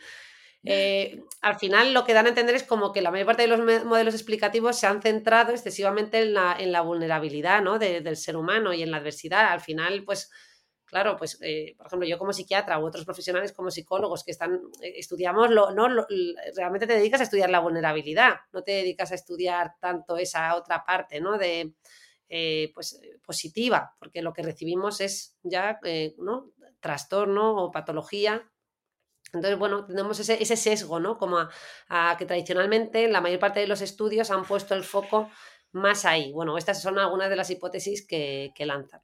Eh, 0.64 1.22
al 1.40 1.58
final 1.58 1.94
lo 1.94 2.04
que 2.04 2.12
dan 2.12 2.26
a 2.26 2.30
entender 2.30 2.54
es 2.54 2.64
como 2.64 2.92
que 2.92 3.00
la 3.00 3.10
mayor 3.10 3.26
parte 3.26 3.42
de 3.42 3.48
los 3.48 3.84
modelos 3.84 4.14
explicativos 4.14 4.76
se 4.76 4.86
han 4.86 5.00
centrado 5.00 5.52
excesivamente 5.52 6.20
en 6.20 6.34
la, 6.34 6.56
en 6.58 6.72
la 6.72 6.80
vulnerabilidad 6.80 7.62
¿no? 7.62 7.78
del 7.78 8.16
ser 8.16 8.36
humano 8.36 8.72
y 8.72 8.82
en 8.82 8.90
la 8.90 8.96
adversidad. 8.98 9.52
Al 9.52 9.60
final, 9.60 10.04
pues, 10.04 10.30
claro, 10.84 11.16
pues, 11.16 11.38
eh, 11.42 11.74
por 11.76 11.86
ejemplo, 11.86 12.08
yo 12.08 12.18
como 12.18 12.32
psiquiatra 12.32 12.78
u 12.80 12.86
otros 12.86 13.04
profesionales 13.04 13.52
como 13.52 13.70
psicólogos 13.70 14.24
que 14.24 14.32
están, 14.32 14.60
eh, 14.82 14.94
estudiamos, 14.96 15.50
lo, 15.50 15.70
no, 15.70 15.88
realmente 16.56 16.86
te 16.86 16.94
dedicas 16.94 17.20
a 17.20 17.24
estudiar 17.24 17.50
la 17.50 17.60
vulnerabilidad, 17.60 18.34
no 18.52 18.62
te 18.62 18.72
dedicas 18.72 19.12
a 19.12 19.14
estudiar 19.14 19.74
tanto 19.80 20.16
esa 20.16 20.56
otra 20.56 20.84
parte, 20.84 21.20
¿no? 21.20 21.38
De, 21.38 21.74
pues, 22.74 23.00
positiva, 23.24 23.94
porque 23.98 24.20
lo 24.22 24.34
que 24.34 24.42
recibimos 24.42 25.00
es 25.00 25.38
ya, 25.42 25.78
¿no? 26.18 26.52
Trastorno 26.80 27.56
o 27.56 27.70
patología 27.70 28.50
entonces, 29.32 29.58
bueno, 29.58 29.84
tenemos 29.84 30.18
ese, 30.20 30.56
sesgo, 30.56 31.00
¿no? 31.00 31.18
Como 31.18 31.38
a, 31.88 32.16
que 32.18 32.24
tradicionalmente 32.26 33.08
la 33.08 33.20
mayor 33.20 33.38
parte 33.38 33.60
de 33.60 33.66
los 33.66 33.82
estudios 33.82 34.30
han 34.30 34.44
puesto 34.44 34.74
el 34.74 34.84
foco 34.84 35.30
más 35.72 36.04
ahí. 36.04 36.32
Bueno, 36.32 36.56
estas 36.56 36.80
son 36.80 36.98
algunas 36.98 37.28
de 37.28 37.36
las 37.36 37.50
hipótesis 37.50 38.06
que, 38.06 38.52
lanzan. 38.60 39.02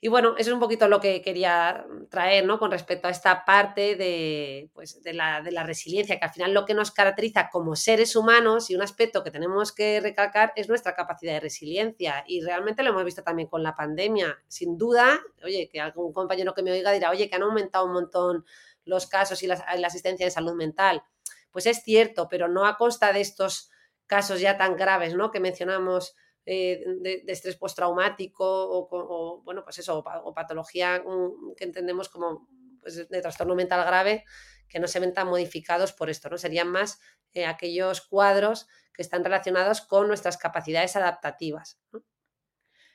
Y 0.00 0.06
bueno, 0.06 0.36
eso 0.38 0.50
es 0.50 0.54
un 0.54 0.60
poquito 0.60 0.86
lo 0.86 1.00
que 1.00 1.22
quería 1.22 1.84
traer, 2.08 2.44
¿no? 2.44 2.60
Con 2.60 2.70
respecto 2.70 3.08
a 3.08 3.10
esta 3.10 3.44
parte 3.44 3.96
de, 3.96 4.70
pues, 4.72 5.02
de, 5.02 5.12
la, 5.12 5.42
de 5.42 5.50
la 5.50 5.64
resiliencia, 5.64 6.18
que 6.18 6.24
al 6.24 6.32
final 6.32 6.54
lo 6.54 6.64
que 6.64 6.74
nos 6.74 6.92
caracteriza 6.92 7.50
como 7.50 7.74
seres 7.74 8.14
humanos 8.14 8.70
y 8.70 8.76
un 8.76 8.82
aspecto 8.82 9.24
que 9.24 9.32
tenemos 9.32 9.72
que 9.72 10.00
recalcar 10.00 10.52
es 10.54 10.68
nuestra 10.68 10.94
capacidad 10.94 11.34
de 11.34 11.40
resiliencia. 11.40 12.24
Y 12.28 12.42
realmente 12.42 12.84
lo 12.84 12.90
hemos 12.90 13.04
visto 13.04 13.24
también 13.24 13.48
con 13.48 13.64
la 13.64 13.74
pandemia. 13.74 14.38
Sin 14.46 14.78
duda, 14.78 15.20
oye, 15.42 15.68
que 15.68 15.80
algún 15.80 16.12
compañero 16.12 16.54
que 16.54 16.62
me 16.62 16.70
oiga 16.70 16.92
dirá, 16.92 17.10
oye, 17.10 17.28
que 17.28 17.34
han 17.34 17.42
aumentado 17.42 17.84
un 17.86 17.92
montón 17.92 18.44
los 18.88 19.06
casos 19.06 19.42
y 19.42 19.46
la, 19.46 19.54
asistencia 19.84 20.26
de 20.26 20.30
salud 20.30 20.54
mental. 20.54 21.02
Pues 21.50 21.66
es 21.66 21.82
cierto, 21.82 22.28
pero 22.28 22.48
no 22.48 22.66
a 22.66 22.76
costa 22.76 23.12
de 23.12 23.20
estos 23.20 23.70
casos 24.06 24.40
ya 24.40 24.56
tan 24.56 24.76
graves, 24.76 25.14
¿no? 25.14 25.30
Que 25.30 25.40
mencionamos 25.40 26.16
eh, 26.46 26.82
de, 27.00 27.22
estrés 27.28 27.56
postraumático 27.56 28.44
o, 28.46 29.42
bueno, 29.44 29.62
pues 29.64 29.78
eso, 29.78 29.98
o, 29.98 30.34
patología 30.34 31.02
mm, 31.04 31.54
que 31.56 31.64
entendemos 31.64 32.08
como 32.08 32.48
pues, 32.80 33.08
de 33.08 33.20
trastorno 33.20 33.54
mental 33.54 33.84
grave 33.84 34.24
que 34.68 34.80
no 34.80 34.88
se 34.88 35.00
ven 35.00 35.14
tan 35.14 35.28
modificados 35.28 35.92
por 35.92 36.10
esto, 36.10 36.28
¿no? 36.28 36.38
Serían 36.38 36.68
más 36.68 37.00
eh, 37.32 37.46
aquellos 37.46 38.02
cuadros 38.02 38.66
que 38.92 39.02
están 39.02 39.24
relacionados 39.24 39.80
con 39.80 40.08
nuestras 40.08 40.36
capacidades 40.36 40.96
adaptativas. 40.96 41.78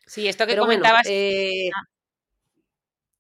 Sí, 0.06 0.28
esto 0.28 0.46
que 0.46 0.58
comentabas. 0.58 1.08
Eh, 1.08 1.70
ah. 1.74 1.88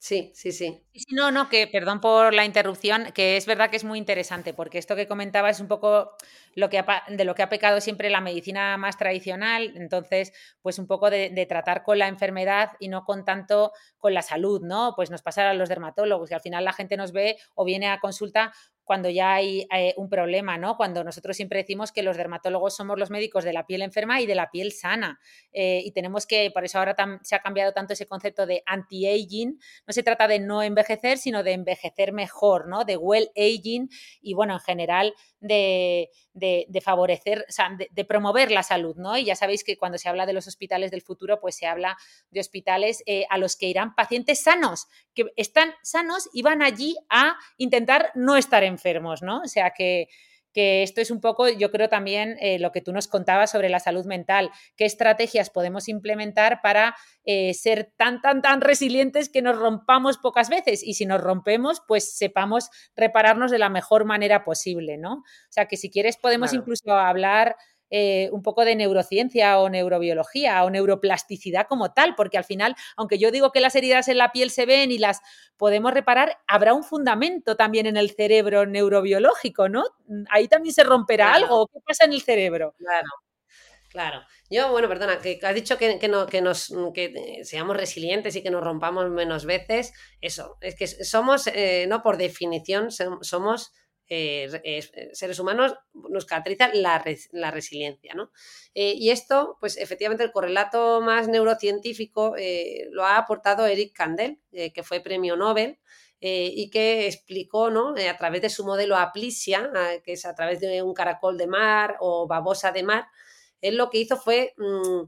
Sí, 0.03 0.33
sí, 0.35 0.51
sí. 0.51 0.83
No, 1.11 1.31
no, 1.31 1.47
que 1.47 1.65
perdón 1.65 2.01
por 2.01 2.33
la 2.33 2.43
interrupción, 2.43 3.13
que 3.13 3.37
es 3.37 3.45
verdad 3.45 3.69
que 3.69 3.77
es 3.77 3.85
muy 3.85 3.97
interesante, 3.97 4.53
porque 4.53 4.77
esto 4.77 4.97
que 4.97 5.07
comentaba 5.07 5.49
es 5.49 5.61
un 5.61 5.69
poco 5.69 6.11
lo 6.55 6.69
que 6.69 6.83
de 7.07 7.23
lo 7.23 7.35
que 7.35 7.41
ha 7.41 7.47
pecado 7.47 7.79
siempre 7.79 8.09
la 8.09 8.19
medicina 8.19 8.75
más 8.75 8.97
tradicional, 8.97 9.71
entonces, 9.77 10.33
pues 10.61 10.77
un 10.77 10.87
poco 10.87 11.09
de, 11.09 11.45
tratar 11.47 11.83
con 11.83 11.99
la 11.99 12.09
enfermedad 12.09 12.71
y 12.79 12.89
no 12.89 13.05
con 13.05 13.23
tanto 13.23 13.71
con 13.97 14.13
la 14.13 14.23
salud, 14.23 14.59
¿no? 14.61 14.91
Pues 14.97 15.09
nos 15.09 15.21
pasa 15.21 15.49
a 15.49 15.53
los 15.53 15.69
dermatólogos, 15.69 16.31
y 16.31 16.33
al 16.33 16.41
final 16.41 16.65
la 16.65 16.73
gente 16.73 16.97
nos 16.97 17.13
ve 17.13 17.37
o 17.55 17.63
viene 17.63 17.87
a 17.87 18.01
consulta 18.01 18.51
cuando 18.83 19.09
ya 19.09 19.33
hay 19.33 19.67
eh, 19.75 19.93
un 19.97 20.09
problema, 20.09 20.57
¿no? 20.57 20.75
Cuando 20.77 21.03
nosotros 21.03 21.35
siempre 21.35 21.59
decimos 21.59 21.91
que 21.91 22.03
los 22.03 22.17
dermatólogos 22.17 22.75
somos 22.75 22.99
los 22.99 23.09
médicos 23.09 23.43
de 23.43 23.53
la 23.53 23.65
piel 23.65 23.81
enferma 23.81 24.21
y 24.21 24.25
de 24.25 24.35
la 24.35 24.51
piel 24.51 24.71
sana. 24.71 25.19
Eh, 25.51 25.81
y 25.85 25.91
tenemos 25.91 26.25
que, 26.25 26.51
por 26.51 26.65
eso 26.65 26.79
ahora 26.79 26.95
se 27.23 27.35
ha 27.35 27.39
cambiado 27.39 27.71
tanto 27.73 27.93
ese 27.93 28.07
concepto 28.07 28.45
de 28.45 28.63
anti-aging. 28.65 29.59
No 29.87 29.93
se 29.93 30.03
trata 30.03 30.27
de 30.27 30.39
no 30.39 30.63
envejecer, 30.63 31.17
sino 31.17 31.43
de 31.43 31.53
envejecer 31.53 32.11
mejor, 32.13 32.67
¿no? 32.67 32.85
De 32.85 32.97
well 32.97 33.31
aging 33.35 33.89
y, 34.21 34.33
bueno, 34.33 34.53
en 34.53 34.59
general 34.59 35.13
de, 35.39 36.09
favorecer, 36.81 37.45
o 37.47 37.51
sea, 37.51 37.69
de, 37.77 38.05
promover 38.05 38.51
la 38.51 38.63
salud, 38.63 38.95
¿no? 38.95 39.17
Y 39.17 39.25
ya 39.25 39.35
sabéis 39.35 39.63
que 39.63 39.77
cuando 39.77 39.97
se 39.97 40.09
habla 40.09 40.25
de 40.25 40.33
los 40.33 40.47
hospitales 40.47 40.91
del 40.91 41.01
futuro, 41.01 41.39
pues 41.39 41.55
se 41.55 41.67
habla 41.67 41.97
de 42.31 42.39
hospitales 42.39 43.03
eh, 43.05 43.25
a 43.29 43.37
los 43.37 43.55
que 43.55 43.67
irán 43.67 43.95
pacientes 43.95 44.41
sanos, 44.41 44.87
que 45.13 45.31
están 45.35 45.73
sanos 45.83 46.29
y 46.33 46.41
van 46.41 46.61
allí 46.61 46.95
a 47.09 47.37
intentar 47.57 48.11
no 48.15 48.35
estar 48.35 48.63
enfermos, 48.63 49.21
¿no? 49.21 49.41
O 49.41 49.47
sea 49.47 49.71
que 49.71 50.07
que 50.53 50.83
esto 50.83 51.01
es 51.01 51.11
un 51.11 51.19
poco, 51.19 51.49
yo 51.49 51.71
creo 51.71 51.89
también 51.89 52.37
eh, 52.39 52.59
lo 52.59 52.71
que 52.71 52.81
tú 52.81 52.93
nos 52.93 53.07
contabas 53.07 53.51
sobre 53.51 53.69
la 53.69 53.79
salud 53.79 54.05
mental, 54.05 54.51
qué 54.77 54.85
estrategias 54.85 55.49
podemos 55.49 55.89
implementar 55.89 56.59
para 56.61 56.95
eh, 57.25 57.53
ser 57.53 57.91
tan, 57.97 58.21
tan, 58.21 58.41
tan 58.41 58.61
resilientes 58.61 59.29
que 59.29 59.41
nos 59.41 59.57
rompamos 59.57 60.17
pocas 60.17 60.49
veces 60.49 60.83
y 60.83 60.93
si 60.93 61.05
nos 61.05 61.21
rompemos, 61.21 61.81
pues 61.87 62.15
sepamos 62.17 62.69
repararnos 62.95 63.51
de 63.51 63.59
la 63.59 63.69
mejor 63.69 64.05
manera 64.05 64.43
posible, 64.43 64.97
¿no? 64.97 65.13
O 65.13 65.51
sea, 65.51 65.67
que 65.67 65.77
si 65.77 65.89
quieres 65.89 66.17
podemos 66.17 66.53
incluso 66.53 66.91
hablar 66.93 67.55
eh, 67.95 68.29
un 68.31 68.41
poco 68.41 68.65
de 68.65 68.75
neurociencia 68.75 69.59
o 69.59 69.69
neurobiología 69.69 70.63
o 70.63 70.71
neuroplasticidad 70.71 71.67
como 71.67 71.93
tal, 71.93 72.15
porque 72.15 72.39
al 72.39 72.43
final, 72.43 72.75
aunque 72.97 73.19
yo 73.19 73.29
digo 73.29 73.51
que 73.51 73.59
las 73.59 73.75
heridas 73.75 74.07
en 74.07 74.17
la 74.17 74.31
piel 74.31 74.49
se 74.49 74.65
ven 74.65 74.89
y 74.89 74.97
las 74.97 75.19
podemos 75.57 75.93
reparar, 75.93 76.39
habrá 76.47 76.73
un 76.73 76.83
fundamento 76.83 77.55
también 77.55 77.85
en 77.85 77.95
el 77.95 78.09
cerebro 78.09 78.65
neurobiológico, 78.65 79.69
¿no? 79.69 79.83
Ahí 80.31 80.47
también 80.47 80.73
se 80.73 80.83
romperá 80.83 81.35
algo. 81.35 81.67
¿Qué 81.67 81.81
pasa 81.85 82.05
en 82.05 82.13
el 82.13 82.23
cerebro? 82.23 82.73
Claro. 82.79 83.09
Claro. 83.89 84.23
Yo, 84.49 84.71
bueno, 84.71 84.87
perdona, 84.87 85.19
que 85.19 85.39
has 85.43 85.53
dicho 85.53 85.77
que, 85.77 85.99
no, 86.07 86.25
que, 86.25 86.41
nos, 86.41 86.73
que 86.95 87.43
seamos 87.43 87.77
resilientes 87.77 88.35
y 88.35 88.41
que 88.41 88.49
nos 88.49 88.63
rompamos 88.63 89.07
menos 89.11 89.45
veces. 89.45 89.93
Eso, 90.19 90.57
es 90.61 90.73
que 90.73 90.87
somos, 90.87 91.45
eh, 91.45 91.85
no 91.87 92.01
por 92.01 92.17
definición, 92.17 92.89
somos 92.89 93.71
eh, 94.09 94.61
eh, 94.63 95.09
seres 95.13 95.39
humanos 95.39 95.75
nos 95.93 96.25
caracteriza 96.25 96.69
la, 96.73 97.03
la 97.31 97.51
resiliencia. 97.51 98.13
¿no? 98.13 98.31
Eh, 98.73 98.93
y 98.97 99.11
esto, 99.11 99.57
pues 99.59 99.77
efectivamente, 99.77 100.23
el 100.23 100.31
correlato 100.31 101.01
más 101.01 101.27
neurocientífico 101.27 102.35
lo 102.91 103.05
ha 103.05 103.17
aportado 103.17 103.65
Eric 103.65 103.93
Kandel, 103.95 104.39
que 104.51 104.83
fue 104.83 104.99
premio 104.99 105.35
Nobel. 105.35 105.79
y 106.19 106.69
que 106.69 107.07
explicó 107.07 107.69
¿no? 107.69 107.95
a 107.95 108.17
través 108.17 108.41
de 108.41 108.49
su 108.49 108.65
modelo 108.65 108.97
Aplicia, 108.97 109.71
que 110.03 110.13
es 110.13 110.25
a 110.25 110.35
través 110.35 110.59
de 110.59 110.81
un 110.81 110.93
caracol 110.93 111.37
de 111.37 111.47
mar 111.47 111.97
o 111.99 112.27
babosa 112.27 112.71
de 112.71 112.83
mar, 112.83 113.07
él 113.63 113.77
lo 113.77 113.89
que 113.89 113.97
hizo 113.97 114.17
fue 114.17 114.53
mm, 114.57 115.03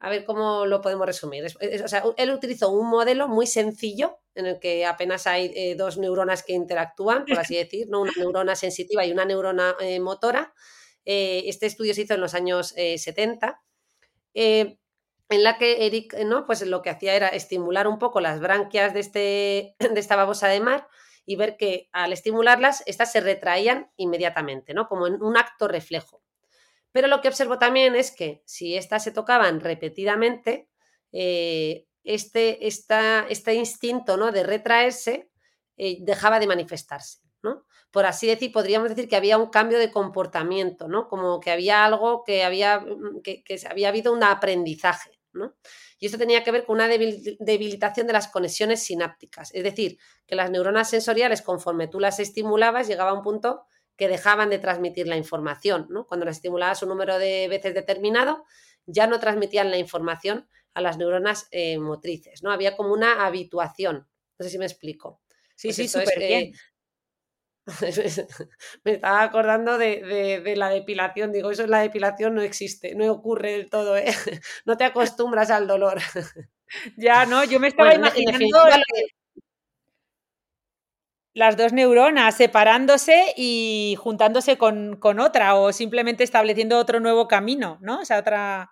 a 0.00 0.08
ver 0.08 0.24
cómo 0.24 0.64
lo 0.64 0.80
podemos 0.80 1.06
resumir. 1.06 1.44
o 1.44 1.88
sea, 1.88 2.02
él 2.16 2.30
utilizó 2.30 2.70
un 2.70 2.88
modelo 2.88 3.28
muy 3.28 3.46
sencillo 3.46 4.18
en 4.34 4.46
el 4.46 4.58
que 4.58 4.86
apenas 4.86 5.26
hay 5.26 5.52
eh, 5.54 5.74
dos 5.76 5.98
neuronas 5.98 6.42
que 6.42 6.54
interactúan, 6.54 7.26
por 7.26 7.38
así 7.38 7.54
decir, 7.54 7.86
¿no? 7.90 8.00
una 8.00 8.12
neurona 8.16 8.56
sensitiva 8.56 9.04
y 9.04 9.12
una 9.12 9.26
neurona 9.26 9.76
eh, 9.78 10.00
motora. 10.00 10.54
Eh, 11.04 11.42
este 11.46 11.66
estudio 11.66 11.94
se 11.94 12.02
hizo 12.02 12.14
en 12.14 12.22
los 12.22 12.34
años 12.34 12.68
70, 12.68 13.60
en 14.34 14.78
la 15.28 15.58
que 15.58 15.86
Eric 15.86 16.14
¿no? 16.24 16.46
pues 16.46 16.62
lo 16.62 16.80
que 16.80 16.90
hacía 16.90 17.14
era 17.14 17.28
estimular 17.28 17.86
un 17.86 17.98
poco 17.98 18.20
las 18.20 18.40
branquias 18.40 18.94
de, 18.94 19.00
este, 19.00 19.76
de 19.94 20.00
esta 20.00 20.16
babosa 20.16 20.48
de 20.48 20.60
mar 20.60 20.88
y 21.26 21.36
ver 21.36 21.58
que 21.58 21.90
al 21.92 22.14
estimularlas, 22.14 22.82
estas 22.86 23.12
se 23.12 23.20
retraían 23.20 23.90
inmediatamente, 23.96 24.72
¿no? 24.72 24.88
como 24.88 25.06
en 25.06 25.22
un 25.22 25.36
acto 25.36 25.68
reflejo. 25.68 26.22
Pero 26.92 27.08
lo 27.08 27.20
que 27.20 27.28
observo 27.28 27.58
también 27.58 27.94
es 27.94 28.10
que 28.10 28.42
si 28.46 28.76
éstas 28.76 29.04
se 29.04 29.12
tocaban 29.12 29.60
repetidamente, 29.60 30.68
eh, 31.12 31.86
este, 32.04 32.66
este, 32.66 33.54
instinto 33.54 34.16
¿no? 34.16 34.32
de 34.32 34.42
retraerse 34.42 35.30
eh, 35.76 35.98
dejaba 36.00 36.40
de 36.40 36.46
manifestarse. 36.46 37.20
¿no? 37.42 37.64
Por 37.90 38.06
así 38.06 38.26
decir, 38.26 38.52
podríamos 38.52 38.88
decir 38.88 39.08
que 39.08 39.16
había 39.16 39.38
un 39.38 39.50
cambio 39.50 39.78
de 39.78 39.90
comportamiento, 39.90 40.88
¿no? 40.88 41.08
como 41.08 41.40
que 41.40 41.50
había 41.50 41.84
algo 41.84 42.22
que 42.24 42.44
había, 42.44 42.80
mm, 42.80 43.22
que, 43.22 43.44
había 43.68 43.88
habido 43.88 44.12
un 44.12 44.22
aprendizaje. 44.22 45.18
¿no? 45.32 45.54
Y 46.00 46.06
esto 46.06 46.18
tenía 46.18 46.42
que 46.42 46.50
ver 46.50 46.64
con 46.64 46.74
una 46.74 46.88
debilitación 46.88 48.06
de 48.06 48.12
las 48.12 48.28
conexiones 48.28 48.82
sinápticas. 48.82 49.54
Es 49.54 49.62
decir, 49.62 49.98
que 50.26 50.34
las 50.34 50.50
neuronas 50.50 50.90
sensoriales, 50.90 51.40
conforme 51.40 51.86
tú 51.86 52.00
las 52.00 52.18
estimulabas, 52.18 52.88
llegaba 52.88 53.10
a 53.10 53.14
un 53.14 53.22
punto 53.22 53.62
que 54.00 54.08
dejaban 54.08 54.48
de 54.48 54.58
transmitir 54.58 55.06
la 55.06 55.18
información. 55.18 55.86
¿no? 55.90 56.06
Cuando 56.06 56.24
las 56.24 56.36
estimulabas 56.36 56.82
un 56.82 56.88
número 56.88 57.18
de 57.18 57.48
veces 57.48 57.74
determinado, 57.74 58.46
ya 58.86 59.06
no 59.06 59.20
transmitían 59.20 59.70
la 59.70 59.76
información 59.76 60.48
a 60.72 60.80
las 60.80 60.96
neuronas 60.96 61.48
eh, 61.50 61.76
motrices. 61.76 62.42
¿no? 62.42 62.50
Había 62.50 62.78
como 62.78 62.94
una 62.94 63.26
habituación. 63.26 64.08
No 64.38 64.44
sé 64.44 64.48
si 64.48 64.56
me 64.56 64.64
explico. 64.64 65.20
Sí, 65.54 65.68
pues 65.68 65.76
sí, 65.76 65.88
súper 65.88 66.18
bien. 66.18 66.52
me 68.84 68.92
estaba 68.92 69.22
acordando 69.22 69.76
de, 69.76 70.54
la 70.56 70.70
depilación. 70.70 71.30
Digo, 71.30 71.50
eso 71.50 71.64
es 71.64 71.68
la 71.68 71.80
depilación, 71.80 72.34
no 72.34 72.40
existe, 72.40 72.94
no 72.94 73.12
ocurre 73.12 73.52
del 73.52 73.68
todo. 73.68 73.98
¿eh? 73.98 74.06
No 74.64 74.78
te 74.78 74.84
acostumbras 74.84 75.50
al 75.50 75.66
dolor. 75.66 76.00
Ya, 76.96 77.26
no, 77.26 77.42
yo 77.42 77.58
me 77.58 77.66
estaba 77.66 77.92
imaginando 77.92 78.60
las 81.32 81.56
dos 81.56 81.72
neuronas 81.72 82.36
separándose 82.36 83.34
y 83.36 83.96
juntándose 83.98 84.58
con, 84.58 84.98
otra 85.20 85.54
o 85.54 85.72
simplemente 85.72 86.24
estableciendo 86.24 86.78
otro 86.78 87.00
nuevo 87.00 87.28
camino, 87.28 87.78
¿no? 87.80 88.00
O 88.00 88.04
sea, 88.04 88.18
otra... 88.18 88.70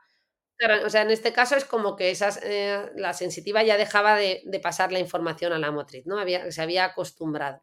O 0.85 0.90
sea, 0.90 1.03
en 1.03 1.11
este 1.11 1.33
caso 1.33 1.55
es 1.55 1.64
como 1.64 1.94
que 1.94 2.11
esas, 2.11 2.40
eh, 2.42 2.90
la 2.97 3.12
sensitiva 3.12 3.62
ya 3.62 3.77
dejaba 3.77 4.16
de, 4.16 4.42
pasar 4.61 4.90
la 4.90 4.99
información 4.99 5.53
a 5.53 5.59
la 5.59 5.71
motriz, 5.71 6.05
¿no? 6.05 6.18
Había, 6.18 6.51
se 6.51 6.61
había 6.61 6.85
acostumbrado. 6.85 7.62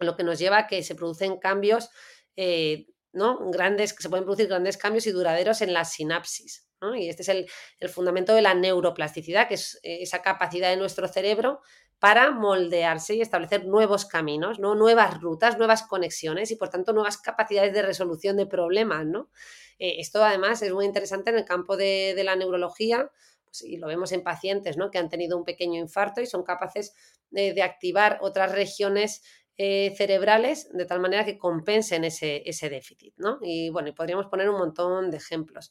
Lo 0.00 0.16
que 0.16 0.24
nos 0.24 0.40
lleva 0.40 0.58
a 0.58 0.66
que 0.66 0.82
se 0.82 0.96
producen 0.96 1.38
cambios, 1.38 1.90
eh, 2.34 2.88
¿no? 3.12 3.38
Grandes, 3.50 3.94
se 3.96 4.08
pueden 4.08 4.24
producir 4.24 4.48
grandes 4.48 4.76
cambios 4.76 5.06
y 5.06 5.12
duraderos 5.12 5.60
en 5.60 5.72
la 5.72 5.84
sinapsis. 5.84 6.66
Y 6.96 7.10
este 7.10 7.22
es 7.22 7.28
el, 7.28 7.46
el, 7.78 7.88
fundamento 7.90 8.34
de 8.34 8.40
la 8.40 8.54
neuroplasticidad, 8.54 9.46
que 9.46 9.54
es 9.54 9.78
eh, 9.82 9.98
esa 10.00 10.22
capacidad 10.22 10.70
de 10.70 10.78
nuestro 10.78 11.06
cerebro 11.08 11.60
para 12.00 12.30
moldearse 12.30 13.14
y 13.14 13.20
establecer 13.20 13.66
nuevos 13.66 14.06
caminos, 14.06 14.58
¿no? 14.58 14.74
nuevas 14.74 15.20
rutas, 15.20 15.58
nuevas 15.58 15.82
conexiones 15.82 16.50
y 16.50 16.56
por 16.56 16.70
tanto 16.70 16.94
nuevas 16.94 17.18
capacidades 17.18 17.74
de 17.74 17.82
resolución 17.82 18.38
de 18.38 18.46
problemas. 18.46 19.04
¿no? 19.04 19.30
Eh, 19.78 19.96
esto 19.98 20.24
además 20.24 20.62
es 20.62 20.72
muy 20.72 20.86
interesante 20.86 21.28
en 21.28 21.36
el 21.36 21.44
campo 21.44 21.76
de, 21.76 22.18
la 22.24 22.36
neurología 22.36 23.10
pues, 23.44 23.62
y 23.62 23.76
lo 23.76 23.86
vemos 23.86 24.12
en 24.12 24.24
pacientes 24.24 24.78
¿no? 24.78 24.90
que 24.90 24.96
han 24.96 25.10
tenido 25.10 25.36
un 25.36 25.44
pequeño 25.44 25.78
infarto 25.78 26.22
y 26.22 26.26
son 26.26 26.42
capaces 26.42 26.94
de, 27.28 27.62
activar 27.62 28.18
otras 28.22 28.50
regiones 28.52 29.22
eh, 29.58 29.94
cerebrales 29.94 30.70
de 30.72 30.86
tal 30.86 31.00
manera 31.00 31.26
que 31.26 31.36
compensen 31.36 32.04
ese, 32.04 32.42
ese 32.48 32.70
déficit. 32.70 33.12
¿no? 33.18 33.38
Y 33.42 33.68
bueno, 33.68 33.94
podríamos 33.94 34.26
poner 34.28 34.48
un 34.48 34.56
montón 34.56 35.10
de 35.10 35.18
ejemplos. 35.18 35.70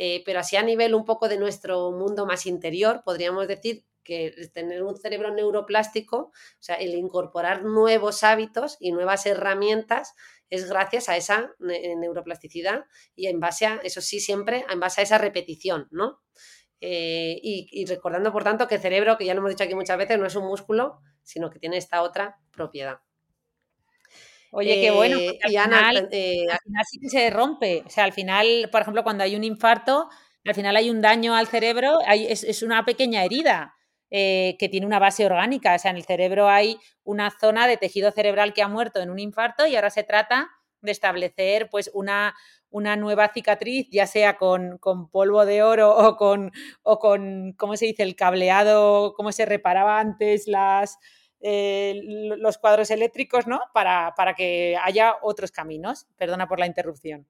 Eh, 0.00 0.22
pero 0.24 0.38
así 0.38 0.56
a 0.56 0.62
nivel 0.62 0.94
un 0.94 1.04
poco 1.04 1.28
de 1.28 1.36
nuestro 1.36 1.90
mundo 1.90 2.24
más 2.24 2.46
interior, 2.46 3.02
podríamos 3.04 3.48
decir 3.48 3.84
que 4.08 4.34
tener 4.54 4.82
un 4.82 4.96
cerebro 4.96 5.34
neuroplástico, 5.34 6.16
o 6.18 6.32
sea, 6.58 6.76
el 6.76 6.94
incorporar 6.94 7.62
nuevos 7.62 8.24
hábitos 8.24 8.78
y 8.80 8.92
nuevas 8.92 9.26
herramientas 9.26 10.14
es 10.48 10.66
gracias 10.66 11.10
a 11.10 11.16
esa 11.18 11.52
neuroplasticidad 11.58 12.86
y 13.14 13.26
en 13.26 13.38
base 13.38 13.66
a, 13.66 13.76
eso 13.84 14.00
sí, 14.00 14.18
siempre 14.18 14.64
en 14.70 14.80
base 14.80 15.02
a 15.02 15.04
esa 15.04 15.18
repetición, 15.18 15.88
¿no? 15.90 16.20
Eh, 16.80 17.38
y, 17.42 17.84
recordando, 17.86 18.32
por 18.32 18.44
tanto, 18.44 18.66
que 18.66 18.76
el 18.76 18.80
cerebro, 18.80 19.18
que 19.18 19.26
ya 19.26 19.34
lo 19.34 19.40
hemos 19.40 19.50
dicho 19.50 19.64
aquí 19.64 19.74
muchas 19.74 19.98
veces, 19.98 20.18
no 20.18 20.26
es 20.26 20.36
un 20.36 20.46
músculo, 20.46 21.00
sino 21.22 21.50
que 21.50 21.58
tiene 21.58 21.76
esta 21.76 22.02
otra 22.02 22.38
propiedad. 22.50 23.00
Oye, 24.52 24.80
qué 24.80 24.90
bueno. 24.90 25.18
Eh, 25.18 25.38
al, 25.42 25.50
final, 25.50 26.08
eh, 26.12 26.46
al 26.50 26.58
final 26.60 26.84
sí 26.88 27.00
que 27.00 27.08
se 27.10 27.30
rompe. 27.30 27.82
O 27.84 27.90
sea, 27.90 28.04
al 28.04 28.12
final, 28.12 28.68
por 28.72 28.80
ejemplo, 28.80 29.02
cuando 29.02 29.24
hay 29.24 29.36
un 29.36 29.44
infarto, 29.44 30.08
al 30.46 30.54
final 30.54 30.76
hay 30.76 30.88
un 30.88 31.02
daño 31.02 31.34
al 31.34 31.48
cerebro, 31.48 31.98
es, 32.08 32.44
es, 32.44 32.62
una 32.62 32.84
pequeña 32.84 33.24
herida. 33.24 33.74
Eh, 34.10 34.56
que 34.58 34.70
tiene 34.70 34.86
una 34.86 34.98
base 34.98 35.26
orgánica. 35.26 35.74
O 35.74 35.78
sea, 35.78 35.90
en 35.90 35.98
el 35.98 36.04
cerebro 36.04 36.48
hay 36.48 36.78
una 37.04 37.30
zona 37.30 37.66
de 37.66 37.76
tejido 37.76 38.10
cerebral 38.10 38.54
que 38.54 38.62
ha 38.62 38.68
muerto 38.68 39.00
en 39.00 39.10
un 39.10 39.18
infarto 39.18 39.66
y 39.66 39.76
ahora 39.76 39.90
se 39.90 40.02
trata 40.02 40.48
de 40.80 40.92
establecer 40.92 41.68
pues 41.70 41.90
una, 41.92 42.34
una 42.70 42.96
nueva 42.96 43.28
cicatriz, 43.28 43.88
ya 43.90 44.06
sea 44.06 44.38
con, 44.38 44.78
polvo 45.10 45.44
de 45.44 45.62
oro 45.62 45.94
o 45.96 46.16
con, 46.16 46.52
o 46.82 46.98
con, 46.98 47.52
¿cómo 47.52 47.76
se 47.76 47.86
dice?, 47.86 48.02
el 48.02 48.16
cableado, 48.16 49.12
cómo 49.14 49.30
se 49.30 49.44
reparaba 49.44 50.00
antes 50.00 50.46
las, 50.46 50.98
eh, 51.40 52.00
los 52.02 52.56
cuadros 52.56 52.90
eléctricos, 52.90 53.46
¿no? 53.46 53.60
Para, 53.74 54.14
para 54.16 54.34
que 54.34 54.76
haya 54.82 55.16
otros 55.20 55.50
caminos. 55.52 56.06
Perdona 56.16 56.48
por 56.48 56.58
la 56.58 56.66
interrupción. 56.66 57.26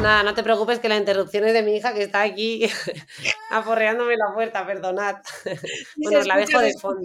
Nada, 0.00 0.22
no 0.22 0.34
te 0.34 0.42
preocupes 0.42 0.78
que 0.80 0.88
la 0.88 0.96
interrupción 0.96 1.44
es 1.44 1.52
de 1.52 1.62
mi 1.62 1.76
hija 1.76 1.94
que 1.94 2.02
está 2.02 2.22
aquí 2.22 2.66
aporreándome 3.50 4.16
la 4.16 4.32
puerta, 4.34 4.66
perdonad. 4.66 5.16
Bueno, 5.96 6.22
la 6.22 6.36
dejo 6.36 6.58
de 6.60 6.72
fondo. 6.80 7.02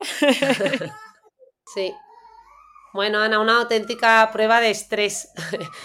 sí. 1.74 1.94
Bueno, 2.92 3.20
Ana, 3.20 3.38
una 3.38 3.58
auténtica 3.58 4.28
prueba 4.32 4.60
de 4.60 4.70
estrés. 4.70 5.30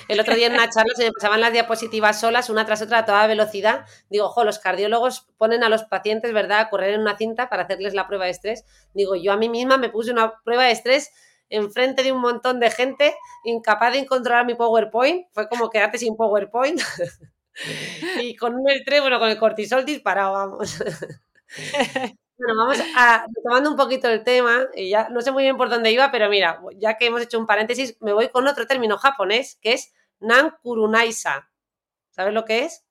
El 0.07 0.19
otro 0.19 0.33
día 0.35 0.47
en 0.47 0.53
una 0.53 0.69
charla 0.69 0.91
se 0.95 1.03
me 1.05 1.11
pasaban 1.11 1.39
las 1.39 1.53
diapositivas 1.53 2.19
solas, 2.19 2.49
una 2.49 2.65
tras 2.65 2.81
otra, 2.81 2.99
a 2.99 3.05
toda 3.05 3.27
velocidad. 3.27 3.85
Digo, 4.09 4.25
ojo, 4.25 4.43
los 4.43 4.57
cardiólogos 4.57 5.27
ponen 5.37 5.63
a 5.63 5.69
los 5.69 5.83
pacientes, 5.83 6.33
¿verdad?, 6.33 6.61
a 6.61 6.69
correr 6.69 6.95
en 6.95 7.01
una 7.01 7.15
cinta 7.15 7.47
para 7.47 7.63
hacerles 7.63 7.93
la 7.93 8.07
prueba 8.07 8.25
de 8.25 8.31
estrés. 8.31 8.65
Digo, 8.95 9.15
yo 9.15 9.33
a 9.33 9.37
mí 9.37 9.49
misma 9.49 9.77
me 9.77 9.89
puse 9.89 10.11
una 10.11 10.41
prueba 10.43 10.63
de 10.63 10.71
estrés 10.71 11.11
enfrente 11.49 12.03
de 12.03 12.11
un 12.11 12.21
montón 12.21 12.59
de 12.59 12.71
gente, 12.71 13.15
incapaz 13.43 13.93
de 13.93 14.05
controlar 14.05 14.45
mi 14.45 14.55
PowerPoint. 14.55 15.27
Fue 15.33 15.47
como 15.49 15.69
quedarte 15.69 15.97
sin 15.97 16.15
PowerPoint. 16.15 16.81
y 18.21 18.35
con 18.35 18.55
un 18.55 18.69
estrés, 18.69 19.01
bueno, 19.01 19.19
con 19.19 19.29
el 19.29 19.37
cortisol 19.37 19.85
disparado, 19.85 20.33
vamos. 20.33 20.83
Bueno, 22.37 22.53
vamos 22.57 22.77
a 22.97 23.25
retomando 23.33 23.69
un 23.71 23.77
poquito 23.77 24.09
el 24.09 24.23
tema, 24.25 24.67
y 24.75 24.89
ya 24.89 25.07
no 25.09 25.21
sé 25.21 25.31
muy 25.31 25.43
bien 25.43 25.55
por 25.55 25.69
dónde 25.69 25.91
iba, 25.91 26.11
pero 26.11 26.29
mira, 26.29 26.59
ya 26.75 26.97
que 26.97 27.05
hemos 27.05 27.21
hecho 27.21 27.39
un 27.39 27.45
paréntesis, 27.47 27.95
me 28.01 28.11
voy 28.11 28.27
con 28.27 28.45
otro 28.45 28.67
término 28.67 28.97
japonés 28.97 29.57
que 29.61 29.71
es 29.73 29.93
Nankurunaisa. 30.19 31.49
¿Sabes 32.11 32.33
lo 32.33 32.45
que 32.45 32.65
es? 32.65 32.85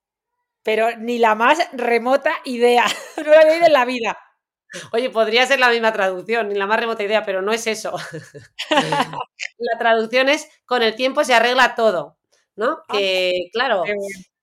Pero 0.62 0.96
ni 0.98 1.18
la 1.18 1.34
más 1.34 1.58
remota 1.72 2.32
idea. 2.44 2.86
No 3.18 3.24
lo 3.24 3.34
he 3.34 3.52
oído 3.54 3.66
en 3.66 3.72
la 3.72 3.84
vida. 3.84 4.18
Oye, 4.92 5.10
podría 5.10 5.46
ser 5.46 5.60
la 5.60 5.70
misma 5.70 5.92
traducción, 5.92 6.48
ni 6.48 6.54
la 6.54 6.66
más 6.66 6.80
remota 6.80 7.02
idea, 7.02 7.24
pero 7.24 7.42
no 7.42 7.52
es 7.52 7.66
eso. 7.66 7.94
la 9.58 9.78
traducción 9.78 10.28
es 10.28 10.48
con 10.64 10.82
el 10.82 10.94
tiempo 10.94 11.24
se 11.24 11.34
arregla 11.34 11.74
todo, 11.74 12.16
¿no? 12.56 12.78
Ah, 12.88 12.96
que, 12.96 13.50
claro, 13.52 13.84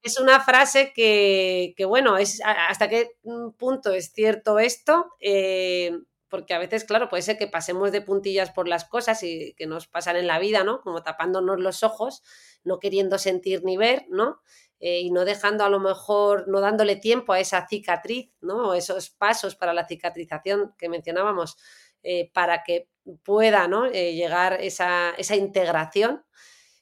es 0.03 0.19
una 0.19 0.39
frase 0.41 0.93
que, 0.93 1.75
bueno, 1.87 2.17
es 2.17 2.41
hasta 2.43 2.89
qué 2.89 3.11
punto 3.57 3.93
es 3.93 4.11
cierto 4.13 4.59
esto, 4.59 5.13
eh, 5.19 5.91
porque 6.27 6.53
a 6.53 6.59
veces, 6.59 6.85
claro, 6.85 7.09
puede 7.09 7.23
ser 7.23 7.37
que 7.37 7.47
pasemos 7.47 7.91
de 7.91 8.01
puntillas 8.01 8.51
por 8.51 8.67
las 8.67 8.85
cosas 8.85 9.21
y 9.21 9.53
que 9.57 9.67
nos 9.67 9.87
pasan 9.87 10.15
en 10.15 10.27
la 10.27 10.39
vida, 10.39 10.63
¿no? 10.63 10.81
Como 10.81 11.03
tapándonos 11.03 11.59
los 11.59 11.83
ojos, 11.83 12.23
no 12.63 12.79
queriendo 12.79 13.17
sentir 13.17 13.63
ni 13.63 13.77
ver, 13.77 14.05
¿no? 14.09 14.41
Eh, 14.81 15.01
y 15.01 15.11
no 15.11 15.23
dejando 15.23 15.63
a 15.63 15.69
lo 15.69 15.79
mejor, 15.79 16.47
no 16.47 16.59
dándole 16.59 16.97
tiempo 16.97 17.31
a 17.33 17.39
esa 17.39 17.67
cicatriz, 17.67 18.31
¿no? 18.41 18.73
Esos 18.73 19.11
pasos 19.11 19.55
para 19.55 19.73
la 19.73 19.87
cicatrización 19.87 20.73
que 20.77 20.89
mencionábamos, 20.89 21.55
eh, 22.03 22.31
para 22.33 22.63
que 22.63 22.89
pueda, 23.23 23.67
¿no? 23.67 23.87
llegar 23.87 24.59
esa, 24.61 25.11
esa 25.17 25.35
integración. 25.35 26.25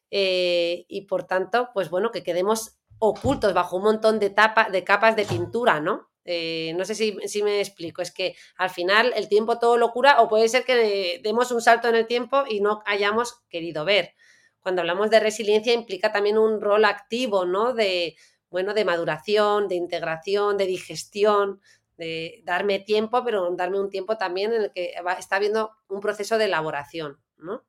y 0.09 1.05
por 1.07 1.25
tanto, 1.25 1.69
pues 1.73 1.89
bueno, 1.89 2.11
que 2.11 2.23
quedemos 2.23 2.79
ocultos 2.99 3.53
bajo 3.53 3.77
un 3.77 3.83
montón 3.83 4.19
de, 4.19 4.29
tapa, 4.29 4.69
de 4.69 4.83
capas 4.83 5.15
de 5.15 5.25
pintura, 5.25 5.79
¿no? 5.79 6.09
Eh, 6.31 6.73
no 6.75 6.85
sé 6.85 6.93
si, 6.93 7.43
me 7.43 7.59
explico, 7.59 8.03
es 8.03 8.11
que 8.11 8.35
al 8.57 8.69
final 8.69 9.13
el 9.15 9.27
tiempo 9.29 9.57
todo 9.57 9.77
lo 9.77 9.91
cura 9.91 10.21
o 10.21 10.29
puede 10.29 10.47
ser 10.47 10.63
que 10.63 11.19
demos 11.23 11.51
un 11.51 11.59
salto 11.59 11.87
en 11.87 11.95
el 11.95 12.05
tiempo 12.05 12.43
y 12.47 12.61
no 12.61 12.83
hayamos 12.85 13.41
querido 13.49 13.83
ver. 13.83 14.13
Cuando 14.61 14.81
hablamos 14.81 15.09
de 15.09 15.19
resiliencia 15.19 15.73
implica 15.73 16.11
también 16.11 16.37
un 16.37 16.61
rol 16.61 16.85
activo, 16.85 17.45
¿no? 17.45 17.73
De, 17.73 18.15
bueno, 18.49 18.73
de 18.73 18.85
maduración, 18.85 19.67
de 19.67 19.75
integración, 19.75 20.57
de 20.57 20.65
digestión, 20.65 21.61
de 21.97 22.41
darme 22.45 22.79
tiempo, 22.79 23.23
pero 23.23 23.53
darme 23.55 23.79
un 23.79 23.89
tiempo 23.89 24.17
también 24.17 24.53
en 24.53 24.61
el 24.63 24.71
que 24.71 24.93
está 25.17 25.35
habiendo 25.35 25.71
un 25.87 25.99
proceso 25.99 26.37
de 26.37 26.45
elaboración, 26.45 27.19
¿no? 27.37 27.65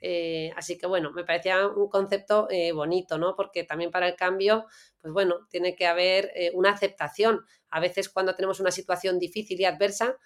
Eh, 0.00 0.52
así 0.56 0.78
que 0.78 0.86
bueno, 0.86 1.10
me 1.12 1.24
parecía 1.24 1.66
un 1.66 1.88
concepto 1.88 2.48
eh, 2.50 2.72
bonito, 2.72 3.18
¿no? 3.18 3.34
Porque 3.34 3.64
también 3.64 3.90
para 3.90 4.08
el 4.08 4.16
cambio, 4.16 4.66
pues 5.00 5.12
bueno, 5.12 5.46
tiene 5.50 5.74
que 5.74 5.86
haber 5.86 6.32
eh, 6.34 6.50
una 6.54 6.70
aceptación. 6.70 7.44
A 7.70 7.80
veces 7.80 8.08
cuando 8.08 8.34
tenemos 8.34 8.60
una 8.60 8.70
situación 8.70 9.18
difícil 9.18 9.60
y 9.60 9.64
adversa, 9.64 10.16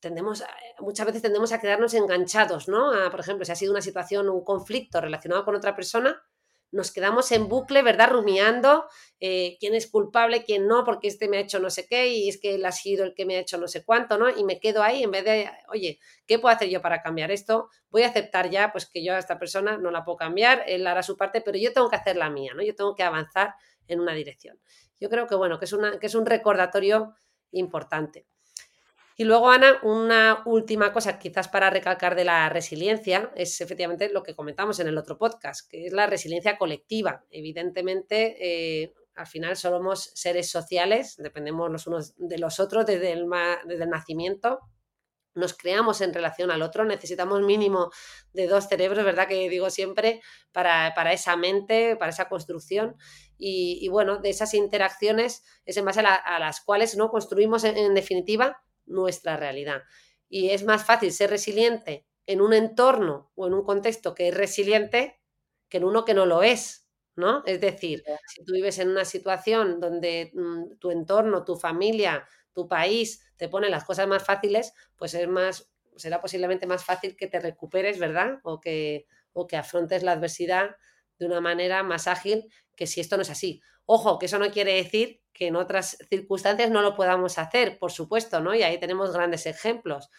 tendemos, 0.00 0.42
muchas 0.78 1.06
veces 1.06 1.22
tendemos 1.22 1.52
a 1.52 1.60
quedarnos 1.60 1.94
enganchados, 1.94 2.68
¿no? 2.68 2.90
por 3.10 3.20
ejemplo, 3.20 3.44
si 3.44 3.52
ha 3.52 3.56
sido 3.56 3.72
una 3.72 3.82
situación, 3.82 4.28
un 4.28 4.44
conflicto 4.44 5.00
relacionado 5.00 5.44
con 5.44 5.54
otra 5.54 5.76
persona, 5.76 6.22
nos 6.72 6.92
quedamos 6.92 7.32
en 7.32 7.48
bucle, 7.48 7.82
¿verdad? 7.82 8.10
Rumiando 8.10 8.86
eh, 9.18 9.56
quién 9.58 9.74
es 9.74 9.90
culpable, 9.90 10.44
quién 10.44 10.66
no, 10.66 10.84
porque 10.84 11.08
este 11.08 11.28
me 11.28 11.38
ha 11.38 11.40
hecho 11.40 11.58
no 11.58 11.70
sé 11.70 11.86
qué 11.86 12.08
y 12.08 12.28
es 12.28 12.40
que 12.40 12.54
él 12.54 12.64
ha 12.64 12.72
sido 12.72 13.04
el 13.04 13.14
que 13.14 13.26
me 13.26 13.36
ha 13.36 13.40
hecho 13.40 13.58
no 13.58 13.66
sé 13.66 13.84
cuánto, 13.84 14.18
¿no? 14.18 14.28
Y 14.30 14.44
me 14.44 14.60
quedo 14.60 14.82
ahí 14.82 15.02
en 15.02 15.10
vez 15.10 15.24
de, 15.24 15.50
oye, 15.68 15.98
¿qué 16.26 16.38
puedo 16.38 16.54
hacer 16.54 16.68
yo 16.68 16.80
para 16.80 17.02
cambiar 17.02 17.30
esto? 17.30 17.68
Voy 17.90 18.02
a 18.02 18.08
aceptar 18.08 18.50
ya, 18.50 18.70
pues 18.72 18.86
que 18.86 19.04
yo 19.04 19.14
a 19.14 19.18
esta 19.18 19.38
persona 19.38 19.78
no 19.78 19.90
la 19.90 20.04
puedo 20.04 20.16
cambiar, 20.16 20.62
él 20.66 20.86
hará 20.86 21.02
su 21.02 21.16
parte, 21.16 21.40
pero 21.40 21.58
yo 21.58 21.72
tengo 21.72 21.90
que 21.90 21.96
hacer 21.96 22.16
la 22.16 22.30
mía, 22.30 22.52
¿no? 22.54 22.62
Yo 22.62 22.74
tengo 22.74 22.94
que 22.94 23.02
avanzar 23.02 23.54
en 23.88 24.00
una 24.00 24.14
dirección. 24.14 24.60
Yo 25.00 25.08
creo 25.08 25.26
que, 25.26 25.34
bueno, 25.34 25.58
que 25.58 25.64
es, 25.64 25.72
una, 25.72 25.98
que 25.98 26.06
es 26.06 26.14
un 26.14 26.26
recordatorio 26.26 27.14
importante. 27.50 28.26
Y 29.20 29.24
luego, 29.24 29.50
Ana, 29.50 29.80
una 29.82 30.42
última 30.46 30.94
cosa 30.94 31.18
quizás 31.18 31.46
para 31.46 31.68
recalcar 31.68 32.16
de 32.16 32.24
la 32.24 32.48
resiliencia 32.48 33.30
es 33.36 33.60
efectivamente 33.60 34.08
lo 34.10 34.22
que 34.22 34.34
comentamos 34.34 34.80
en 34.80 34.88
el 34.88 34.96
otro 34.96 35.18
podcast, 35.18 35.70
que 35.70 35.84
es 35.84 35.92
la 35.92 36.06
resiliencia 36.06 36.56
colectiva. 36.56 37.26
Evidentemente, 37.28 38.38
eh, 38.40 38.94
al 39.14 39.26
final 39.26 39.58
somos 39.58 40.10
seres 40.14 40.50
sociales, 40.50 41.16
dependemos 41.18 41.70
los 41.70 41.86
unos 41.86 42.14
de 42.16 42.38
los 42.38 42.60
otros 42.60 42.86
desde 42.86 43.12
el, 43.12 43.26
desde 43.66 43.84
el 43.84 43.90
nacimiento, 43.90 44.60
nos 45.34 45.52
creamos 45.52 46.00
en 46.00 46.14
relación 46.14 46.50
al 46.50 46.62
otro, 46.62 46.86
necesitamos 46.86 47.42
mínimo 47.42 47.90
de 48.32 48.46
dos 48.46 48.68
cerebros, 48.68 49.04
¿verdad? 49.04 49.28
Que 49.28 49.50
digo 49.50 49.68
siempre, 49.68 50.22
para, 50.50 51.12
esa 51.12 51.36
mente, 51.36 51.94
para 51.96 52.08
esa 52.08 52.30
construcción. 52.30 52.96
Y, 53.36 53.86
bueno, 53.90 54.16
de 54.16 54.30
esas 54.30 54.54
interacciones 54.54 55.42
es 55.66 55.76
en 55.76 55.84
base 55.84 56.00
a, 56.00 56.38
las 56.38 56.62
cuales 56.62 56.96
¿no? 56.96 57.10
construimos 57.10 57.64
en 57.64 57.92
definitiva 57.92 58.62
nuestra 58.90 59.36
realidad. 59.36 59.82
Y 60.28 60.50
es 60.50 60.64
más 60.64 60.84
fácil 60.84 61.12
ser 61.12 61.30
resiliente 61.30 62.06
en 62.26 62.40
un 62.40 62.52
entorno 62.52 63.32
o 63.34 63.46
en 63.46 63.54
un 63.54 63.64
contexto 63.64 64.14
que 64.14 64.28
es 64.28 64.34
resiliente 64.34 65.20
que 65.68 65.78
en 65.78 65.84
uno 65.84 66.04
que 66.04 66.14
no 66.14 66.26
lo 66.26 66.42
es, 66.42 66.86
¿no? 67.16 67.42
Es 67.46 67.60
decir, 67.60 68.06
si 68.24 68.44
tú 68.44 68.52
vives 68.52 68.78
en 68.78 68.90
una 68.90 69.04
situación 69.04 69.80
donde 69.80 70.30
mm, 70.34 70.78
tu 70.78 70.90
entorno, 70.90 71.44
tu 71.44 71.56
familia, 71.56 72.26
tu 72.52 72.68
país 72.68 73.22
te 73.36 73.48
pone 73.48 73.68
las 73.70 73.84
cosas 73.84 74.08
más 74.08 74.24
fáciles, 74.24 74.72
pues 74.96 75.14
es 75.14 75.28
más, 75.28 75.70
será 75.96 76.20
posiblemente 76.20 76.66
más 76.66 76.84
fácil 76.84 77.16
que 77.16 77.28
te 77.28 77.40
recuperes, 77.40 77.98
¿verdad? 77.98 78.40
O 78.42 78.60
que, 78.60 79.06
o 79.32 79.46
que 79.46 79.56
afrontes 79.56 80.02
la 80.02 80.12
adversidad 80.12 80.76
de 81.18 81.26
una 81.26 81.40
manera 81.40 81.82
más 81.82 82.06
ágil 82.08 82.50
que 82.76 82.86
si 82.86 83.00
esto 83.00 83.16
no 83.16 83.22
es 83.22 83.30
así. 83.30 83.62
Ojo, 83.92 84.20
que 84.20 84.26
eso 84.26 84.38
no 84.38 84.52
quiere 84.52 84.74
decir 84.74 85.20
que 85.32 85.48
en 85.48 85.56
otras 85.56 85.98
circunstancias 86.08 86.70
no 86.70 86.80
lo 86.80 86.94
podamos 86.94 87.38
hacer, 87.38 87.76
por 87.76 87.90
supuesto, 87.90 88.38
¿no? 88.40 88.54
Y 88.54 88.62
ahí 88.62 88.78
tenemos 88.78 89.12
grandes 89.12 89.46
ejemplos. 89.46 90.10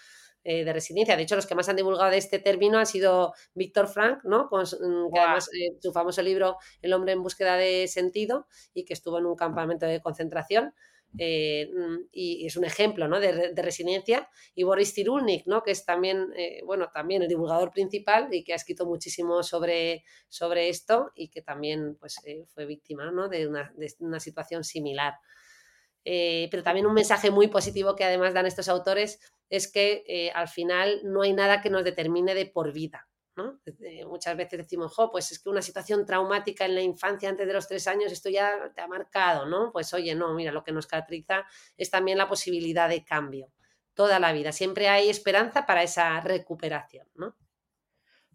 Eh, 0.44 0.66
de 0.66 0.74
resiliencia. 0.74 1.16
De 1.16 1.22
hecho, 1.22 1.36
los 1.36 1.46
que 1.46 1.54
más 1.54 1.70
han 1.70 1.76
divulgado 1.76 2.12
este 2.14 2.40
término 2.40 2.80
han 2.80 2.88
sido 2.88 3.34
Víctor 3.54 3.88
Frank, 3.88 4.24
¿no? 4.24 4.50
Con, 4.50 4.64
mm, 4.64 5.14
que 5.14 5.20
además 5.20 5.48
eh, 5.54 5.78
su 5.80 5.94
famoso 5.94 6.24
libro 6.24 6.58
El 6.82 6.94
hombre 6.94 7.14
en 7.14 7.22
búsqueda 7.22 7.56
de 7.58 7.88
sentido 7.88 8.48
y 8.74 8.84
que 8.84 8.94
estuvo 8.94 9.20
en 9.20 9.28
un 9.28 9.36
campamento 9.36 9.86
de 9.86 10.02
concentración. 10.02 10.74
Eh, 11.18 11.70
mm, 11.74 12.08
y, 12.12 12.46
es 12.46 12.56
un 12.56 12.64
ejemplo 12.64 13.08
¿no? 13.08 13.20
de, 13.20 13.54
resiliencia. 13.56 14.30
Y 14.56 14.64
Boris 14.64 14.94
Cyrulnik, 14.94 15.46
¿no? 15.46 15.64
que 15.64 15.72
es 15.72 15.86
también, 15.86 16.32
eh, 16.36 16.62
bueno, 16.66 16.90
también 16.94 17.22
el 17.22 17.28
divulgador 17.28 17.72
principal 17.72 18.34
y 18.34 18.44
que 18.44 18.54
ha 18.54 18.56
escrito 18.56 18.86
muchísimo 18.86 19.44
sobre, 19.44 20.04
sobre 20.30 20.70
esto 20.70 21.12
y 21.16 21.30
que 21.30 21.42
también 21.42 21.96
pues, 22.00 22.16
eh, 22.26 22.46
fue 22.54 22.66
víctima 22.66 23.12
¿no? 23.12 23.28
de, 23.30 23.48
una, 23.48 23.74
de, 23.76 23.94
una, 24.00 24.20
situación 24.20 24.64
similar. 24.64 25.16
pero 26.04 26.64
también 26.64 26.88
un 26.88 26.94
mensaje 26.94 27.32
muy 27.32 27.48
positivo 27.48 27.96
que 27.96 28.04
además 28.04 28.34
dan 28.34 28.46
estos 28.46 28.70
autores 28.70 29.20
es 29.50 29.72
que 29.72 30.32
al 30.34 30.48
final 30.48 31.02
no 31.04 31.22
hay 31.24 31.34
nada 31.34 31.62
que 31.62 31.70
nos 31.70 31.84
determine 31.84 32.34
de 32.34 32.46
por 32.46 32.72
vida. 32.74 33.11
Muchas 34.08 34.36
veces 34.36 34.60
decimos, 34.60 34.94
jo, 34.94 35.10
pues 35.10 35.32
es 35.32 35.40
que 35.40 35.50
una 35.50 35.62
situación 35.62 36.06
traumática 36.06 36.66
en 36.66 36.76
la 36.76 36.82
infancia 36.82 37.30
antes 37.30 37.48
de 37.48 37.54
los 37.54 37.68
tres 37.68 37.88
años, 37.88 38.12
esto 38.12 38.30
ya 38.30 38.72
te 38.76 38.82
ha 38.82 38.88
marcado, 38.88 39.46
¿no? 39.46 39.72
Pues 39.72 39.94
oye, 39.94 40.14
no, 40.16 40.34
mira, 40.34 40.52
lo 40.52 40.64
que 40.64 40.72
nos 40.72 40.88
caracteriza 40.88 41.46
es 41.78 41.90
también 41.90 42.18
la 42.18 42.28
posibilidad 42.28 42.90
de 42.90 43.06
cambio. 43.06 43.52
Toda 43.94 44.20
la 44.20 44.34
vida. 44.34 44.52
Siempre 44.52 44.90
hay 44.90 45.10
esperanza 45.10 45.66
para 45.66 45.84
esa 45.84 46.20
recuperación, 46.22 47.08
¿no? 47.16 47.36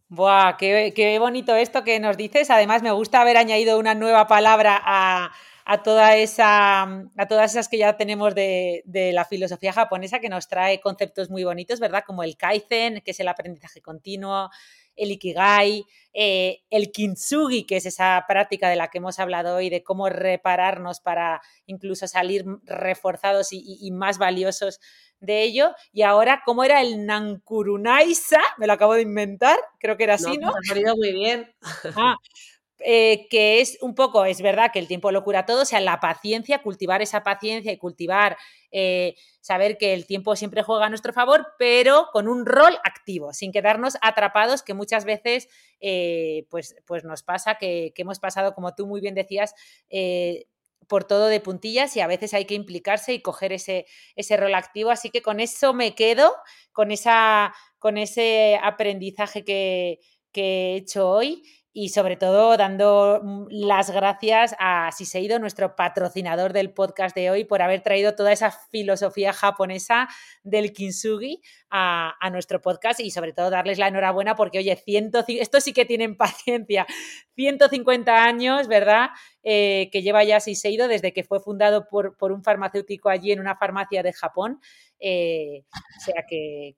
Buah, 0.08 0.56
qué, 0.56 0.92
qué 0.94 1.18
bonito 1.18 1.56
esto 1.56 1.82
que 1.82 1.98
nos 1.98 2.16
dices. 2.16 2.50
Además, 2.50 2.82
me 2.82 2.92
gusta 2.92 3.20
haber 3.20 3.36
añadido 3.36 3.76
una 3.78 3.94
nueva 3.94 4.28
palabra 4.28 4.80
a, 4.84 5.32
a, 5.64 5.82
toda 5.82 6.16
esa, 6.16 6.82
a 6.82 7.26
todas 7.28 7.50
esas 7.50 7.68
que 7.68 7.78
ya 7.78 7.96
tenemos 7.96 8.32
de, 8.36 8.82
de, 8.84 9.12
la 9.12 9.24
filosofía 9.24 9.72
japonesa 9.72 10.20
que 10.20 10.28
nos 10.28 10.46
trae 10.46 10.80
conceptos 10.80 11.28
muy 11.28 11.42
bonitos, 11.42 11.80
¿verdad? 11.80 12.04
Como 12.06 12.22
el 12.22 12.36
kaizen, 12.36 13.00
que 13.00 13.10
es 13.10 13.18
el 13.18 13.26
aprendizaje 13.26 13.82
continuo, 13.82 14.48
el 14.96 15.12
ikigai, 15.12 15.84
eh, 16.12 16.62
el 16.70 16.92
kintsugi, 16.92 17.64
que 17.64 17.76
es 17.76 17.86
esa 17.86 18.24
práctica 18.26 18.68
de 18.68 18.76
la 18.76 18.88
que 18.88 18.98
hemos 18.98 19.18
hablado 19.18 19.56
hoy, 19.56 19.68
de 19.68 19.82
cómo 19.82 20.08
repararnos 20.08 21.00
para 21.00 21.42
incluso 21.66 22.08
salir 22.08 22.44
reforzados 22.64 23.48
y, 23.52 23.90
más 23.92 24.18
valiosos 24.18 24.80
de 25.20 25.42
ello. 25.42 25.74
Y 25.92 26.02
ahora, 26.02 26.42
¿cómo 26.44 26.64
era 26.64 26.80
el 26.80 27.04
Nankurunaisa? 27.06 28.40
Me 28.58 28.66
lo 28.66 28.72
acabo 28.72 28.94
de 28.94 29.02
inventar, 29.02 29.58
creo 29.78 29.96
que 29.96 30.04
era 30.04 30.14
así, 30.14 30.38
¿no? 30.38 30.48
¿no? 30.48 30.52
ha 30.52 30.66
salido 30.66 30.96
muy 30.96 31.12
bien. 31.12 31.54
Ah, 31.96 32.16
eh, 32.80 33.26
que 33.30 33.60
es 33.60 33.78
un 33.80 33.94
poco, 33.94 34.26
es 34.26 34.42
verdad 34.42 34.70
que 34.70 34.78
el 34.78 34.86
tiempo 34.86 35.10
lo 35.10 35.24
cura 35.24 35.46
todo, 35.46 35.62
o 35.62 35.64
sea, 35.64 35.80
la 35.80 35.98
paciencia, 35.98 36.62
cultivar 36.62 37.00
esa 37.00 37.22
paciencia 37.22 37.72
y 37.72 37.78
cultivar, 37.78 38.36
eh, 38.70 39.14
saber 39.40 39.78
que 39.78 39.94
el 39.94 40.06
tiempo 40.06 40.36
siempre 40.36 40.62
juega 40.62 40.86
a 40.86 40.88
nuestro 40.90 41.14
favor, 41.14 41.46
pero 41.58 42.08
con 42.12 42.28
un 42.28 42.44
rol 42.44 42.76
activo, 42.84 43.32
sin 43.32 43.50
quedarnos 43.50 43.96
atrapados, 44.02 44.62
que 44.62 44.74
muchas 44.74 45.06
veces 45.06 45.48
eh, 45.80 46.46
pues, 46.50 46.76
pues 46.86 47.04
nos 47.04 47.22
pasa 47.22 47.54
que, 47.54 47.92
que, 47.94 48.02
hemos 48.02 48.18
pasado, 48.18 48.54
como 48.54 48.74
tú 48.74 48.86
muy 48.86 49.00
bien 49.00 49.14
decías, 49.14 49.54
por 50.86 51.04
todo 51.04 51.26
de 51.28 51.40
puntillas 51.40 51.96
y 51.96 52.00
a 52.00 52.06
veces 52.06 52.34
hay 52.34 52.44
que 52.44 52.54
implicarse 52.54 53.12
y 53.12 53.22
coger 53.22 53.52
ese, 53.52 53.86
ese 54.14 54.36
rol 54.36 54.54
activo. 54.54 54.90
Así 54.90 55.10
que 55.10 55.22
con 55.22 55.40
eso 55.40 55.72
me 55.74 55.94
quedo, 55.94 56.32
con, 56.72 56.90
esa, 56.90 57.54
con 57.78 57.98
ese 57.98 58.58
aprendizaje 58.62 59.44
que, 59.44 59.98
que 60.30 60.74
he 60.74 60.76
hecho 60.76 61.08
hoy 61.08 61.42
y 61.78 61.90
sobre 61.90 62.16
todo 62.16 62.56
dando 62.56 63.20
mm, 63.22 63.48
las 63.50 63.90
gracias 63.90 64.56
a 64.58 64.90
Siseido, 64.92 65.38
nuestro 65.38 65.76
patrocinador 65.76 66.54
del 66.54 66.72
podcast 66.72 67.14
de 67.14 67.30
hoy, 67.30 67.44
por 67.44 67.60
haber 67.60 67.82
traído 67.82 68.14
toda 68.14 68.32
esa 68.32 68.50
filosofía 68.50 69.34
japonesa 69.34 70.08
del 70.42 70.72
kintsugi 70.72 71.42
a, 71.68 72.14
nuestro 72.32 72.62
podcast 72.62 73.00
y 73.00 73.10
sobre 73.10 73.34
todo 73.34 73.50
darles 73.50 73.78
la 73.78 73.88
enhorabuena 73.88 74.36
porque, 74.36 74.58
oye, 74.58 74.74
105, 74.74 75.42
esto 75.42 75.60
sí 75.60 75.74
que 75.74 75.84
tienen 75.84 76.16
paciencia, 76.16 76.86
150 77.34 78.24
años, 78.24 78.68
¿verdad? 78.68 79.10
Eh, 79.42 79.90
que 79.92 80.00
lleva 80.00 80.24
ya 80.24 80.40
Siseido 80.40 80.88
desde 80.88 81.12
que 81.12 81.24
fue 81.24 81.40
fundado 81.40 81.88
por, 81.88 82.16
por 82.16 82.32
un 82.32 82.42
farmacéutico 82.42 83.10
allí 83.10 83.32
en 83.32 83.40
una 83.40 83.54
farmacia 83.56 84.02
de 84.02 84.14
Japón 84.14 84.60
eh, 84.98 85.64
o 85.70 86.00
sea 86.00 86.24
que, 86.28 86.76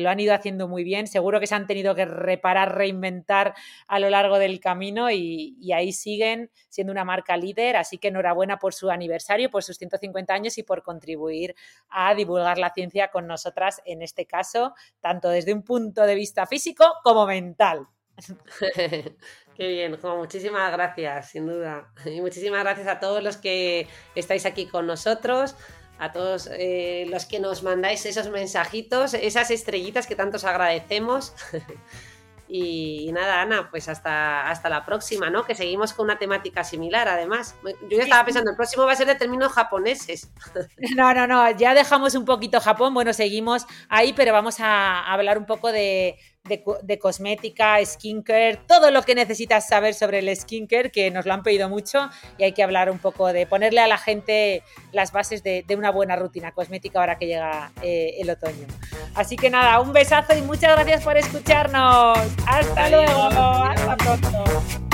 lo 0.00 0.10
han 0.10 0.20
ido 0.20 0.34
haciendo 0.34 0.68
muy 0.68 0.84
bien. 0.84 1.06
Seguro 1.06 1.40
que 1.40 1.46
se 1.46 1.54
han 1.54 1.66
tenido 1.66 1.94
que 1.94 2.04
reparar, 2.04 2.76
reinventar 2.76 3.54
a 3.86 3.98
lo 3.98 4.10
largo 4.10 4.38
del 4.38 4.60
camino 4.60 5.10
y, 5.10 5.72
ahí 5.74 5.92
siguen 5.92 6.50
siendo 6.68 6.92
una 6.92 7.04
marca 7.04 7.36
líder. 7.36 7.76
Así 7.76 7.98
que 7.98 8.08
enhorabuena 8.08 8.58
por 8.58 8.74
su 8.74 8.90
aniversario, 8.90 9.50
por 9.50 9.62
sus 9.62 9.78
150 9.78 10.32
años 10.34 10.58
y 10.58 10.62
por 10.62 10.82
contribuir 10.82 11.54
a 11.88 12.14
divulgar 12.14 12.58
la 12.58 12.72
ciencia 12.72 13.08
con 13.08 13.26
nosotras 13.26 13.80
en 13.84 14.02
este 14.02 14.26
caso, 14.26 14.74
tanto 15.00 15.28
desde 15.28 15.52
un 15.52 15.62
punto 15.62 16.02
de 16.02 16.14
vista 16.14 16.46
físico 16.46 16.84
como 17.02 17.26
mental. 17.26 17.86
Qué 19.56 19.68
bien, 19.68 19.96
muchísimas 20.02 20.72
gracias, 20.72 21.30
sin 21.30 21.46
duda. 21.46 21.92
Y 22.04 22.20
muchísimas 22.20 22.62
gracias 22.62 22.88
a 22.88 22.98
todos 22.98 23.22
los 23.22 23.36
que 23.36 23.86
estáis 24.14 24.46
aquí 24.46 24.66
con 24.66 24.86
nosotros 24.86 25.56
a 25.98 26.12
todos 26.12 26.48
eh, 26.52 27.06
los 27.08 27.26
que 27.26 27.40
nos 27.40 27.62
mandáis 27.62 28.04
esos 28.06 28.28
mensajitos, 28.28 29.14
esas 29.14 29.50
estrellitas 29.50 30.06
que 30.06 30.16
tanto 30.16 30.36
os 30.36 30.44
agradecemos. 30.44 31.34
y, 32.48 33.10
nada, 33.12 33.40
Ana, 33.40 33.70
pues 33.70 33.88
hasta, 33.88 34.48
hasta 34.48 34.68
la 34.68 34.84
próxima, 34.84 35.30
¿no? 35.30 35.44
Que 35.44 35.54
seguimos 35.54 35.92
con 35.92 36.04
una 36.04 36.18
temática 36.18 36.64
similar, 36.64 37.08
además. 37.08 37.56
Yo 37.88 37.96
ya 37.96 38.02
estaba 38.02 38.24
pensando, 38.24 38.50
el 38.50 38.56
próximo 38.56 38.84
va 38.84 38.92
a 38.92 38.96
ser 38.96 39.06
de 39.06 39.14
términos 39.14 39.52
japoneses. 39.52 40.30
No, 40.96 41.12
no, 41.14 41.26
no, 41.26 41.50
ya 41.52 41.74
dejamos 41.74 42.14
un 42.14 42.24
poquito 42.24 42.60
Japón, 42.60 42.94
bueno, 42.94 43.12
seguimos 43.12 43.66
ahí, 43.88 44.12
pero 44.12 44.32
vamos 44.32 44.60
a 44.60 45.00
hablar 45.12 45.38
un 45.38 45.46
poco 45.46 45.72
de 45.72 46.16
de, 46.44 46.98
cosmética, 46.98 47.82
skincare, 47.84 48.58
todo 48.66 48.90
lo 48.90 49.02
que 49.02 49.14
necesitas 49.14 49.66
saber 49.66 49.94
sobre 49.94 50.18
el 50.18 50.36
skincare, 50.36 50.90
que 50.90 51.10
nos 51.10 51.24
lo 51.24 51.32
han 51.32 51.42
pedido 51.42 51.70
mucho 51.70 52.10
y 52.36 52.44
hay 52.44 52.52
que 52.52 52.62
hablar 52.62 52.90
un 52.90 52.98
poco 52.98 53.32
de 53.32 53.46
ponerle 53.46 53.80
a 53.80 53.86
la 53.86 53.96
gente 53.96 54.62
las 54.92 55.10
bases 55.10 55.42
de, 55.42 55.64
una 55.74 55.90
buena 55.90 56.16
rutina 56.16 56.52
cosmética 56.52 57.00
ahora 57.00 57.16
que 57.16 57.26
llega 57.26 57.72
eh, 57.82 58.16
el 58.18 58.28
otoño. 58.28 58.66
Así 59.14 59.36
que 59.36 59.48
nada, 59.48 59.80
un 59.80 59.92
besazo 59.94 60.36
y 60.36 60.42
muchas 60.42 60.76
gracias 60.76 61.02
por 61.02 61.16
escucharnos. 61.16 62.18
Hasta 62.46 62.90
luego, 62.90 63.22
hasta 63.22 63.96
pronto. 63.96 64.93